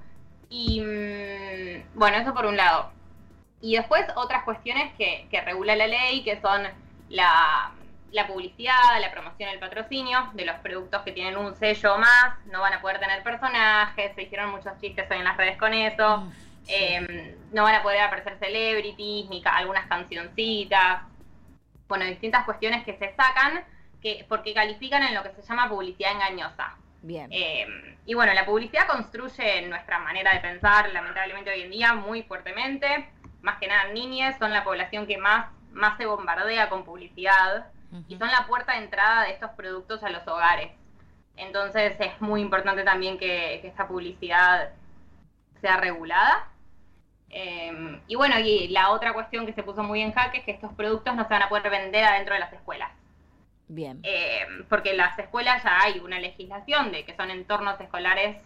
Y 0.49 0.81
mm, 0.81 1.97
bueno, 1.97 2.17
eso 2.17 2.33
por 2.33 2.45
un 2.45 2.57
lado. 2.57 2.91
Y 3.61 3.75
después 3.75 4.05
otras 4.15 4.43
cuestiones 4.43 4.93
que, 4.97 5.27
que 5.31 5.41
regula 5.41 5.75
la 5.75 5.87
ley, 5.87 6.23
que 6.23 6.39
son 6.41 6.63
la, 7.09 7.71
la 8.11 8.27
publicidad, 8.27 8.99
la 8.99 9.11
promoción, 9.11 9.49
el 9.49 9.59
patrocinio 9.59 10.29
de 10.33 10.45
los 10.45 10.57
productos 10.57 11.01
que 11.03 11.11
tienen 11.11 11.37
un 11.37 11.55
sello 11.55 11.95
o 11.95 11.97
más, 11.97 12.45
no 12.45 12.59
van 12.59 12.73
a 12.73 12.81
poder 12.81 12.99
tener 12.99 13.23
personajes, 13.23 14.13
se 14.15 14.23
hicieron 14.23 14.51
muchos 14.51 14.77
chistes 14.79 15.09
hoy 15.09 15.17
en 15.17 15.23
las 15.23 15.37
redes 15.37 15.57
con 15.57 15.73
eso, 15.73 16.29
em, 16.67 17.35
no 17.53 17.63
van 17.63 17.75
a 17.75 17.83
poder 17.83 18.01
aparecer 18.01 18.37
celebrities, 18.37 19.29
ni 19.29 19.41
algunas 19.45 19.87
cancioncitas, 19.87 21.03
bueno, 21.87 22.05
distintas 22.05 22.45
cuestiones 22.45 22.83
que 22.83 22.97
se 22.97 23.13
sacan 23.15 23.63
que, 24.01 24.25
porque 24.27 24.53
califican 24.53 25.03
en 25.03 25.13
lo 25.13 25.23
que 25.23 25.31
se 25.31 25.41
llama 25.41 25.69
publicidad 25.69 26.11
engañosa. 26.11 26.75
Bien. 27.03 27.27
Em, 27.31 27.97
y 28.05 28.13
bueno, 28.13 28.33
la 28.33 28.45
publicidad 28.45 28.87
construye 28.87 29.61
nuestra 29.67 29.99
manera 29.99 30.33
de 30.33 30.39
pensar, 30.39 30.91
lamentablemente 30.91 31.51
hoy 31.51 31.61
en 31.61 31.71
día, 31.71 31.93
muy 31.93 32.23
fuertemente. 32.23 33.09
Más 33.41 33.57
que 33.57 33.67
nada, 33.67 33.91
niñas 33.91 34.37
son 34.37 34.51
la 34.51 34.63
población 34.63 35.07
que 35.07 35.17
más, 35.17 35.47
más 35.71 35.97
se 35.97 36.05
bombardea 36.05 36.69
con 36.69 36.83
publicidad 36.83 37.71
y 38.07 38.17
son 38.17 38.29
la 38.29 38.47
puerta 38.47 38.73
de 38.73 38.79
entrada 38.85 39.23
de 39.23 39.31
estos 39.31 39.51
productos 39.51 40.03
a 40.03 40.09
los 40.09 40.25
hogares. 40.27 40.71
Entonces 41.35 41.95
es 41.99 42.21
muy 42.21 42.41
importante 42.41 42.83
también 42.83 43.17
que, 43.17 43.65
esta 43.65 43.87
publicidad 43.87 44.69
sea 45.59 45.77
regulada. 45.77 46.47
Em, 47.29 48.01
y 48.07 48.15
bueno, 48.15 48.39
y 48.39 48.67
la 48.69 48.91
otra 48.91 49.13
cuestión 49.13 49.45
que 49.45 49.53
se 49.53 49.63
puso 49.63 49.83
muy 49.83 50.01
en 50.01 50.13
jaque 50.13 50.39
es 50.39 50.43
que 50.45 50.51
estos 50.51 50.73
productos 50.73 51.15
no 51.15 51.23
se 51.23 51.29
van 51.29 51.43
a 51.43 51.49
poder 51.49 51.69
vender 51.69 52.03
adentro 52.03 52.33
de 52.33 52.39
las 52.39 52.53
escuelas. 52.53 52.91
Bien. 53.67 54.01
Eh, 54.03 54.45
porque 54.67 54.91
en 54.91 54.97
las 54.97 55.17
escuelas 55.17 55.63
ya 55.63 55.81
hay 55.81 55.99
una 55.99 56.19
legislación 56.19 56.91
de 56.91 57.05
que 57.05 57.15
son 57.15 57.29
entornos 57.29 57.79
escolares 57.79 58.41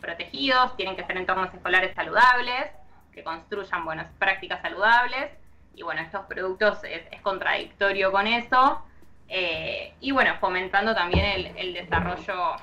protegidos, 0.00 0.74
tienen 0.76 0.96
que 0.96 1.04
ser 1.04 1.18
entornos 1.18 1.52
escolares 1.52 1.94
saludables, 1.94 2.70
que 3.12 3.22
construyan 3.22 3.84
buenas 3.84 4.10
prácticas 4.18 4.62
saludables. 4.62 5.30
Y 5.74 5.82
bueno, 5.82 6.00
estos 6.00 6.24
productos 6.26 6.82
es, 6.84 7.02
contradictorio 7.22 8.10
con 8.10 8.26
eso. 8.26 8.82
Eh, 9.32 9.94
y 10.00 10.10
bueno, 10.10 10.34
fomentando 10.40 10.92
también 10.92 11.54
el, 11.56 11.72
desarrollo 11.72 12.56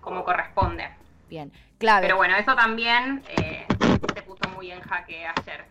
como 0.00 0.24
corresponde. 0.24 0.88
Bien, 1.28 1.52
claro. 1.78 2.02
Pero 2.02 2.16
bueno, 2.16 2.36
eso 2.36 2.54
también 2.54 3.22
eh, 3.36 3.66
se 4.14 4.22
puso 4.22 4.48
muy 4.54 4.70
en 4.70 4.80
jaque 4.80 5.26
ayer. 5.26 5.64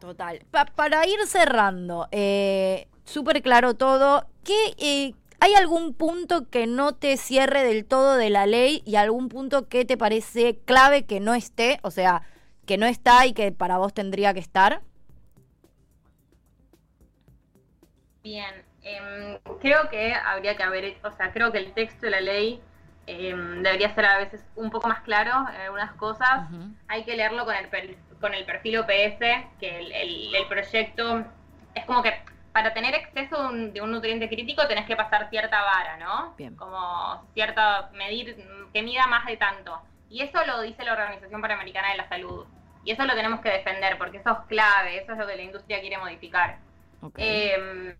Total. 0.00 0.40
para 0.74 1.06
ir 1.06 1.18
cerrando, 1.26 2.08
eh, 2.12 2.88
súper 3.04 3.42
claro 3.42 3.74
todo. 3.74 4.26
¿Qué, 4.42 4.74
eh, 4.78 5.14
¿Hay 5.40 5.54
algún 5.54 5.92
punto 5.92 6.48
que 6.48 6.66
no 6.66 6.94
te 6.94 7.16
cierre 7.16 7.62
del 7.62 7.84
todo 7.84 8.16
de 8.16 8.30
la 8.30 8.46
ley 8.46 8.82
y 8.86 8.96
algún 8.96 9.28
punto 9.28 9.68
que 9.68 9.84
te 9.84 9.96
parece 9.96 10.58
clave 10.64 11.04
que 11.04 11.20
no 11.20 11.34
esté? 11.34 11.78
O 11.82 11.90
sea, 11.90 12.22
que 12.64 12.78
no 12.78 12.86
está 12.86 13.26
y 13.26 13.34
que 13.34 13.52
para 13.52 13.78
vos 13.78 13.92
tendría 13.92 14.32
que 14.32 14.40
estar. 14.40 14.82
Bien, 18.22 18.67
em, 18.96 19.38
creo 19.60 19.88
que 19.88 20.14
habría 20.14 20.56
que 20.56 20.62
haber, 20.62 20.96
o 21.02 21.10
sea, 21.12 21.32
creo 21.32 21.52
que 21.52 21.58
el 21.58 21.72
texto 21.72 22.06
de 22.06 22.10
la 22.10 22.20
ley 22.20 22.60
em, 23.06 23.62
debería 23.62 23.94
ser 23.94 24.06
a 24.06 24.18
veces 24.18 24.44
un 24.56 24.70
poco 24.70 24.88
más 24.88 25.00
claro 25.00 25.46
en 25.54 25.60
algunas 25.62 25.92
cosas. 25.92 26.48
Hay 26.88 27.04
que 27.04 27.16
leerlo 27.16 27.44
con 27.44 27.54
el, 27.54 27.68
con 28.20 28.34
el 28.34 28.44
perfil 28.44 28.78
OPS, 28.78 29.18
que 29.60 29.78
el, 29.78 30.34
el 30.34 30.46
proyecto 30.48 31.24
es 31.74 31.84
como 31.84 32.02
que 32.02 32.12
para 32.52 32.74
tener 32.74 32.94
exceso 32.94 33.52
de 33.52 33.80
un, 33.80 33.92
nutriente 33.92 34.28
crítico 34.28 34.66
tenés 34.66 34.84
que 34.84 34.96
pasar 34.96 35.30
cierta 35.30 35.62
vara, 35.62 35.96
¿no? 35.96 36.34
Bien. 36.36 36.56
Como 36.56 37.24
cierta, 37.32 37.88
medir, 37.94 38.36
que 38.72 38.82
mida 38.82 39.06
más 39.06 39.26
de 39.26 39.36
tanto. 39.36 39.80
Y 40.10 40.22
eso 40.22 40.44
lo 40.44 40.62
dice 40.62 40.84
la 40.84 40.94
Organización 40.94 41.40
Panamericana 41.40 41.92
de 41.92 41.98
la 41.98 42.08
Salud. 42.08 42.46
Y 42.84 42.90
eso 42.90 43.04
lo 43.04 43.14
tenemos 43.14 43.40
que 43.42 43.50
defender, 43.50 43.96
porque 43.96 44.16
eso 44.16 44.30
es 44.32 44.38
clave, 44.48 44.98
eso 44.98 45.12
es 45.12 45.18
lo 45.18 45.26
que 45.26 45.36
la 45.36 45.42
industria 45.42 45.80
quiere 45.80 45.98
modificar. 45.98 46.58
Em, 47.16 47.94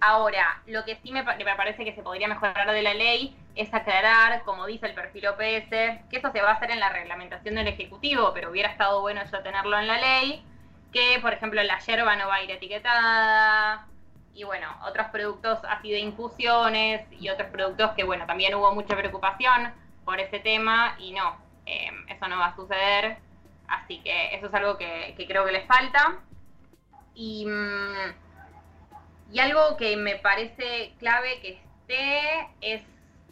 ahora, 0.00 0.62
lo 0.66 0.84
que 0.84 0.96
sí 1.02 1.12
me, 1.12 1.22
me, 1.22 1.56
parece 1.56 1.84
que 1.84 1.94
se 1.94 2.02
podría 2.02 2.28
mejorar 2.28 2.70
de 2.70 2.82
la 2.82 2.94
ley 2.94 3.36
es 3.54 3.72
aclarar, 3.72 4.42
como 4.44 4.66
dice 4.66 4.86
el 4.86 4.94
perfil 4.94 5.28
OPS, 5.28 5.70
que 6.10 6.16
eso 6.16 6.30
se 6.32 6.42
va 6.42 6.50
a 6.50 6.54
hacer 6.54 6.70
en 6.70 6.80
la 6.80 6.90
reglamentación 6.90 7.54
del 7.54 7.68
Ejecutivo, 7.68 8.32
pero 8.34 8.50
hubiera 8.50 8.70
estado 8.70 9.00
bueno 9.00 9.22
ya 9.30 9.42
tenerlo 9.42 9.78
en 9.78 9.86
la 9.86 9.98
ley 9.98 10.44
que, 10.92 11.18
por 11.20 11.32
ejemplo, 11.32 11.62
la 11.62 11.78
yerba 11.80 12.14
no 12.16 12.28
va 12.28 12.36
a 12.36 12.42
ir 12.42 12.50
etiquetada, 12.52 13.88
y 14.34 14.42
bueno, 14.42 14.66
otros 14.84 15.06
productos 15.08 15.58
así 15.68 15.90
de 15.90 16.00
infusiones 16.00 17.06
y 17.20 17.28
otros 17.28 17.48
productos 17.50 17.92
que, 17.92 18.04
bueno, 18.04 18.26
también 18.26 18.54
hubo 18.54 18.74
mucha 18.74 18.96
preocupación 18.96 19.72
por 20.04 20.18
ese 20.18 20.40
tema 20.40 20.96
y 20.98 21.12
no, 21.12 21.36
em, 21.66 22.08
eso 22.08 22.26
no 22.26 22.38
va 22.38 22.46
a 22.46 22.56
suceder, 22.56 23.18
así 23.68 24.00
que 24.00 24.34
eso 24.34 24.48
es 24.48 24.54
algo 24.54 24.76
que, 24.76 25.14
creo 25.28 25.44
que 25.44 25.52
les 25.52 25.66
falta. 25.66 26.18
Y, 27.14 27.46
mm, 27.46 28.23
y 29.34 29.40
algo 29.40 29.76
que 29.76 29.96
me 29.96 30.14
parece 30.14 30.94
clave 31.00 31.40
que 31.40 31.58
esté 31.58 32.48
es 32.60 32.82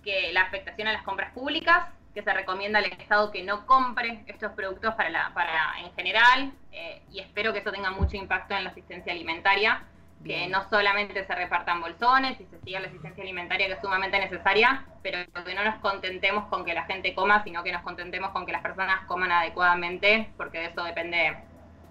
que 0.03 0.33
la 0.33 0.43
afectación 0.43 0.89
a 0.89 0.93
las 0.93 1.05
compras 1.05 1.33
públicas, 1.33 1.91
que 2.13 2.25
se 2.25 2.35
recomienda 2.35 2.81
al 2.81 2.87
Estado 2.87 3.31
que 3.31 3.45
no 3.45 3.67
compre 3.67 4.25
estos 4.27 4.51
productos 4.53 4.97
para, 4.97 5.11
la, 5.11 5.31
para 5.33 5.79
en 5.79 5.95
general 5.95 6.53
eh, 6.73 7.03
y 7.13 7.21
espero 7.21 7.53
que 7.53 7.61
eso 7.61 7.71
tenga 7.71 7.93
mucho 7.93 8.17
impacto 8.17 8.53
en 8.57 8.65
la 8.65 8.71
asistencia 8.71 9.13
alimentaria, 9.13 9.85
que 10.25 10.49
no 10.49 10.69
solamente 10.69 11.25
se 11.25 11.35
repartan 11.37 11.81
bolsones 11.81 12.39
y 12.41 12.47
se 12.47 12.59
siga 12.63 12.81
la 12.81 12.89
asistencia 12.89 13.23
alimentaria 13.23 13.69
que 13.69 13.75
es 13.75 13.81
sumamente 13.81 14.19
necesaria, 14.19 14.85
pero 15.05 15.19
que 15.45 15.55
no 15.55 15.63
nos 15.63 15.77
contentemos 15.77 16.49
con 16.49 16.65
que 16.65 16.75
la 16.75 16.83
gente 16.87 17.15
coma, 17.15 17.45
sino 17.45 17.63
que 17.63 17.71
nos 17.71 17.83
contentemos 17.83 18.33
con 18.33 18.45
que 18.45 18.51
las 18.51 18.63
personas 18.63 19.07
coman 19.07 19.31
adecuadamente, 19.31 20.33
porque 20.37 20.59
de 20.59 20.67
eso 20.67 20.83
depende 20.83 21.37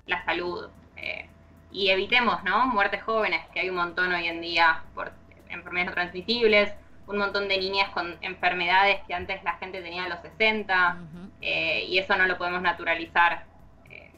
la 0.06 0.26
salud. 0.26 0.70
Eh, 0.98 1.31
y 1.72 1.90
evitemos, 1.90 2.44
¿no? 2.44 2.68
Muertes 2.68 3.04
jóvenes, 3.04 3.42
que 3.54 3.62
hay 3.62 3.70
un 3.70 3.76
montón 3.76 4.12
hoy 4.14 4.28
en 4.28 4.42
día 4.42 4.84
por 4.94 5.12
enfermedades 5.50 5.90
no 5.90 5.94
transmisibles, 5.94 6.74
un 7.08 7.18
montón 7.18 7.48
de 7.48 7.58
niñas 7.58 7.90
con 7.90 8.18
enfermedades 8.22 9.00
que 9.08 9.14
antes 9.14 9.44
la 9.44 9.54
gente 9.58 9.82
tenía 9.82 10.06
a 10.06 10.10
los 10.10 10.20
60 10.22 10.98
eh, 11.42 11.86
y 11.88 11.98
eso 11.98 12.16
no 12.16 12.26
lo 12.26 12.38
podemos 12.38 12.62
naturalizar. 12.62 13.46
Eh, 13.90 14.12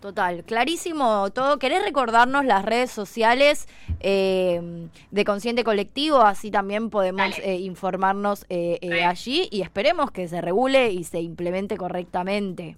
Total, 0.00 0.44
clarísimo 0.44 1.30
todo. 1.30 1.58
¿Querés 1.58 1.82
recordarnos 1.82 2.44
las 2.44 2.62
redes 2.62 2.90
sociales 2.90 3.68
eh, 4.00 4.88
de 5.10 5.24
Consciente 5.24 5.64
Colectivo? 5.64 6.18
Así 6.18 6.50
también 6.50 6.90
podemos 6.90 7.38
informarnos 7.42 8.44
allí 8.50 9.48
y 9.50 9.62
esperemos 9.62 10.10
que 10.10 10.28
se 10.28 10.42
regule 10.42 10.90
y 10.90 11.04
se 11.04 11.20
implemente 11.20 11.78
correctamente. 11.78 12.76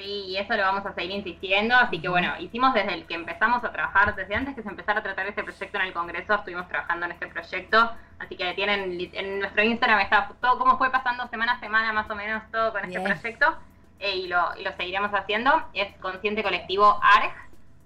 Sí, 0.00 0.24
y 0.28 0.36
eso 0.38 0.56
lo 0.56 0.62
vamos 0.62 0.86
a 0.86 0.94
seguir 0.94 1.10
insistiendo. 1.10 1.74
Así 1.74 2.00
que 2.00 2.08
bueno, 2.08 2.32
hicimos 2.38 2.72
desde 2.72 2.94
el 2.94 3.06
que 3.06 3.14
empezamos 3.14 3.62
a 3.62 3.70
trabajar, 3.70 4.14
desde 4.14 4.34
antes 4.34 4.54
que 4.54 4.62
se 4.62 4.68
empezara 4.68 5.00
a 5.00 5.02
tratar 5.02 5.26
este 5.26 5.42
proyecto 5.42 5.78
en 5.78 5.86
el 5.86 5.92
Congreso, 5.92 6.34
estuvimos 6.34 6.66
trabajando 6.68 7.04
en 7.06 7.12
este 7.12 7.26
proyecto. 7.26 7.92
Así 8.18 8.36
que 8.36 8.54
tienen 8.54 8.98
en 9.12 9.40
nuestro 9.40 9.62
Instagram 9.62 10.00
está 10.00 10.30
todo 10.40 10.58
cómo 10.58 10.78
fue 10.78 10.90
pasando 10.90 11.28
semana 11.28 11.52
a 11.52 11.60
semana 11.60 11.92
más 11.92 12.08
o 12.08 12.14
menos 12.14 12.42
todo 12.50 12.72
con 12.72 12.82
este 12.84 13.00
proyecto. 13.00 13.54
Eh, 13.98 14.16
y, 14.16 14.28
lo, 14.28 14.56
y 14.56 14.62
lo 14.62 14.72
seguiremos 14.72 15.12
haciendo. 15.12 15.52
Es 15.74 15.94
Consciente 15.98 16.42
Colectivo 16.42 16.98
ARG 17.02 17.34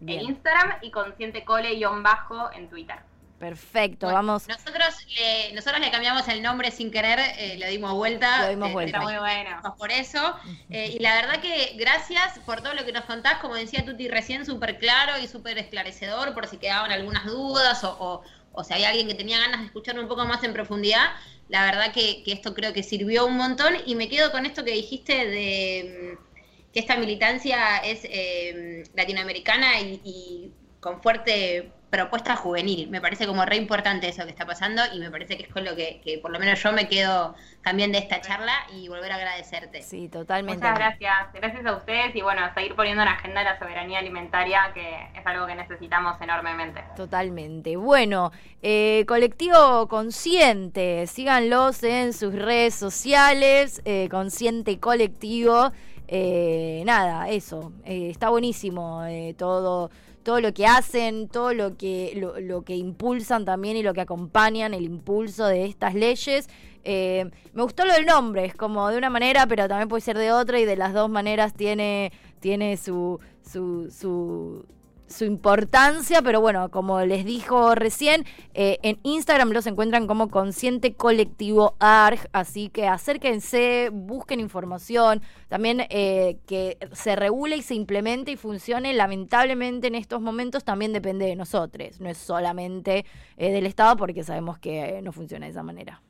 en 0.03 0.21
Instagram 0.21 0.75
y 0.83 0.93
Consciente 0.93 1.45
Cole-bajo 1.45 2.53
en 2.53 2.69
Twitter. 2.69 2.99
Perfecto, 3.45 4.07
vamos. 4.07 4.49
Nosotros 4.49 5.07
le, 5.19 5.53
nosotros 5.53 5.79
le 5.79 5.91
cambiamos 5.91 6.27
el 6.29 6.41
nombre 6.41 6.71
sin 6.71 6.91
querer, 6.91 7.19
eh, 7.37 7.57
le 7.59 7.69
dimos 7.69 7.93
vuelta. 7.93 8.45
Lo 8.45 8.49
dimos 8.49 8.73
vuelta. 8.73 8.97
Está 8.97 9.11
muy 9.11 9.19
bueno. 9.19 9.77
Por 9.77 9.93
eso. 9.93 10.35
Eh, 10.71 10.95
y 10.95 10.99
la 10.99 11.15
verdad 11.17 11.43
que 11.43 11.75
gracias 11.77 12.39
por 12.47 12.63
todo 12.63 12.73
lo 12.73 12.87
que 12.87 12.93
nos 12.93 13.05
contás. 13.05 13.41
Como 13.43 13.55
decía 13.55 13.85
Tuti 13.85 14.09
recién, 14.09 14.47
súper 14.47 14.79
claro 14.79 15.19
y 15.23 15.29
súper 15.29 15.59
esclarecedor, 15.59 16.33
por 16.33 16.47
si 16.47 16.57
quedaban 16.57 16.91
algunas 16.91 17.27
dudas 17.27 17.85
o, 17.85 18.23
o, 18.53 18.65
si 18.65 18.73
hay 18.73 18.85
alguien 18.85 19.09
que 19.09 19.15
tenía 19.15 19.39
ganas 19.39 19.61
de 19.61 19.67
escucharme 19.67 20.01
un 20.01 20.09
poco 20.09 20.25
más 20.25 20.43
en 20.43 20.55
profundidad. 20.55 21.11
La 21.51 21.67
verdad 21.67 21.93
que, 21.93 22.23
que, 22.23 22.33
esto 22.33 22.55
creo 22.55 22.73
que 22.73 22.83
sirvió 22.83 23.27
un 23.27 23.37
montón. 23.37 23.75
Y 23.85 23.95
me 23.95 24.09
quedo 24.09 24.33
con 24.33 24.47
esto 24.47 24.65
que 24.65 24.71
dijiste 24.71 25.27
de 25.27 26.17
mm, 26.17 26.73
que 26.73 26.81
esta 26.81 26.97
militancia 26.97 27.77
es 27.77 28.01
eh, 28.05 28.85
latinoamericana 28.95 29.81
y, 29.81 30.01
y 30.03 30.51
con 30.81 31.03
fuerte 31.03 31.74
propuesta 31.95 32.35
juvenil. 32.35 32.91
Me 32.91 33.01
parece 33.01 33.27
como 33.27 33.45
re 33.45 33.57
importante 33.57 34.09
eso 34.09 34.25
que 34.25 34.31
está 34.31 34.45
pasando 34.45 34.83
y 34.93 34.99
me 34.99 35.11
parece 35.11 35.37
que 35.37 35.45
es 35.45 35.49
con 35.49 35.65
lo 35.65 35.77
que, 35.77 36.01
que 36.05 36.19
por 36.19 36.33
lo 36.33 36.41
menos 36.41 36.61
yo 36.61 36.73
me 36.73 36.89
quedo 36.89 37.37
también 37.63 37.93
de 37.93 37.99
esta 37.99 38.21
charla 38.21 38.53
y 38.75 38.89
volver 38.89 39.13
a 39.13 39.15
agradecerte. 39.15 39.81
Sí, 39.83 40.09
totalmente. 40.09 40.59
Muchas 40.59 40.77
gracias. 40.77 41.33
Gracias 41.33 41.65
a 41.65 41.77
ustedes 41.77 42.17
y 42.17 42.23
bueno, 42.23 42.43
seguir 42.55 42.75
poniendo 42.75 43.03
en 43.03 43.09
agenda 43.09 43.45
la 43.45 43.59
soberanía 43.61 44.01
alimentaria, 44.01 44.73
que 44.75 45.09
es 45.15 45.25
algo 45.25 45.47
que 45.47 45.55
necesitamos 45.55 46.21
enormemente. 46.21 46.83
Totalmente. 46.97 47.77
Bueno, 47.77 48.33
eh, 48.61 49.05
colectivo 49.07 49.87
consciente, 49.89 51.07
síganlos 51.07 51.83
en 51.85 52.13
sus 52.13 52.35
redes 52.35 52.75
sociales, 52.75 53.83
eh, 53.85 54.09
consciente 54.11 54.81
colectivo. 54.81 55.71
Eh, 56.09 56.83
nada, 56.85 57.31
eso, 57.31 57.73
eh, 57.85 58.11
está 58.11 58.29
buenísimo 58.29 59.05
eh, 59.05 59.35
todo 59.39 59.91
todo 60.25 60.41
lo 60.41 60.53
que 60.53 60.67
hacen, 60.67 61.29
todo 61.29 61.55
lo 61.55 61.77
que, 61.77 62.15
lo, 62.17 62.41
lo, 62.41 62.63
que 62.63 62.75
impulsan 62.75 63.45
también 63.45 63.77
y 63.77 63.83
lo 63.83 63.95
que 63.95 64.01
acompañan 64.01 64.75
el 64.75 64.85
impulso 64.85 65.47
de 65.47 65.67
estas 65.67 65.95
leyes. 65.95 66.49
Eh, 66.83 67.31
me 67.53 67.63
gustó 67.63 67.85
lo 67.85 67.93
del 67.93 68.07
nombre, 68.07 68.45
es 68.45 68.55
como 68.55 68.89
de 68.89 68.99
una 68.99 69.11
manera, 69.11 69.47
pero 69.47 69.69
también 69.69 69.89
puede 69.89 70.01
ser 70.01 70.19
de 70.19 70.33
otra 70.33 70.59
y 70.59 70.65
de 70.65 70.77
las 70.77 70.93
dos 70.93 71.09
maneras 71.09 71.55
tiene, 71.55 72.11
tiene 72.41 72.77
su, 72.77 73.21
su, 73.43 73.91
su, 73.91 74.67
su 75.07 75.25
importancia, 75.25 76.23
pero 76.23 76.41
bueno, 76.41 76.71
como 76.71 77.01
les 77.01 77.25
dijo 77.25 77.75
recién, 77.75 78.25
eh, 78.55 78.79
en 78.83 78.99
Instagram 79.03 79.51
los 79.51 79.67
encuentran 79.67 80.07
como 80.07 80.29
Consciente 80.29 80.95
Colectivo 80.95 81.75
ARG, 81.79 82.29
así 82.33 82.69
que 82.69 82.87
acérquense, 82.87 83.91
busquen 83.93 84.41
información, 84.41 85.23
también 85.49 85.87
eh, 85.91 86.39
que 86.47 86.79
se 86.93 87.17
regule 87.17 87.57
y 87.57 87.63
se 87.63 87.75
implemente 87.75 88.33
y 88.33 88.37
funcione, 88.37 88.93
lamentablemente 88.95 89.89
en 89.89 89.95
estos 89.95 90.21
momentos 90.21 90.65
también 90.65 90.93
depende 90.93 91.27
de 91.27 91.37
nosotros, 91.37 92.01
no 92.01 92.09
es 92.09 92.19
solamente 92.19 93.05
eh, 93.37 93.53
del 93.53 93.67
Estado 93.67 93.97
porque 93.97 94.25
sabemos 94.25 94.59
que 94.59 95.01
no 95.03 95.13
funciona 95.13 95.47
de 95.47 95.53
esa 95.53 95.63
manera. 95.63 96.01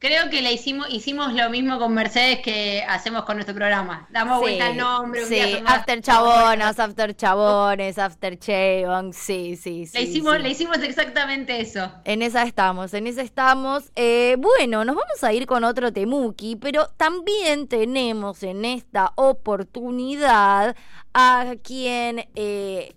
Creo 0.00 0.30
que 0.30 0.42
le 0.42 0.52
hicimos, 0.52 0.88
hicimos 0.90 1.32
lo 1.32 1.50
mismo 1.50 1.80
con 1.80 1.92
Mercedes 1.92 2.38
que 2.38 2.84
hacemos 2.88 3.24
con 3.24 3.36
nuestro 3.36 3.52
programa. 3.52 4.06
Damos 4.10 4.36
sí, 4.36 4.42
vuelta 4.42 4.66
al 4.66 4.76
nombre. 4.76 5.22
Un 5.24 5.28
sí, 5.28 5.34
día 5.34 5.62
after 5.66 6.00
chabonas, 6.00 6.78
after 6.78 7.16
chabones, 7.16 7.98
after 7.98 8.38
chabon, 8.38 9.12
sí, 9.12 9.56
sí, 9.56 9.86
sí. 9.86 9.98
Le 9.98 10.04
hicimos, 10.04 10.36
sí. 10.36 10.42
le 10.42 10.50
hicimos 10.50 10.78
exactamente 10.78 11.60
eso. 11.60 11.90
En 12.04 12.22
esa 12.22 12.44
estamos, 12.44 12.94
en 12.94 13.08
esa 13.08 13.22
estamos. 13.22 13.90
Eh, 13.96 14.36
bueno, 14.38 14.84
nos 14.84 14.94
vamos 14.94 15.24
a 15.24 15.32
ir 15.32 15.46
con 15.46 15.64
otro 15.64 15.92
temuki, 15.92 16.54
pero 16.54 16.86
también 16.96 17.66
tenemos 17.66 18.44
en 18.44 18.64
esta 18.64 19.12
oportunidad 19.16 20.76
a 21.12 21.54
quien... 21.64 22.28
Eh, 22.36 22.94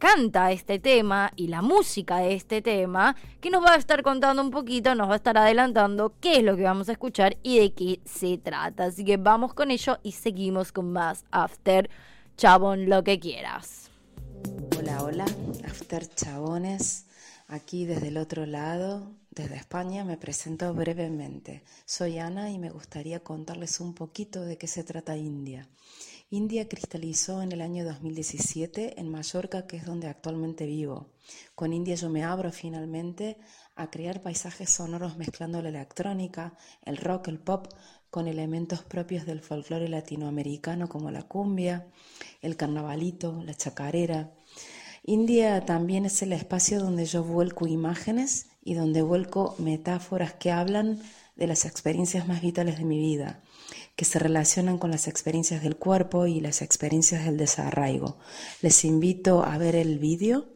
canta 0.00 0.50
este 0.50 0.78
tema 0.78 1.30
y 1.36 1.48
la 1.48 1.60
música 1.60 2.16
de 2.16 2.34
este 2.34 2.62
tema, 2.62 3.14
que 3.40 3.50
nos 3.50 3.62
va 3.62 3.74
a 3.74 3.76
estar 3.76 4.02
contando 4.02 4.42
un 4.42 4.50
poquito, 4.50 4.94
nos 4.94 5.10
va 5.10 5.12
a 5.12 5.16
estar 5.16 5.36
adelantando 5.36 6.14
qué 6.20 6.38
es 6.38 6.42
lo 6.42 6.56
que 6.56 6.62
vamos 6.62 6.88
a 6.88 6.92
escuchar 6.92 7.36
y 7.42 7.58
de 7.58 7.74
qué 7.74 8.00
se 8.06 8.38
trata. 8.38 8.86
Así 8.86 9.04
que 9.04 9.18
vamos 9.18 9.52
con 9.52 9.70
ello 9.70 9.98
y 10.02 10.12
seguimos 10.12 10.72
con 10.72 10.90
más 10.90 11.26
After 11.30 11.90
Chabón, 12.38 12.88
lo 12.88 13.04
que 13.04 13.20
quieras. 13.20 13.90
Hola, 14.78 15.02
hola, 15.04 15.26
After 15.66 16.06
Chabones, 16.06 17.04
aquí 17.48 17.84
desde 17.84 18.08
el 18.08 18.16
otro 18.16 18.46
lado, 18.46 19.12
desde 19.30 19.56
España, 19.56 20.02
me 20.06 20.16
presento 20.16 20.72
brevemente. 20.72 21.62
Soy 21.84 22.18
Ana 22.18 22.50
y 22.50 22.58
me 22.58 22.70
gustaría 22.70 23.20
contarles 23.20 23.80
un 23.80 23.92
poquito 23.92 24.40
de 24.40 24.56
qué 24.56 24.66
se 24.66 24.82
trata 24.82 25.18
India. 25.18 25.68
India 26.32 26.68
cristalizó 26.68 27.42
en 27.42 27.50
el 27.50 27.60
año 27.60 27.84
2017 27.84 29.00
en 29.00 29.08
Mallorca, 29.10 29.66
que 29.66 29.78
es 29.78 29.84
donde 29.84 30.06
actualmente 30.06 30.64
vivo. 30.64 31.08
Con 31.56 31.72
India 31.72 31.96
yo 31.96 32.08
me 32.08 32.22
abro 32.22 32.52
finalmente 32.52 33.36
a 33.74 33.90
crear 33.90 34.22
paisajes 34.22 34.70
sonoros 34.70 35.16
mezclando 35.16 35.60
la 35.60 35.70
electrónica, 35.70 36.54
el 36.84 36.98
rock, 36.98 37.26
el 37.26 37.40
pop, 37.40 37.66
con 38.10 38.28
elementos 38.28 38.84
propios 38.84 39.26
del 39.26 39.40
folclore 39.40 39.88
latinoamericano 39.88 40.88
como 40.88 41.10
la 41.10 41.24
cumbia, 41.24 41.88
el 42.42 42.56
carnavalito, 42.56 43.42
la 43.42 43.54
chacarera. 43.54 44.32
India 45.02 45.64
también 45.64 46.06
es 46.06 46.22
el 46.22 46.32
espacio 46.32 46.78
donde 46.78 47.06
yo 47.06 47.24
vuelco 47.24 47.66
imágenes 47.66 48.50
y 48.62 48.74
donde 48.74 49.02
vuelco 49.02 49.56
metáforas 49.58 50.34
que 50.34 50.52
hablan 50.52 51.02
de 51.34 51.48
las 51.48 51.64
experiencias 51.64 52.28
más 52.28 52.40
vitales 52.40 52.78
de 52.78 52.84
mi 52.84 53.00
vida 53.00 53.42
que 53.96 54.04
se 54.04 54.18
relacionan 54.18 54.78
con 54.78 54.90
las 54.90 55.08
experiencias 55.08 55.62
del 55.62 55.76
cuerpo 55.76 56.26
y 56.26 56.40
las 56.40 56.62
experiencias 56.62 57.24
del 57.24 57.36
desarraigo. 57.36 58.18
Les 58.62 58.84
invito 58.84 59.44
a 59.44 59.58
ver 59.58 59.76
el 59.76 59.98
vídeo, 59.98 60.48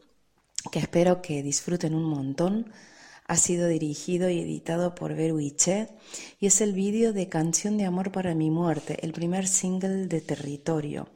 que 0.71 0.79
espero 0.79 1.21
que 1.21 1.43
disfruten 1.43 1.93
un 1.93 2.05
montón. 2.05 2.71
Ha 3.27 3.37
sido 3.37 3.67
dirigido 3.67 4.29
y 4.29 4.39
editado 4.39 4.93
por 4.93 5.15
Veru 5.15 5.39
Iche 5.39 5.89
y 6.39 6.45
es 6.45 6.61
el 6.61 6.73
vídeo 6.73 7.11
de 7.11 7.27
Canción 7.27 7.77
de 7.77 7.85
Amor 7.85 8.11
para 8.11 8.35
mi 8.35 8.51
muerte, 8.51 8.99
el 9.01 9.13
primer 9.13 9.47
single 9.47 10.07
de 10.07 10.21
Territorio, 10.21 11.09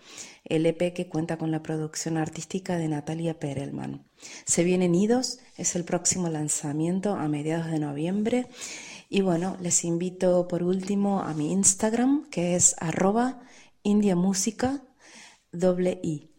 el 0.43 0.65
EP 0.65 0.93
que 0.93 1.08
cuenta 1.08 1.38
con 1.38 1.51
la 1.51 1.62
producción 1.62 2.17
artística 2.17 2.77
de 2.77 2.88
Natalia 2.88 3.39
Perelman. 3.39 4.05
Se 4.45 4.63
vienen 4.63 4.95
idos, 4.95 5.39
es 5.55 5.75
el 5.75 5.84
próximo 5.84 6.29
lanzamiento 6.29 7.13
a 7.13 7.27
mediados 7.27 7.71
de 7.71 7.79
noviembre 7.79 8.47
y 9.10 9.22
bueno, 9.22 9.58
les 9.60 9.84
invito 9.84 10.48
por 10.48 10.63
último 10.63 11.22
a 11.22 11.34
mi 11.34 11.52
Instagram, 11.52 12.30
que 12.30 12.56
es 12.56 12.76
arroba 12.80 13.41
indiamúsica 13.84 14.84
doble 15.52 16.00
i. 16.04 16.30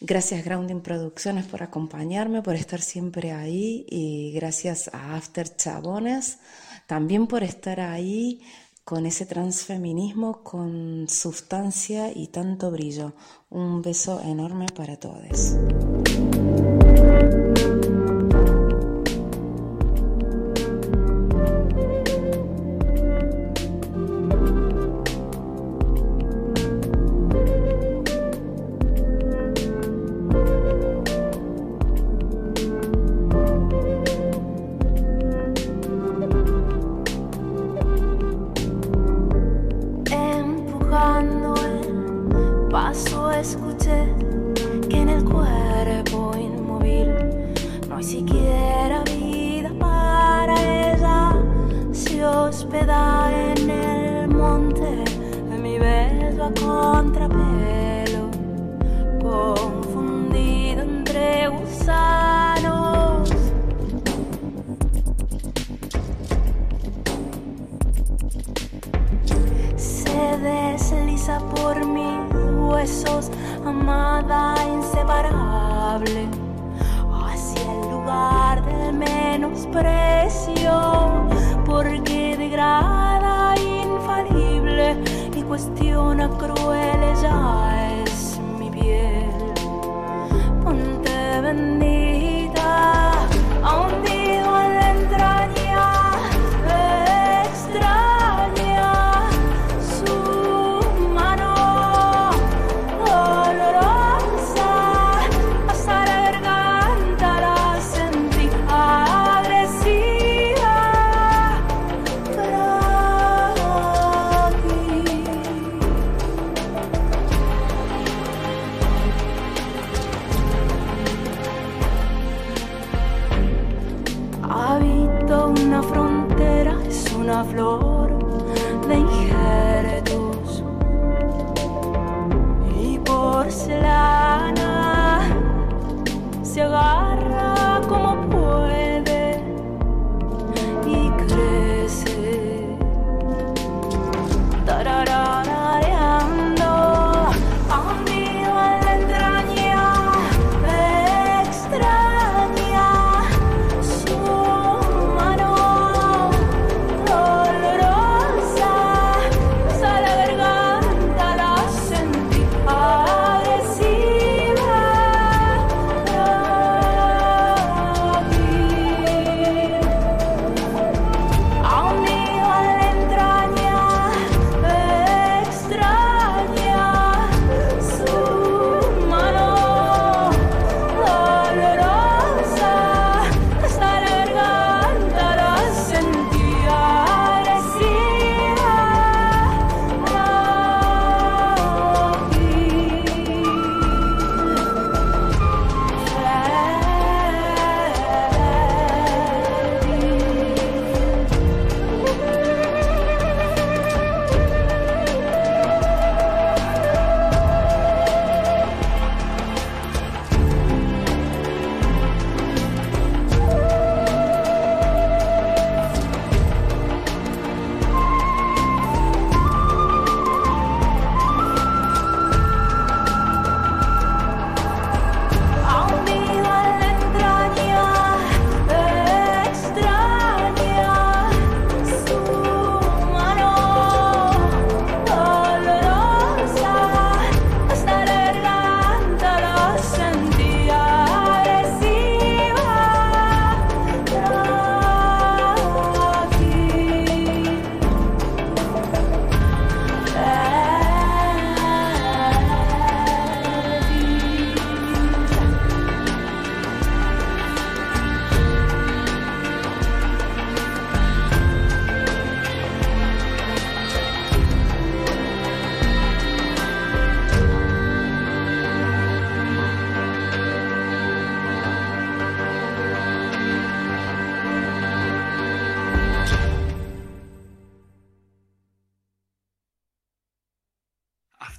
Gracias 0.00 0.44
Grounding 0.44 0.80
Producciones 0.80 1.46
por 1.46 1.62
acompañarme, 1.62 2.42
por 2.42 2.54
estar 2.54 2.80
siempre 2.80 3.32
ahí 3.32 3.86
y 3.88 4.32
gracias 4.32 4.90
a 4.92 5.16
After 5.16 5.56
Chabones 5.56 6.38
también 6.88 7.26
por 7.26 7.42
estar 7.42 7.80
ahí 7.80 8.40
con 8.82 9.04
ese 9.04 9.26
transfeminismo 9.26 10.42
con 10.42 11.06
sustancia 11.06 12.10
y 12.10 12.28
tanto 12.28 12.70
brillo. 12.70 13.12
Un 13.50 13.82
beso 13.82 14.22
enorme 14.22 14.66
para 14.74 14.96
todos. 14.96 15.54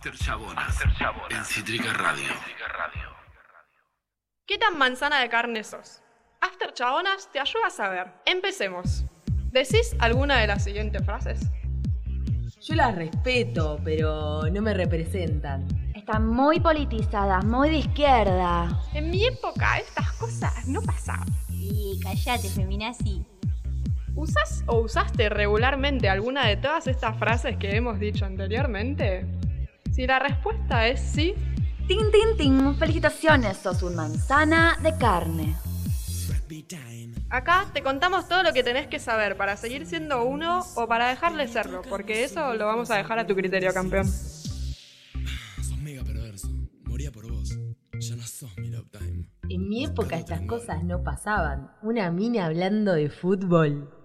After 0.02 0.18
Chabonas. 0.18 0.80
En 1.30 1.44
Cítrica 1.44 1.92
Radio. 1.92 2.30
¿Qué 4.48 4.58
tan 4.58 4.78
manzana 4.78 5.20
de 5.20 5.28
carne 5.28 5.62
sos? 5.62 6.02
After 6.40 6.74
Chabonas 6.74 7.30
te 7.34 7.38
ayuda 7.42 7.68
a 7.68 7.70
saber. 7.70 8.08
Empecemos. 8.26 9.04
¿Decís 9.52 9.98
alguna 10.00 10.40
de 10.40 10.48
las 10.48 10.64
siguientes 10.64 11.04
frases? 11.04 11.42
Yo 12.62 12.76
las 12.76 12.96
respeto, 12.96 13.78
pero 13.84 14.44
no 14.50 14.62
me 14.62 14.74
representan. 14.74 15.68
Están 15.94 16.28
muy 16.28 16.62
politizadas, 16.62 17.44
muy 17.44 17.70
de 17.70 17.78
izquierda. 17.80 18.70
En 18.94 19.12
mi 19.12 19.26
época 19.26 19.80
estas 19.80 20.14
cosas 20.14 20.66
no 20.66 20.82
pasaban. 20.82 21.28
Y 21.50 22.00
callate, 22.02 22.48
feminazi. 22.48 23.26
¿Usás 24.16 24.64
o 24.66 24.80
usaste 24.80 25.28
regularmente 25.28 26.08
alguna 26.08 26.48
de 26.48 26.56
todas 26.56 26.88
estas 26.88 27.20
frases 27.20 27.58
que 27.58 27.76
hemos 27.76 28.00
dicho 28.00 28.24
anteriormente? 28.24 29.39
Si 30.00 30.08
la 30.08 30.18
respuesta 30.18 30.88
es 30.88 31.02
sí, 31.02 31.36
Tin, 31.86 32.00
tin, 32.10 32.38
tin. 32.38 32.76
Felicitaciones, 32.78 33.58
sos 33.58 33.84
un 33.84 33.98
manzana 33.98 34.78
de 34.82 34.96
carne. 34.98 35.58
acá 37.30 37.68
te 37.74 37.84
contamos 37.84 38.30
todo 38.30 38.44
lo 38.44 38.54
que 38.54 38.64
tenés 38.64 38.88
que 38.88 38.98
saber 38.98 39.36
para 39.36 39.58
seguir 39.58 39.86
siendo 39.86 40.24
uno 40.24 40.62
o 40.76 40.88
para 40.88 41.10
dejar 41.10 41.36
de 41.36 41.50
serlo, 41.50 41.82
porque 41.90 42.24
eso 42.24 42.54
lo 42.54 42.66
vamos 42.66 42.90
a 42.92 42.96
dejar 42.96 43.20
a 43.20 43.28
tu 43.28 43.36
criterio, 43.36 43.74
campeón. 43.74 44.08
Sos 44.08 45.78
mega 45.80 46.02
perverso. 46.06 46.48
Moría 46.86 47.12
por 47.12 47.30
vos. 47.30 47.50
Ya 48.00 48.16
no 48.16 48.24
sos 48.24 48.58
mi 48.58 48.70
love 48.70 48.90
time. 48.92 49.30
En 49.50 49.68
mi 49.68 49.84
época 49.84 50.16
estas 50.16 50.40
cosas 50.44 50.82
no 50.86 51.04
pasaban. 51.04 51.72
Una 51.82 52.10
mina 52.10 52.46
hablando 52.46 52.94
de 52.94 53.10
fútbol. 53.10 53.99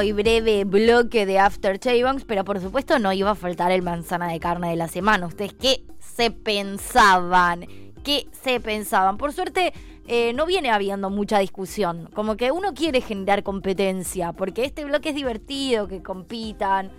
Y 0.00 0.12
breve 0.12 0.64
bloque 0.64 1.26
de 1.26 1.38
After 1.38 1.78
Chabanks, 1.78 2.24
pero 2.24 2.44
por 2.44 2.60
supuesto 2.60 2.98
no 2.98 3.12
iba 3.12 3.32
a 3.32 3.34
faltar 3.34 3.72
el 3.72 3.82
manzana 3.82 4.28
de 4.28 4.40
carne 4.40 4.70
de 4.70 4.76
la 4.76 4.88
semana. 4.88 5.26
¿Ustedes 5.26 5.52
qué 5.52 5.84
se 5.98 6.30
pensaban? 6.30 7.66
¿Qué 8.02 8.26
se 8.32 8.58
pensaban? 8.58 9.18
Por 9.18 9.32
suerte 9.32 9.74
eh, 10.06 10.32
no 10.32 10.46
viene 10.46 10.70
habiendo 10.70 11.10
mucha 11.10 11.38
discusión. 11.40 12.08
Como 12.14 12.36
que 12.36 12.50
uno 12.50 12.72
quiere 12.72 13.02
generar 13.02 13.42
competencia, 13.42 14.32
porque 14.32 14.64
este 14.64 14.84
bloque 14.84 15.10
es 15.10 15.14
divertido, 15.14 15.88
que 15.88 16.02
compitan. 16.02 16.90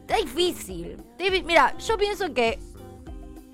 Está 0.00 0.16
difícil. 0.16 0.96
Mira, 1.44 1.76
yo 1.78 1.98
pienso 1.98 2.32
que 2.32 2.58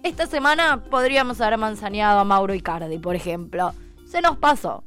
esta 0.05 0.27
semana 0.27 0.85
podríamos 0.85 1.41
haber 1.41 1.59
manzaneado 1.59 2.21
a 2.21 2.25
Mauro 2.25 2.55
Icardi, 2.55 2.99
por 2.99 3.17
ejemplo. 3.17 3.73
Se 4.07 4.23
nos 4.23 4.37
pasó. 4.37 4.85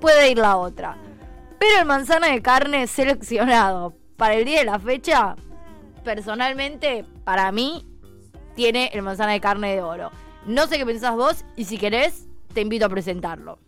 Puede 0.00 0.30
ir 0.30 0.38
la 0.38 0.56
otra. 0.56 0.96
Pero 1.62 1.78
el 1.78 1.84
manzana 1.84 2.26
de 2.26 2.42
carne 2.42 2.88
seleccionado 2.88 3.94
para 4.16 4.34
el 4.34 4.44
día 4.44 4.58
de 4.58 4.64
la 4.64 4.80
fecha, 4.80 5.36
personalmente, 6.02 7.04
para 7.22 7.52
mí, 7.52 7.86
tiene 8.56 8.90
el 8.92 9.02
manzana 9.02 9.30
de 9.30 9.40
carne 9.40 9.72
de 9.72 9.80
oro. 9.80 10.10
No 10.44 10.66
sé 10.66 10.76
qué 10.76 10.84
pensás 10.84 11.14
vos 11.14 11.44
y 11.54 11.66
si 11.66 11.78
querés, 11.78 12.26
te 12.52 12.62
invito 12.62 12.86
a 12.86 12.88
presentarlo. 12.88 13.60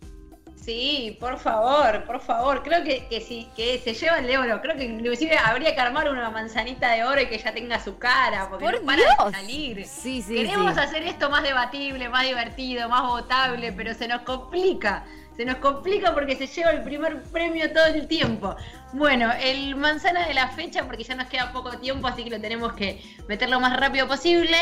Sí, 0.57 1.15
por 1.21 1.39
favor, 1.39 2.03
por 2.03 2.19
favor. 2.19 2.63
Creo 2.63 2.83
que, 2.83 3.07
que 3.07 3.21
sí, 3.21 3.47
que 3.55 3.79
se 3.79 3.93
lleva 3.93 4.19
el 4.19 4.27
de 4.27 4.39
oro. 4.39 4.59
Creo 4.61 4.75
que 4.75 4.83
inclusive 4.83 5.37
habría 5.37 5.73
que 5.73 5.79
armar 5.79 6.09
una 6.09 6.29
manzanita 6.29 6.91
de 6.91 7.05
oro 7.05 7.21
y 7.21 7.27
que 7.27 7.37
ya 7.37 7.53
tenga 7.53 7.79
su 7.79 7.97
cara, 7.97 8.49
porque 8.49 8.65
¡Por 8.65 8.79
no 8.81 8.85
para 8.85 8.97
Dios! 8.97 9.31
de 9.31 9.31
salir. 9.31 9.85
Sí, 9.85 10.21
sí, 10.21 10.35
Queremos 10.35 10.73
sí. 10.73 10.81
hacer 10.81 11.03
esto 11.03 11.29
más 11.29 11.43
debatible, 11.43 12.09
más 12.09 12.25
divertido, 12.25 12.89
más 12.89 13.03
votable, 13.03 13.71
pero 13.71 13.93
se 13.93 14.09
nos 14.09 14.23
complica. 14.23 15.05
Se 15.37 15.43
nos 15.43 15.57
complica 15.57 16.13
porque 16.13 16.35
se 16.35 16.47
lleva 16.47 16.71
el 16.71 16.83
primer 16.83 17.21
premio 17.23 17.71
todo 17.73 17.87
el 17.87 18.07
tiempo. 18.07 18.55
Bueno, 18.93 19.31
el 19.41 19.75
manzana 19.75 20.25
de 20.27 20.33
la 20.33 20.47
fecha, 20.49 20.85
porque 20.85 21.03
ya 21.03 21.15
nos 21.15 21.27
queda 21.27 21.51
poco 21.51 21.77
tiempo, 21.77 22.07
así 22.07 22.23
que 22.23 22.29
lo 22.29 22.39
tenemos 22.39 22.73
que 22.73 23.01
meter 23.27 23.49
lo 23.49 23.59
más 23.59 23.77
rápido 23.77 24.07
posible. 24.07 24.57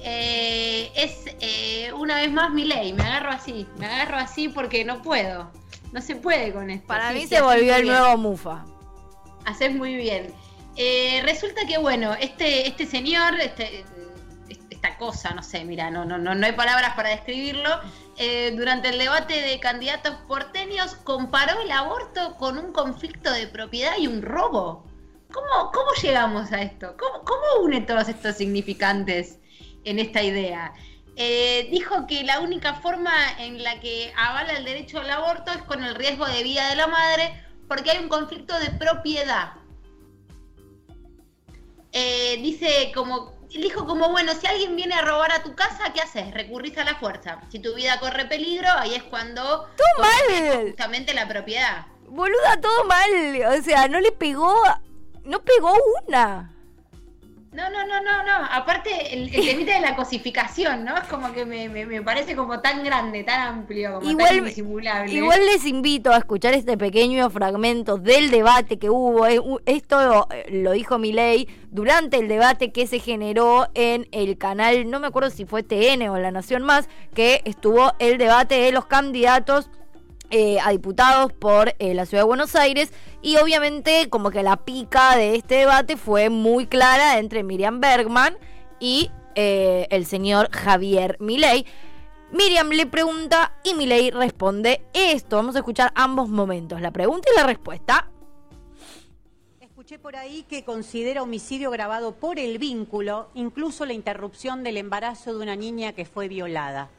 eh, 0.00 0.92
es 0.94 1.24
eh, 1.40 1.92
una 1.94 2.16
vez 2.16 2.30
más 2.30 2.52
mi 2.52 2.64
ley. 2.64 2.92
Me 2.92 3.02
agarro 3.02 3.30
así, 3.30 3.66
me 3.78 3.86
agarro 3.86 4.18
así 4.18 4.48
porque 4.48 4.84
no 4.84 5.02
puedo. 5.02 5.50
No 5.92 6.02
se 6.02 6.16
puede 6.16 6.52
con 6.52 6.70
esto. 6.70 6.86
Para 6.86 7.12
mí 7.12 7.26
se 7.26 7.40
volvió 7.40 7.76
el 7.76 7.86
nuevo 7.86 8.16
Mufa. 8.18 8.64
Haces 9.46 9.74
muy 9.74 9.94
bien. 9.94 10.32
Eh, 10.76 11.22
resulta 11.24 11.62
que, 11.66 11.78
bueno, 11.78 12.14
este, 12.20 12.68
este 12.68 12.86
señor, 12.86 13.40
este, 13.40 13.84
esta 14.78 14.96
cosa, 14.96 15.30
no 15.30 15.42
sé, 15.42 15.64
mira, 15.64 15.90
no, 15.90 16.04
no, 16.04 16.18
no, 16.18 16.36
no 16.36 16.46
hay 16.46 16.52
palabras 16.52 16.94
para 16.94 17.10
describirlo. 17.10 17.68
eh, 18.16 18.52
durante 18.56 18.88
el 18.88 18.98
debate 18.98 19.34
de 19.42 19.60
candidatos 19.60 20.14
porteños, 20.26 20.94
comparó 21.04 21.60
el 21.60 21.70
aborto 21.70 22.36
con 22.36 22.58
un 22.58 22.72
conflicto 22.72 23.30
de 23.32 23.46
propiedad 23.46 23.96
y 23.98 24.06
un 24.06 24.22
robo. 24.22 24.84
¿Cómo, 25.32 25.70
cómo 25.72 25.92
llegamos 26.00 26.52
a 26.52 26.62
esto? 26.62 26.96
¿Cómo, 26.98 27.24
cómo 27.24 27.64
une 27.64 27.80
todos 27.82 28.08
estos 28.08 28.36
significantes 28.36 29.38
en 29.84 29.98
esta 29.98 30.22
idea? 30.22 30.72
Eh, 31.16 31.68
dijo 31.70 32.06
que 32.06 32.22
la 32.24 32.40
única 32.40 32.74
forma 32.74 33.12
en 33.38 33.62
la 33.62 33.80
que 33.80 34.12
avala 34.16 34.52
el 34.54 34.64
derecho 34.64 35.00
al 35.00 35.10
aborto 35.10 35.50
es 35.52 35.62
con 35.62 35.82
el 35.84 35.94
riesgo 35.96 36.26
de 36.26 36.42
vida 36.44 36.68
de 36.70 36.76
la 36.76 36.86
madre, 36.86 37.44
porque 37.66 37.90
hay 37.90 37.98
un 37.98 38.08
conflicto 38.08 38.58
de 38.58 38.70
propiedad. 38.70 39.54
Eh, 41.92 42.38
dice 42.42 42.92
como, 42.94 43.37
dijo 43.56 43.86
como, 43.86 44.10
bueno, 44.10 44.32
si 44.34 44.46
alguien 44.46 44.76
viene 44.76 44.94
a 44.94 45.00
robar 45.00 45.32
a 45.32 45.42
tu 45.42 45.54
casa, 45.54 45.92
¿qué 45.94 46.02
haces? 46.02 46.34
Recurrís 46.34 46.76
a 46.76 46.84
la 46.84 46.96
fuerza. 46.96 47.40
Si 47.50 47.58
tu 47.60 47.74
vida 47.74 47.98
corre 47.98 48.26
peligro, 48.26 48.68
ahí 48.70 48.94
es 48.94 49.02
cuando 49.04 49.42
¡Todo 49.42 50.02
mal! 50.02 50.66
justamente 50.68 51.14
la 51.14 51.26
propiedad. 51.26 51.86
Boluda, 52.06 52.60
todo 52.60 52.84
mal. 52.84 53.10
O 53.58 53.62
sea, 53.62 53.88
no 53.88 54.00
le 54.00 54.12
pegó. 54.12 54.54
No 55.24 55.40
pegó 55.40 55.72
una. 56.06 56.54
No, 57.58 57.68
no, 57.70 57.84
no, 57.84 58.00
no, 58.00 58.22
no. 58.22 58.46
Aparte, 58.52 59.14
el, 59.14 59.34
el 59.34 59.44
temita 59.46 59.74
de 59.74 59.80
la 59.80 59.96
cosificación, 59.96 60.84
¿no? 60.84 60.96
Es 60.96 61.04
como 61.08 61.32
que 61.32 61.44
me, 61.44 61.68
me- 61.68 61.86
me 61.86 62.00
parece 62.02 62.36
como 62.36 62.60
tan 62.60 62.84
grande, 62.84 63.24
tan 63.24 63.40
amplio, 63.40 63.94
como 63.94 64.02
tan 64.02 64.10
Igual, 64.12 64.36
indisimulable. 64.36 65.12
igual 65.12 65.44
les 65.44 65.66
invito 65.66 66.12
a 66.12 66.18
escuchar 66.18 66.54
este 66.54 66.78
pequeño 66.78 67.28
fragmento 67.30 67.98
del 67.98 68.30
debate 68.30 68.78
que 68.78 68.88
hubo. 68.90 69.26
Esto 69.66 70.28
eh, 70.30 70.46
lo 70.50 70.70
dijo 70.70 70.98
Milei 70.98 71.48
durante 71.72 72.18
el 72.18 72.28
debate 72.28 72.70
que 72.70 72.86
se 72.86 73.00
generó 73.00 73.66
en 73.74 74.06
el 74.12 74.38
canal, 74.38 74.88
no 74.88 75.00
me 75.00 75.08
acuerdo 75.08 75.30
si 75.30 75.44
fue 75.44 75.62
TN 75.64 76.08
o 76.10 76.18
La 76.18 76.30
Nación 76.30 76.62
Más, 76.62 76.88
que 77.12 77.42
estuvo 77.44 77.92
el 77.98 78.18
debate 78.18 78.54
de 78.54 78.70
los 78.72 78.86
candidatos 78.86 79.68
eh, 80.30 80.58
a 80.60 80.70
diputados 80.70 81.32
por 81.32 81.74
eh, 81.78 81.94
la 81.94 82.04
ciudad 82.04 82.22
de 82.22 82.26
Buenos 82.26 82.54
Aires 82.54 82.92
y 83.22 83.38
obviamente 83.38 84.10
como 84.10 84.30
que 84.30 84.42
la 84.42 84.58
pica 84.58 85.16
de 85.16 85.36
este 85.36 85.54
debate 85.54 85.96
fue 85.96 86.28
muy 86.28 86.66
clara 86.66 87.18
entre 87.18 87.42
Miriam 87.42 87.80
Bergman 87.80 88.36
y 88.78 89.10
eh, 89.34 89.86
el 89.90 90.04
señor 90.04 90.50
Javier 90.50 91.16
Milei. 91.18 91.64
Miriam 92.30 92.68
le 92.68 92.84
pregunta 92.84 93.54
y 93.64 93.72
Milei 93.72 94.10
responde 94.10 94.84
esto. 94.92 95.36
Vamos 95.36 95.56
a 95.56 95.60
escuchar 95.60 95.92
ambos 95.94 96.28
momentos, 96.28 96.80
la 96.82 96.90
pregunta 96.90 97.28
y 97.32 97.38
la 97.38 97.46
respuesta. 97.46 98.10
Escuché 99.60 99.98
por 99.98 100.16
ahí 100.16 100.42
que 100.42 100.62
considera 100.62 101.22
homicidio 101.22 101.70
grabado 101.70 102.16
por 102.16 102.38
el 102.38 102.58
vínculo, 102.58 103.30
incluso 103.32 103.86
la 103.86 103.94
interrupción 103.94 104.62
del 104.62 104.76
embarazo 104.76 105.32
de 105.34 105.42
una 105.42 105.56
niña 105.56 105.94
que 105.94 106.04
fue 106.04 106.28
violada. 106.28 106.90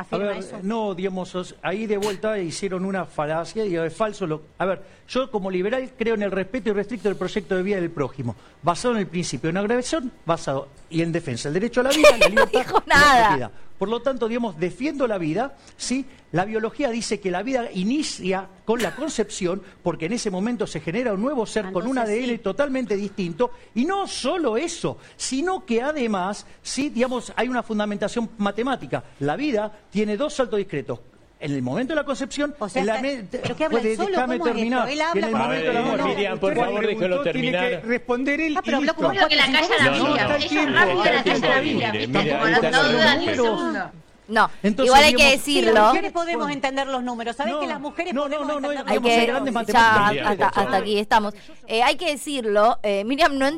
A 0.00 0.02
¿Afirma 0.02 0.26
ver, 0.28 0.36
eso? 0.38 0.58
no, 0.62 0.94
digamos, 0.94 1.34
os- 1.34 1.54
ahí 1.62 1.86
de 1.86 1.96
vuelta 1.98 2.38
hicieron 2.38 2.84
una 2.84 3.04
falacia 3.04 3.64
y 3.66 3.76
es 3.76 3.94
falso. 3.94 4.26
Lo, 4.26 4.42
a 4.58 4.64
ver, 4.64 4.82
yo 5.08 5.30
como 5.30 5.50
liberal 5.50 5.90
creo 5.98 6.14
en 6.14 6.22
el 6.22 6.30
respeto 6.30 6.70
y 6.70 6.72
restricto 6.72 7.08
del 7.08 7.16
proyecto 7.18 7.56
de 7.56 7.62
vida 7.62 7.76
del 7.80 7.90
prójimo, 7.90 8.34
basado 8.62 8.94
en 8.94 9.00
el 9.00 9.06
principio 9.06 9.48
de 9.48 9.50
una 9.52 9.60
agresión, 9.60 10.10
basado 10.24 10.68
y 10.88 11.02
en 11.02 11.12
defensa 11.12 11.48
del 11.50 11.54
derecho 11.60 11.80
a 11.80 11.84
la 11.84 11.90
vida, 11.90 12.16
la 12.18 12.28
libertad 12.30 12.60
y 12.66 12.88
la 12.88 13.28
nada. 13.36 13.50
Por 13.80 13.88
lo 13.88 14.02
tanto, 14.02 14.28
digamos, 14.28 14.58
defiendo 14.58 15.06
la 15.06 15.16
vida, 15.16 15.56
¿sí? 15.78 16.04
La 16.32 16.44
biología 16.44 16.90
dice 16.90 17.18
que 17.18 17.30
la 17.30 17.42
vida 17.42 17.70
inicia 17.72 18.46
con 18.66 18.82
la 18.82 18.94
concepción, 18.94 19.62
porque 19.82 20.04
en 20.04 20.12
ese 20.12 20.30
momento 20.30 20.66
se 20.66 20.80
genera 20.80 21.14
un 21.14 21.22
nuevo 21.22 21.46
ser 21.46 21.72
con 21.72 21.86
un 21.86 21.96
ADN 21.96 22.26
sí. 22.26 22.38
totalmente 22.40 22.94
distinto, 22.94 23.52
y 23.74 23.86
no 23.86 24.06
solo 24.06 24.58
eso, 24.58 24.98
sino 25.16 25.64
que 25.64 25.80
además, 25.80 26.44
sí, 26.60 26.90
digamos, 26.90 27.32
hay 27.34 27.48
una 27.48 27.62
fundamentación 27.62 28.28
matemática. 28.36 29.02
La 29.18 29.34
vida 29.36 29.72
tiene 29.88 30.18
dos 30.18 30.34
saltos 30.34 30.58
discretos. 30.58 31.00
En 31.40 31.52
el 31.54 31.62
momento 31.62 31.92
de 31.92 31.96
la 31.96 32.04
concepción, 32.04 32.54
sea, 32.68 32.80
en 32.82 32.86
la 32.86 33.00
¿pero 33.30 33.56
qué 33.56 33.64
habla 33.64 33.80
solo? 33.96 34.08
déjame 34.10 34.38
¿Cómo 34.38 34.46
es 34.48 34.54
terminar. 34.54 34.88
esto? 34.88 34.92
Él 34.92 35.00
habla 35.00 35.20
en 35.20 35.24
el 35.24 35.30
con- 35.32 35.40
momento 35.40 35.66
de 35.66 35.72
la 35.72 35.80
muerte- 35.80 36.04
Miriam, 36.04 36.38
por 36.38 36.54
favor, 36.54 36.86
déjelo 36.86 37.22
tiene 37.22 37.32
terminar. 37.32 37.70
que 37.70 37.80
responder 37.80 38.40
él 38.42 38.56
Ah, 38.56 38.62
pero 38.62 38.76
y 38.76 38.80
habló 38.80 38.94
como 38.94 39.08
que 39.28 39.36
la 39.36 39.44
calla 39.46 39.60
la 39.78 39.84
No, 39.84 39.90
no, 39.90 40.04
Biblia. 40.04 40.22
está 40.22 40.36
el 40.36 40.42
Ella 40.42 40.48
tiempo, 40.48 40.78
rápido 40.78 41.04
está 41.32 41.48
la 41.48 41.60
Biblia. 41.60 41.92
No 41.92 43.72
no. 43.72 44.00
No, 44.30 44.48
Entonces, 44.62 44.86
igual 44.86 45.02
hay 45.02 45.10
que 45.10 45.16
digamos, 45.16 45.32
las 45.36 45.44
decirlo. 45.44 45.86
mujeres 45.88 46.12
podemos 46.12 46.50
entender 46.52 46.86
los 46.86 47.02
números. 47.02 47.34
¿Sabés 47.34 47.54
que 47.56 47.66
las 47.66 47.80
mujeres 47.80 48.14
no, 48.14 48.22
podemos 48.22 48.46
no, 48.46 48.60
no, 48.60 48.70
entender 48.70 48.84
no, 48.86 48.90
Hay 48.92 48.94
los 48.94 49.04
que, 49.04 49.26
ya 49.72 50.28
hasta, 50.30 50.46
hasta 50.46 50.76
aquí 50.76 50.98
estamos. 51.00 51.34
Eh, 51.66 51.82
hay 51.82 51.96
que 51.96 52.10
decirlo, 52.12 52.78
eh, 52.84 53.02
Miriam, 53.02 53.36
no, 53.36 53.50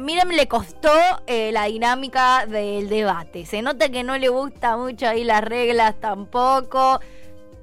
Miriam 0.00 0.28
le 0.28 0.46
costó 0.46 0.92
eh, 1.26 1.50
la 1.52 1.64
dinámica 1.64 2.46
del 2.46 2.88
debate. 2.88 3.44
Se 3.44 3.60
nota 3.60 3.88
que 3.88 4.04
no 4.04 4.16
le 4.18 4.28
gusta 4.28 4.76
mucho 4.76 5.08
ahí 5.08 5.24
las 5.24 5.42
reglas 5.42 5.96
tampoco, 6.00 7.00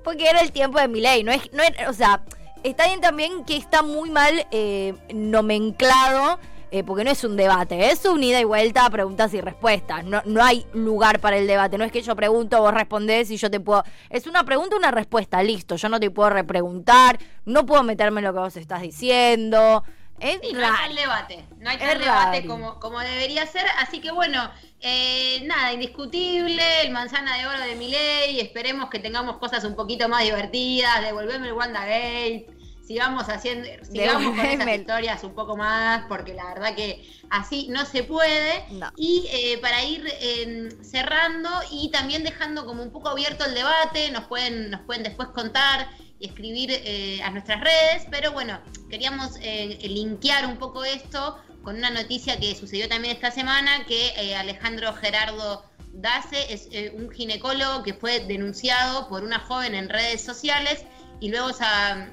porque 0.08 0.30
era 0.30 0.40
el 0.40 0.54
tiempo 0.54 0.80
de 0.80 0.88
mi 0.88 1.02
ley. 1.02 1.22
No 1.26 1.34
es, 1.34 1.52
no 1.52 1.62
es- 1.64 1.86
o 1.90 1.92
sea, 1.92 2.22
está 2.64 2.86
bien 2.88 3.02
también 3.02 3.44
que 3.44 3.58
está 3.58 3.82
muy 3.84 4.10
mal 4.10 4.48
eh, 4.52 4.94
nomenclado. 5.14 6.40
eh, 6.72 6.84
porque 6.84 7.04
no 7.06 7.12
es 7.12 7.24
un 7.24 7.38
debate, 7.38 7.92
es 7.92 8.04
un 8.06 8.22
ida 8.22 8.42
y 8.42 8.44
vuelta, 8.44 8.90
preguntas 8.90 9.34
y 9.34 9.40
respuestas. 9.40 10.04
No, 10.04 10.22
no 10.26 10.44
hay 10.44 10.66
lugar 10.74 11.20
para 11.22 11.38
el 11.38 11.48
debate. 11.48 11.78
No 11.78 11.86
es 11.86 11.92
que 11.94 12.02
yo 12.02 12.14
pregunto, 12.16 12.60
vos 12.60 12.74
respondés 12.74 13.32
y 13.32 13.38
yo 13.38 13.50
te 13.50 13.60
puedo. 13.62 13.84
Es 14.10 14.28
una 14.28 14.44
pregunta, 14.44 14.76
una 14.78 14.92
respuesta, 14.92 15.42
listo. 15.44 15.76
Yo 15.78 15.88
no 15.90 15.98
te 16.00 16.10
puedo 16.12 16.30
repreguntar, 16.30 17.20
no 17.46 17.66
puedo 17.66 17.84
meterme 17.84 18.20
en 18.20 18.26
lo 18.28 18.34
que 18.34 18.40
vos 18.40 18.58
estás 18.58 18.82
diciendo. 18.82 19.84
Es 20.20 20.40
Sí, 20.42 20.52
no 20.54 20.60
hay 20.66 20.74
tal 20.88 20.96
debate, 20.96 21.46
no 21.60 21.70
hay 21.70 21.78
tal 21.78 22.00
debate 22.00 22.46
como, 22.48 22.80
como 22.80 23.00
debería 23.00 23.46
ser, 23.46 23.66
así 23.80 24.02
que 24.02 24.12
bueno, 24.12 24.50
eh, 24.82 25.42
nada, 25.46 25.74
indiscutible, 25.74 26.64
el 26.84 26.92
manzana 26.92 27.38
de 27.38 27.48
oro 27.48 27.60
de 27.60 27.76
Miley, 27.76 28.40
esperemos 28.40 28.90
que 28.90 29.00
tengamos 29.00 29.38
cosas 29.38 29.64
un 29.64 29.76
poquito 29.76 30.08
más 30.08 30.24
divertidas, 30.24 31.02
devolveme 31.02 31.48
el 31.48 31.54
WandaGate, 31.54 32.48
sigamos 32.86 33.28
haciendo, 33.28 33.68
sigamos 33.84 34.36
con 34.36 34.46
esas 34.46 34.78
historias 34.78 35.24
un 35.24 35.34
poco 35.34 35.58
más, 35.58 36.06
porque 36.08 36.34
la 36.34 36.46
verdad 36.54 36.76
que 36.76 37.04
así 37.30 37.68
no 37.70 37.86
se 37.86 38.04
puede, 38.04 38.64
No. 38.72 38.92
y 38.96 39.28
eh, 39.32 39.58
para 39.62 39.84
ir 39.84 40.06
eh, 40.22 40.70
cerrando 40.84 41.50
y 41.72 41.90
también 41.90 42.24
dejando 42.24 42.66
como 42.66 42.84
un 42.84 42.92
poco 42.92 43.10
abierto 43.10 43.46
el 43.46 43.56
debate, 43.56 44.12
nos 44.12 44.26
pueden, 44.26 44.70
nos 44.70 44.82
pueden 44.82 45.04
después 45.04 45.30
contar 45.30 45.90
y 46.20 46.28
escribir 46.28 46.70
eh, 46.72 47.20
a 47.24 47.32
nuestras 47.32 47.62
redes, 47.62 48.08
pero 48.10 48.32
bueno, 48.32 48.60
queríamos 48.90 49.38
linkear 49.40 50.46
un 50.46 50.58
poco 50.58 50.84
esto 50.84 51.38
con 51.68 51.76
una 51.76 51.90
noticia 51.90 52.40
que 52.40 52.56
sucedió 52.56 52.88
también 52.88 53.14
esta 53.14 53.30
semana, 53.30 53.86
que 53.86 54.14
eh, 54.16 54.38
Alejandro 54.38 54.94
Gerardo 54.94 55.66
Dace 55.92 56.54
es 56.54 56.70
eh, 56.72 56.94
un 56.96 57.12
ginecólogo 57.12 57.84
que 57.84 57.94
fue 57.94 58.22
denunciado 58.22 59.10
por 59.10 59.22
una 59.26 59.40
joven 59.40 59.76
en 59.76 59.90
redes 59.90 60.22
sociales 60.22 60.86
y 61.20 61.28
luego 61.30 61.50
esa 61.50 62.08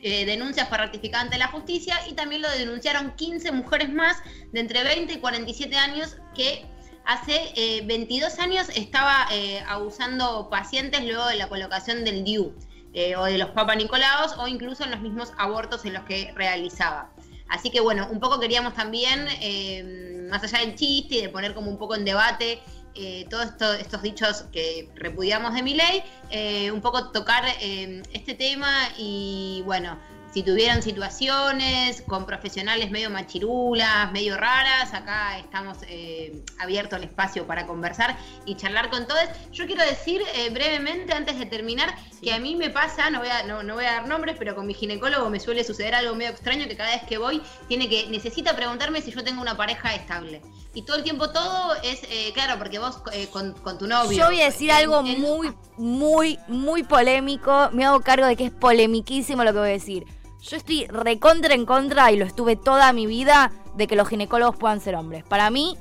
eh, 0.00 0.26
denuncia 0.26 0.66
fue 0.66 0.76
ratificada 0.76 1.22
ante 1.24 1.38
la 1.38 1.48
justicia 1.48 1.96
y 2.10 2.12
también 2.12 2.42
lo 2.42 2.50
denunciaron 2.50 3.16
15 3.16 3.52
mujeres 3.52 3.90
más 3.90 4.18
de 4.52 4.60
entre 4.60 4.84
20 4.84 5.14
y 5.14 5.16
47 5.18 5.74
años 5.78 6.18
que 6.34 6.66
hace 7.06 7.54
eh, 7.56 7.86
22 7.86 8.38
años 8.38 8.68
estaba 8.76 9.28
eh, 9.32 9.64
abusando 9.66 10.50
pacientes 10.50 11.02
luego 11.06 11.26
de 11.28 11.36
la 11.36 11.48
colocación 11.48 12.04
del 12.04 12.22
DIU 12.22 12.54
eh, 12.92 13.16
o 13.16 13.24
de 13.24 13.38
los 13.38 13.48
Papa 13.50 13.74
Nicolaos 13.76 14.36
o 14.38 14.46
incluso 14.46 14.84
en 14.84 14.90
los 14.90 15.00
mismos 15.00 15.32
abortos 15.38 15.86
en 15.86 15.94
los 15.94 16.04
que 16.04 16.32
realizaba. 16.36 17.13
Así 17.54 17.70
que 17.70 17.80
bueno, 17.80 18.08
un 18.10 18.18
poco 18.20 18.40
queríamos 18.40 18.74
también, 18.74 19.26
eh, 19.40 20.26
más 20.28 20.42
allá 20.42 20.58
del 20.58 20.74
chiste 20.74 21.14
y 21.16 21.20
de 21.22 21.28
poner 21.28 21.54
como 21.54 21.70
un 21.70 21.78
poco 21.78 21.94
en 21.94 22.04
debate 22.04 22.60
eh, 22.96 23.26
todos 23.28 23.46
esto- 23.46 23.74
estos 23.74 24.02
dichos 24.02 24.44
que 24.52 24.88
repudiamos 24.94 25.52
de 25.54 25.62
mi 25.62 25.74
ley, 25.74 26.02
eh, 26.30 26.70
un 26.70 26.80
poco 26.80 27.10
tocar 27.10 27.44
este 27.60 28.34
tema 28.34 28.72
y 28.98 29.62
bueno, 29.64 29.98
si 30.34 30.42
tuvieron 30.42 30.82
situaciones 30.82 32.02
con 32.08 32.26
profesionales 32.26 32.90
medio 32.90 33.08
machirulas, 33.08 34.10
medio 34.10 34.36
raras, 34.36 34.92
acá 34.92 35.38
estamos 35.38 35.78
eh, 35.86 36.42
abierto 36.58 36.96
el 36.96 37.04
espacio 37.04 37.46
para 37.46 37.68
conversar 37.68 38.16
y 38.44 38.56
charlar 38.56 38.90
con 38.90 39.06
todos. 39.06 39.22
Yo 39.52 39.64
quiero 39.66 39.84
decir 39.84 40.22
eh, 40.34 40.50
brevemente, 40.50 41.12
antes 41.12 41.38
de 41.38 41.46
terminar, 41.46 41.94
que 42.20 42.32
a 42.32 42.40
mí 42.40 42.56
me 42.56 42.68
pasa, 42.68 43.10
no 43.10 43.20
voy, 43.20 43.28
a, 43.28 43.44
no, 43.44 43.62
no 43.62 43.74
voy 43.74 43.84
a 43.84 43.92
dar 43.92 44.08
nombres, 44.08 44.34
pero 44.36 44.56
con 44.56 44.66
mi 44.66 44.74
ginecólogo 44.74 45.30
me 45.30 45.38
suele 45.38 45.62
suceder 45.62 45.94
algo 45.94 46.16
medio 46.16 46.32
extraño 46.32 46.66
que 46.66 46.76
cada 46.76 46.90
vez 46.90 47.04
que 47.04 47.16
voy 47.16 47.40
tiene 47.68 47.88
que 47.88 48.08
necesita 48.08 48.56
preguntarme 48.56 49.02
si 49.02 49.12
yo 49.12 49.22
tengo 49.22 49.40
una 49.40 49.56
pareja 49.56 49.94
estable. 49.94 50.42
Y 50.74 50.82
todo 50.82 50.96
el 50.96 51.04
tiempo 51.04 51.30
todo 51.30 51.74
es, 51.84 52.02
eh, 52.10 52.32
claro, 52.34 52.58
porque 52.58 52.80
vos 52.80 53.00
eh, 53.12 53.28
con, 53.30 53.52
con 53.52 53.78
tu 53.78 53.86
novio... 53.86 54.18
Yo 54.18 54.26
voy 54.26 54.40
a 54.40 54.46
decir 54.46 54.72
algo 54.72 55.04
muy, 55.04 55.54
muy, 55.76 56.40
muy 56.48 56.82
polémico. 56.82 57.70
Me 57.72 57.84
hago 57.84 58.00
cargo 58.00 58.26
de 58.26 58.34
que 58.34 58.46
es 58.46 58.50
polemiquísimo 58.50 59.44
lo 59.44 59.52
que 59.52 59.58
voy 59.60 59.68
a 59.68 59.72
decir. 59.72 60.04
Yo 60.44 60.58
estoy 60.58 60.86
recontra 60.88 61.54
en 61.54 61.64
contra 61.64 62.12
y 62.12 62.16
lo 62.18 62.26
estuve 62.26 62.54
toda 62.54 62.92
mi 62.92 63.06
vida 63.06 63.50
de 63.76 63.86
que 63.86 63.96
los 63.96 64.08
ginecólogos 64.08 64.56
puedan 64.56 64.80
ser 64.80 64.94
hombres. 64.94 65.24
Para 65.24 65.48
mí, 65.48 65.78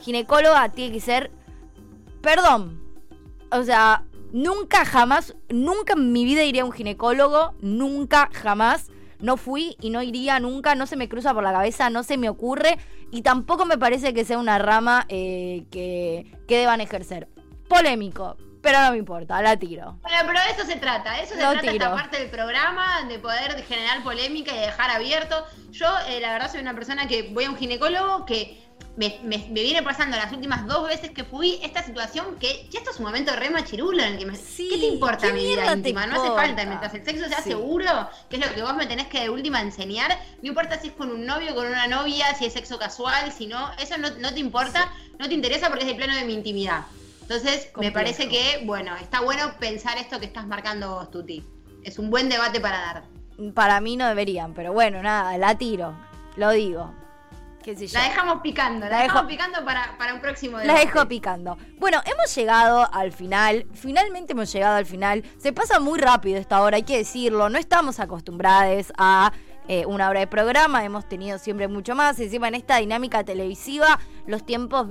ginecóloga 0.00 0.68
tiene 0.70 0.92
que 0.92 1.00
ser. 1.00 1.30
Perdón. 2.20 2.82
O 3.52 3.62
sea, 3.62 4.02
nunca 4.32 4.84
jamás, 4.84 5.36
nunca 5.48 5.92
en 5.92 6.12
mi 6.12 6.24
vida 6.24 6.42
iría 6.42 6.62
a 6.62 6.64
un 6.64 6.72
ginecólogo. 6.72 7.54
Nunca 7.60 8.28
jamás. 8.32 8.88
No 9.20 9.36
fui 9.36 9.76
y 9.80 9.90
no 9.90 10.02
iría 10.02 10.40
nunca. 10.40 10.74
No 10.74 10.86
se 10.86 10.96
me 10.96 11.08
cruza 11.08 11.32
por 11.32 11.44
la 11.44 11.52
cabeza, 11.52 11.88
no 11.88 12.02
se 12.02 12.18
me 12.18 12.28
ocurre. 12.28 12.78
Y 13.12 13.22
tampoco 13.22 13.64
me 13.64 13.78
parece 13.78 14.12
que 14.12 14.24
sea 14.24 14.38
una 14.38 14.58
rama 14.58 15.06
eh, 15.08 15.66
que, 15.70 16.36
que 16.48 16.58
deban 16.58 16.80
ejercer. 16.80 17.28
Polémico. 17.68 18.36
Pero 18.62 18.78
no 18.82 18.90
me 18.92 18.98
importa, 18.98 19.40
la 19.40 19.56
tiro. 19.56 19.96
Bueno, 20.02 20.18
pero 20.26 20.38
de 20.44 20.50
eso 20.50 20.66
se 20.66 20.76
trata, 20.76 21.18
eso 21.20 21.32
se 21.34 21.38
trata 21.40 21.60
esta 21.60 21.72
tiro. 21.72 21.90
parte 21.92 22.18
del 22.18 22.28
programa, 22.30 23.04
de 23.08 23.18
poder 23.18 23.62
generar 23.64 24.02
polémica 24.02 24.52
y 24.52 24.56
de 24.58 24.66
dejar 24.66 24.90
abierto. 24.90 25.46
Yo, 25.70 25.86
eh, 26.08 26.20
la 26.20 26.32
verdad, 26.32 26.50
soy 26.50 26.60
una 26.60 26.74
persona 26.74 27.06
que 27.08 27.30
voy 27.32 27.44
a 27.44 27.50
un 27.50 27.56
ginecólogo 27.56 28.26
que 28.26 28.60
me, 28.96 29.18
me- 29.22 29.38
me 29.38 29.62
viene 29.62 29.82
pasando 29.82 30.16
las 30.18 30.30
últimas 30.32 30.66
dos 30.66 30.86
veces 30.88 31.10
que 31.10 31.24
fui 31.24 31.58
esta 31.62 31.82
situación 31.82 32.36
que 32.38 32.66
ya 32.70 32.80
esto 32.80 32.90
es 32.90 32.98
un 32.98 33.04
momento 33.06 33.34
re 33.34 33.48
machirulo 33.48 34.02
en 34.02 34.12
el 34.14 34.18
que 34.18 34.26
me... 34.26 34.32
¿Qué 34.38 34.68
te 34.78 34.86
importa 34.86 35.28
¿qué 35.28 35.32
mi 35.32 35.46
vida 35.46 35.72
íntima? 35.72 36.06
No 36.06 36.20
hace 36.20 36.30
falta, 36.32 36.64
mientras 36.66 36.92
el 36.94 37.04
sexo 37.04 37.28
sea 37.28 37.40
Sí. 37.40 37.50
seguro, 37.50 38.10
que 38.28 38.36
es 38.36 38.46
lo 38.46 38.52
que 38.54 38.62
vos 38.62 38.74
me 38.74 38.86
tenés 38.86 39.06
que 39.06 39.20
de 39.20 39.30
última 39.30 39.62
enseñar, 39.62 40.18
no 40.42 40.48
importa 40.48 40.78
si 40.78 40.88
es 40.88 40.92
con 40.94 41.10
un 41.10 41.24
novio, 41.24 41.54
con 41.54 41.66
una 41.66 41.86
novia, 41.86 42.34
si 42.34 42.44
es 42.44 42.52
sexo 42.52 42.78
casual, 42.78 43.32
si 43.32 43.46
no, 43.46 43.70
eso 43.78 43.96
no, 43.96 44.10
no 44.18 44.34
te 44.34 44.40
importa, 44.40 44.92
no 45.18 45.28
te 45.28 45.34
interesa 45.34 45.68
porque 45.68 45.84
es 45.84 45.90
el 45.90 45.96
plano 45.96 46.14
de 46.16 46.24
mi 46.24 46.34
intimidad. 46.34 46.82
Entonces, 47.34 47.70
me 47.76 47.92
parece 47.92 48.28
que, 48.28 48.60
bueno, 48.64 48.96
está 48.96 49.20
bueno 49.20 49.52
pensar 49.60 49.96
esto 49.98 50.18
que 50.18 50.26
estás 50.26 50.48
marcando 50.48 50.96
vos, 50.96 51.12
Tuti. 51.12 51.46
Es 51.84 52.00
un 52.00 52.10
buen 52.10 52.28
debate 52.28 52.58
para 52.60 52.80
dar. 52.80 53.04
Para 53.54 53.80
mí 53.80 53.96
no 53.96 54.08
deberían, 54.08 54.52
pero 54.52 54.72
bueno, 54.72 55.00
nada, 55.00 55.38
la 55.38 55.56
tiro. 55.56 55.94
Lo 56.34 56.50
digo. 56.50 56.92
¿Qué 57.62 57.76
sé 57.76 57.86
yo? 57.86 57.96
La 58.00 58.06
dejamos 58.06 58.40
picando, 58.40 58.86
la, 58.86 58.90
La 58.90 58.96
dejo- 59.04 59.12
dejamos 59.12 59.30
picando 59.30 59.64
para, 59.64 59.96
para 59.96 60.14
un 60.14 60.20
próximo 60.20 60.56
La 60.58 60.64
debate. 60.64 60.86
dejo 60.86 61.06
picando. 61.06 61.56
Bueno, 61.78 62.00
hemos 62.04 62.34
llegado 62.34 62.88
al 62.92 63.12
final. 63.12 63.64
Finalmente 63.74 64.32
hemos 64.32 64.52
llegado 64.52 64.74
al 64.76 64.86
final. 64.86 65.22
Se 65.38 65.52
pasa 65.52 65.78
muy 65.78 66.00
rápido 66.00 66.36
esta 66.36 66.60
hora, 66.62 66.78
hay 66.78 66.82
que 66.82 66.96
decirlo. 66.96 67.48
No 67.48 67.58
estamos 67.58 68.00
acostumbrados 68.00 68.92
a 68.98 69.32
eh, 69.68 69.86
una 69.86 70.08
hora 70.08 70.18
de 70.18 70.26
programa. 70.26 70.84
Hemos 70.84 71.08
tenido 71.08 71.38
siempre 71.38 71.68
mucho 71.68 71.94
más. 71.94 72.18
Encima 72.18 72.48
en 72.48 72.56
esta 72.56 72.78
dinámica 72.78 73.22
televisiva, 73.22 74.00
los 74.26 74.44
tiempos 74.44 74.88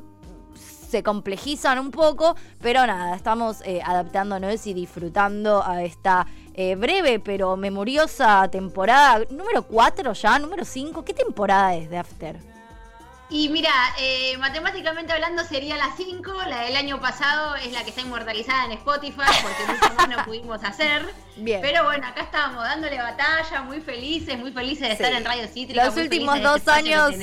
se 0.89 1.03
complejizan 1.03 1.79
un 1.79 1.91
poco, 1.91 2.35
pero 2.61 2.85
nada, 2.87 3.15
estamos 3.15 3.61
eh, 3.63 3.81
adaptándonos 3.85 4.65
y 4.65 4.73
disfrutando 4.73 5.63
a 5.63 5.83
esta 5.83 6.25
eh, 6.55 6.75
breve 6.75 7.19
pero 7.19 7.55
memoriosa 7.55 8.47
temporada. 8.49 9.23
Número 9.29 9.63
4 9.63 10.13
ya, 10.13 10.39
número 10.39 10.65
5. 10.65 11.05
¿Qué 11.05 11.13
temporada 11.13 11.75
es 11.75 11.89
de 11.89 11.97
After? 11.97 12.37
Y 13.29 13.49
mira, 13.49 13.71
eh, 13.99 14.35
matemáticamente 14.39 15.13
hablando 15.13 15.43
sería 15.43 15.77
la 15.77 15.93
5, 15.95 16.33
la 16.47 16.61
del 16.61 16.75
año 16.75 16.99
pasado 16.99 17.55
es 17.57 17.71
la 17.71 17.83
que 17.83 17.91
está 17.91 18.01
inmortalizada 18.01 18.65
en 18.65 18.71
Spotify 18.71 19.21
porque 19.43 19.71
mucho 19.71 19.93
más 19.95 20.09
no 20.09 20.25
pudimos 20.25 20.63
hacer. 20.63 21.05
Bien. 21.41 21.61
Pero 21.61 21.83
bueno, 21.83 22.07
acá 22.07 22.21
estábamos 22.21 22.63
dándole 22.63 22.97
batalla, 22.97 23.61
muy 23.63 23.81
felices, 23.81 24.37
muy 24.37 24.51
felices 24.51 24.87
de 24.87 24.93
estar 24.93 25.13
en 25.13 25.25
Radio 25.25 25.47
Cítrica. 25.47 25.85
Los 25.85 25.97
últimos 25.97 26.35
de 26.35 26.41
dos 26.41 26.57
este 26.57 26.71
años 26.71 27.15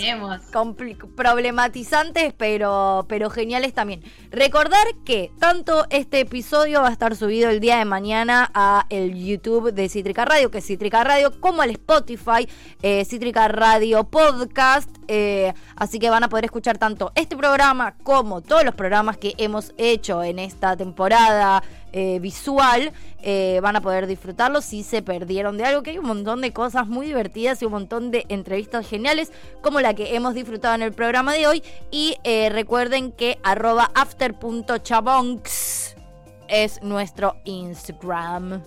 problematizantes, 1.14 2.32
pero, 2.34 3.06
pero 3.08 3.30
geniales 3.30 3.74
también. 3.74 4.02
Recordar 4.30 4.86
que 5.04 5.30
tanto 5.38 5.86
este 5.90 6.20
episodio 6.20 6.82
va 6.82 6.88
a 6.88 6.92
estar 6.92 7.16
subido 7.16 7.50
el 7.50 7.60
día 7.60 7.78
de 7.78 7.84
mañana 7.84 8.50
a 8.54 8.86
el 8.90 9.14
YouTube 9.14 9.72
de 9.72 9.88
Cítrica 9.88 10.24
Radio, 10.24 10.50
que 10.50 10.58
es 10.58 10.66
Cítrica 10.66 11.04
Radio, 11.04 11.40
como 11.40 11.62
al 11.62 11.70
Spotify, 11.70 12.48
eh, 12.82 13.04
Cítrica 13.04 13.48
Radio 13.48 14.04
Podcast. 14.04 14.90
eh, 15.08 15.52
así 15.76 15.98
que 15.98 16.10
van 16.10 16.24
a 16.24 16.28
poder 16.28 16.46
escuchar 16.46 16.78
tanto 16.78 17.12
este 17.14 17.36
programa 17.36 17.94
como 18.02 18.40
todos 18.40 18.64
los 18.64 18.74
programas 18.74 19.16
que 19.16 19.34
hemos 19.38 19.72
hecho 19.78 20.24
en 20.24 20.38
esta 20.38 20.76
temporada 20.76 21.62
eh, 21.92 22.18
visual. 22.20 22.92
eh, 23.22 23.58
van 23.60 23.74
a 23.74 23.80
poder 23.80 24.06
disfrutarlo 24.06 24.60
si 24.60 24.84
se 24.84 25.02
perdieron 25.02 25.56
de 25.56 25.64
algo, 25.64 25.82
que 25.82 25.90
hay 25.90 25.98
un 25.98 26.06
montón 26.06 26.42
de 26.42 26.52
cosas 26.52 26.86
muy 26.86 27.06
divertidas 27.06 27.60
y 27.60 27.64
un 27.64 27.72
montón 27.72 28.12
de 28.12 28.24
entrevistas 28.28 28.88
geniales 28.88 29.32
como 29.62 29.80
la 29.80 29.94
que 29.94 30.14
hemos 30.14 30.34
disfrutado 30.34 30.76
en 30.76 30.82
el 30.82 30.92
programa 30.92 31.34
de 31.34 31.48
hoy. 31.48 31.62
Y 31.90 32.18
eh, 32.22 32.50
recuerden 32.50 33.10
que 33.10 33.38
arroba 33.42 33.90
after.chabonks 33.94 35.96
es 36.48 36.80
nuestro 36.82 37.34
Instagram. 37.44 38.62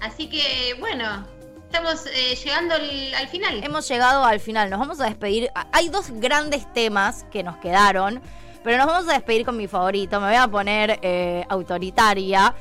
Así 0.00 0.30
que 0.30 0.74
bueno, 0.78 1.26
estamos 1.66 2.06
eh, 2.06 2.34
llegando 2.36 2.74
al, 2.74 3.14
al 3.14 3.28
final. 3.28 3.62
Hemos 3.62 3.86
llegado 3.86 4.24
al 4.24 4.40
final, 4.40 4.70
nos 4.70 4.78
vamos 4.78 4.98
a 5.00 5.04
despedir. 5.04 5.50
Hay 5.72 5.90
dos 5.90 6.10
grandes 6.12 6.72
temas 6.72 7.26
que 7.30 7.42
nos 7.42 7.58
quedaron. 7.58 8.22
Pero 8.62 8.78
nos 8.78 8.86
vamos 8.86 9.08
a 9.08 9.14
despedir 9.14 9.44
con 9.44 9.56
mi 9.56 9.66
favorito. 9.66 10.20
Me 10.20 10.28
voy 10.28 10.36
a 10.36 10.48
poner 10.48 10.98
eh, 11.02 11.44
autoritaria. 11.48 12.54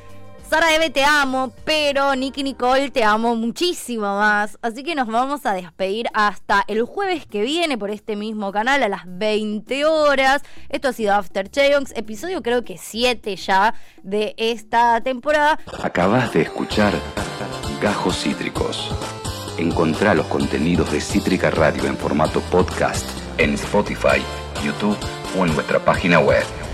Sara 0.50 0.74
Eve 0.74 0.90
te 0.90 1.04
amo, 1.04 1.52
pero 1.66 2.16
Nicky 2.16 2.42
Nicole 2.42 2.90
te 2.90 3.04
amo 3.04 3.36
muchísimo 3.36 4.06
más. 4.18 4.58
Así 4.62 4.82
que 4.82 4.96
nos 4.96 5.08
vamos 5.08 5.46
a 5.46 5.52
despedir 5.52 6.08
hasta 6.14 6.64
el 6.68 6.84
jueves 6.84 7.26
que 7.26 7.42
viene 7.42 7.78
por 7.78 7.90
este 7.90 8.16
mismo 8.16 8.54
canal 8.54 8.82
a 8.82 8.88
las 8.88 9.02
20 9.06 9.84
horas. 9.84 10.44
Esto 10.70 10.88
ha 10.88 10.94
sido 10.94 11.14
After 11.16 11.50
Cheongs, 11.50 11.92
episodio 11.98 12.42
creo 12.42 12.64
que 12.64 12.78
7 12.78 13.36
ya 13.36 13.74
de 14.04 14.36
esta 14.38 15.02
temporada. 15.02 15.60
Acabas 15.84 16.32
de 16.32 16.44
escuchar 16.44 16.94
Gajos 17.82 18.24
Cítricos. 18.24 18.96
Encontrá 19.58 20.14
los 20.14 20.28
contenidos 20.28 20.90
de 20.94 21.02
Cítrica 21.02 21.52
Radio 21.52 21.88
en 21.88 21.98
formato 21.98 22.40
podcast 22.40 23.06
en 23.38 23.56
Spotify, 23.56 24.22
YouTube 24.64 24.98
o 25.38 25.46
en 25.46 25.54
nuestra 25.54 25.80
página 25.80 26.20
web. 26.20 26.67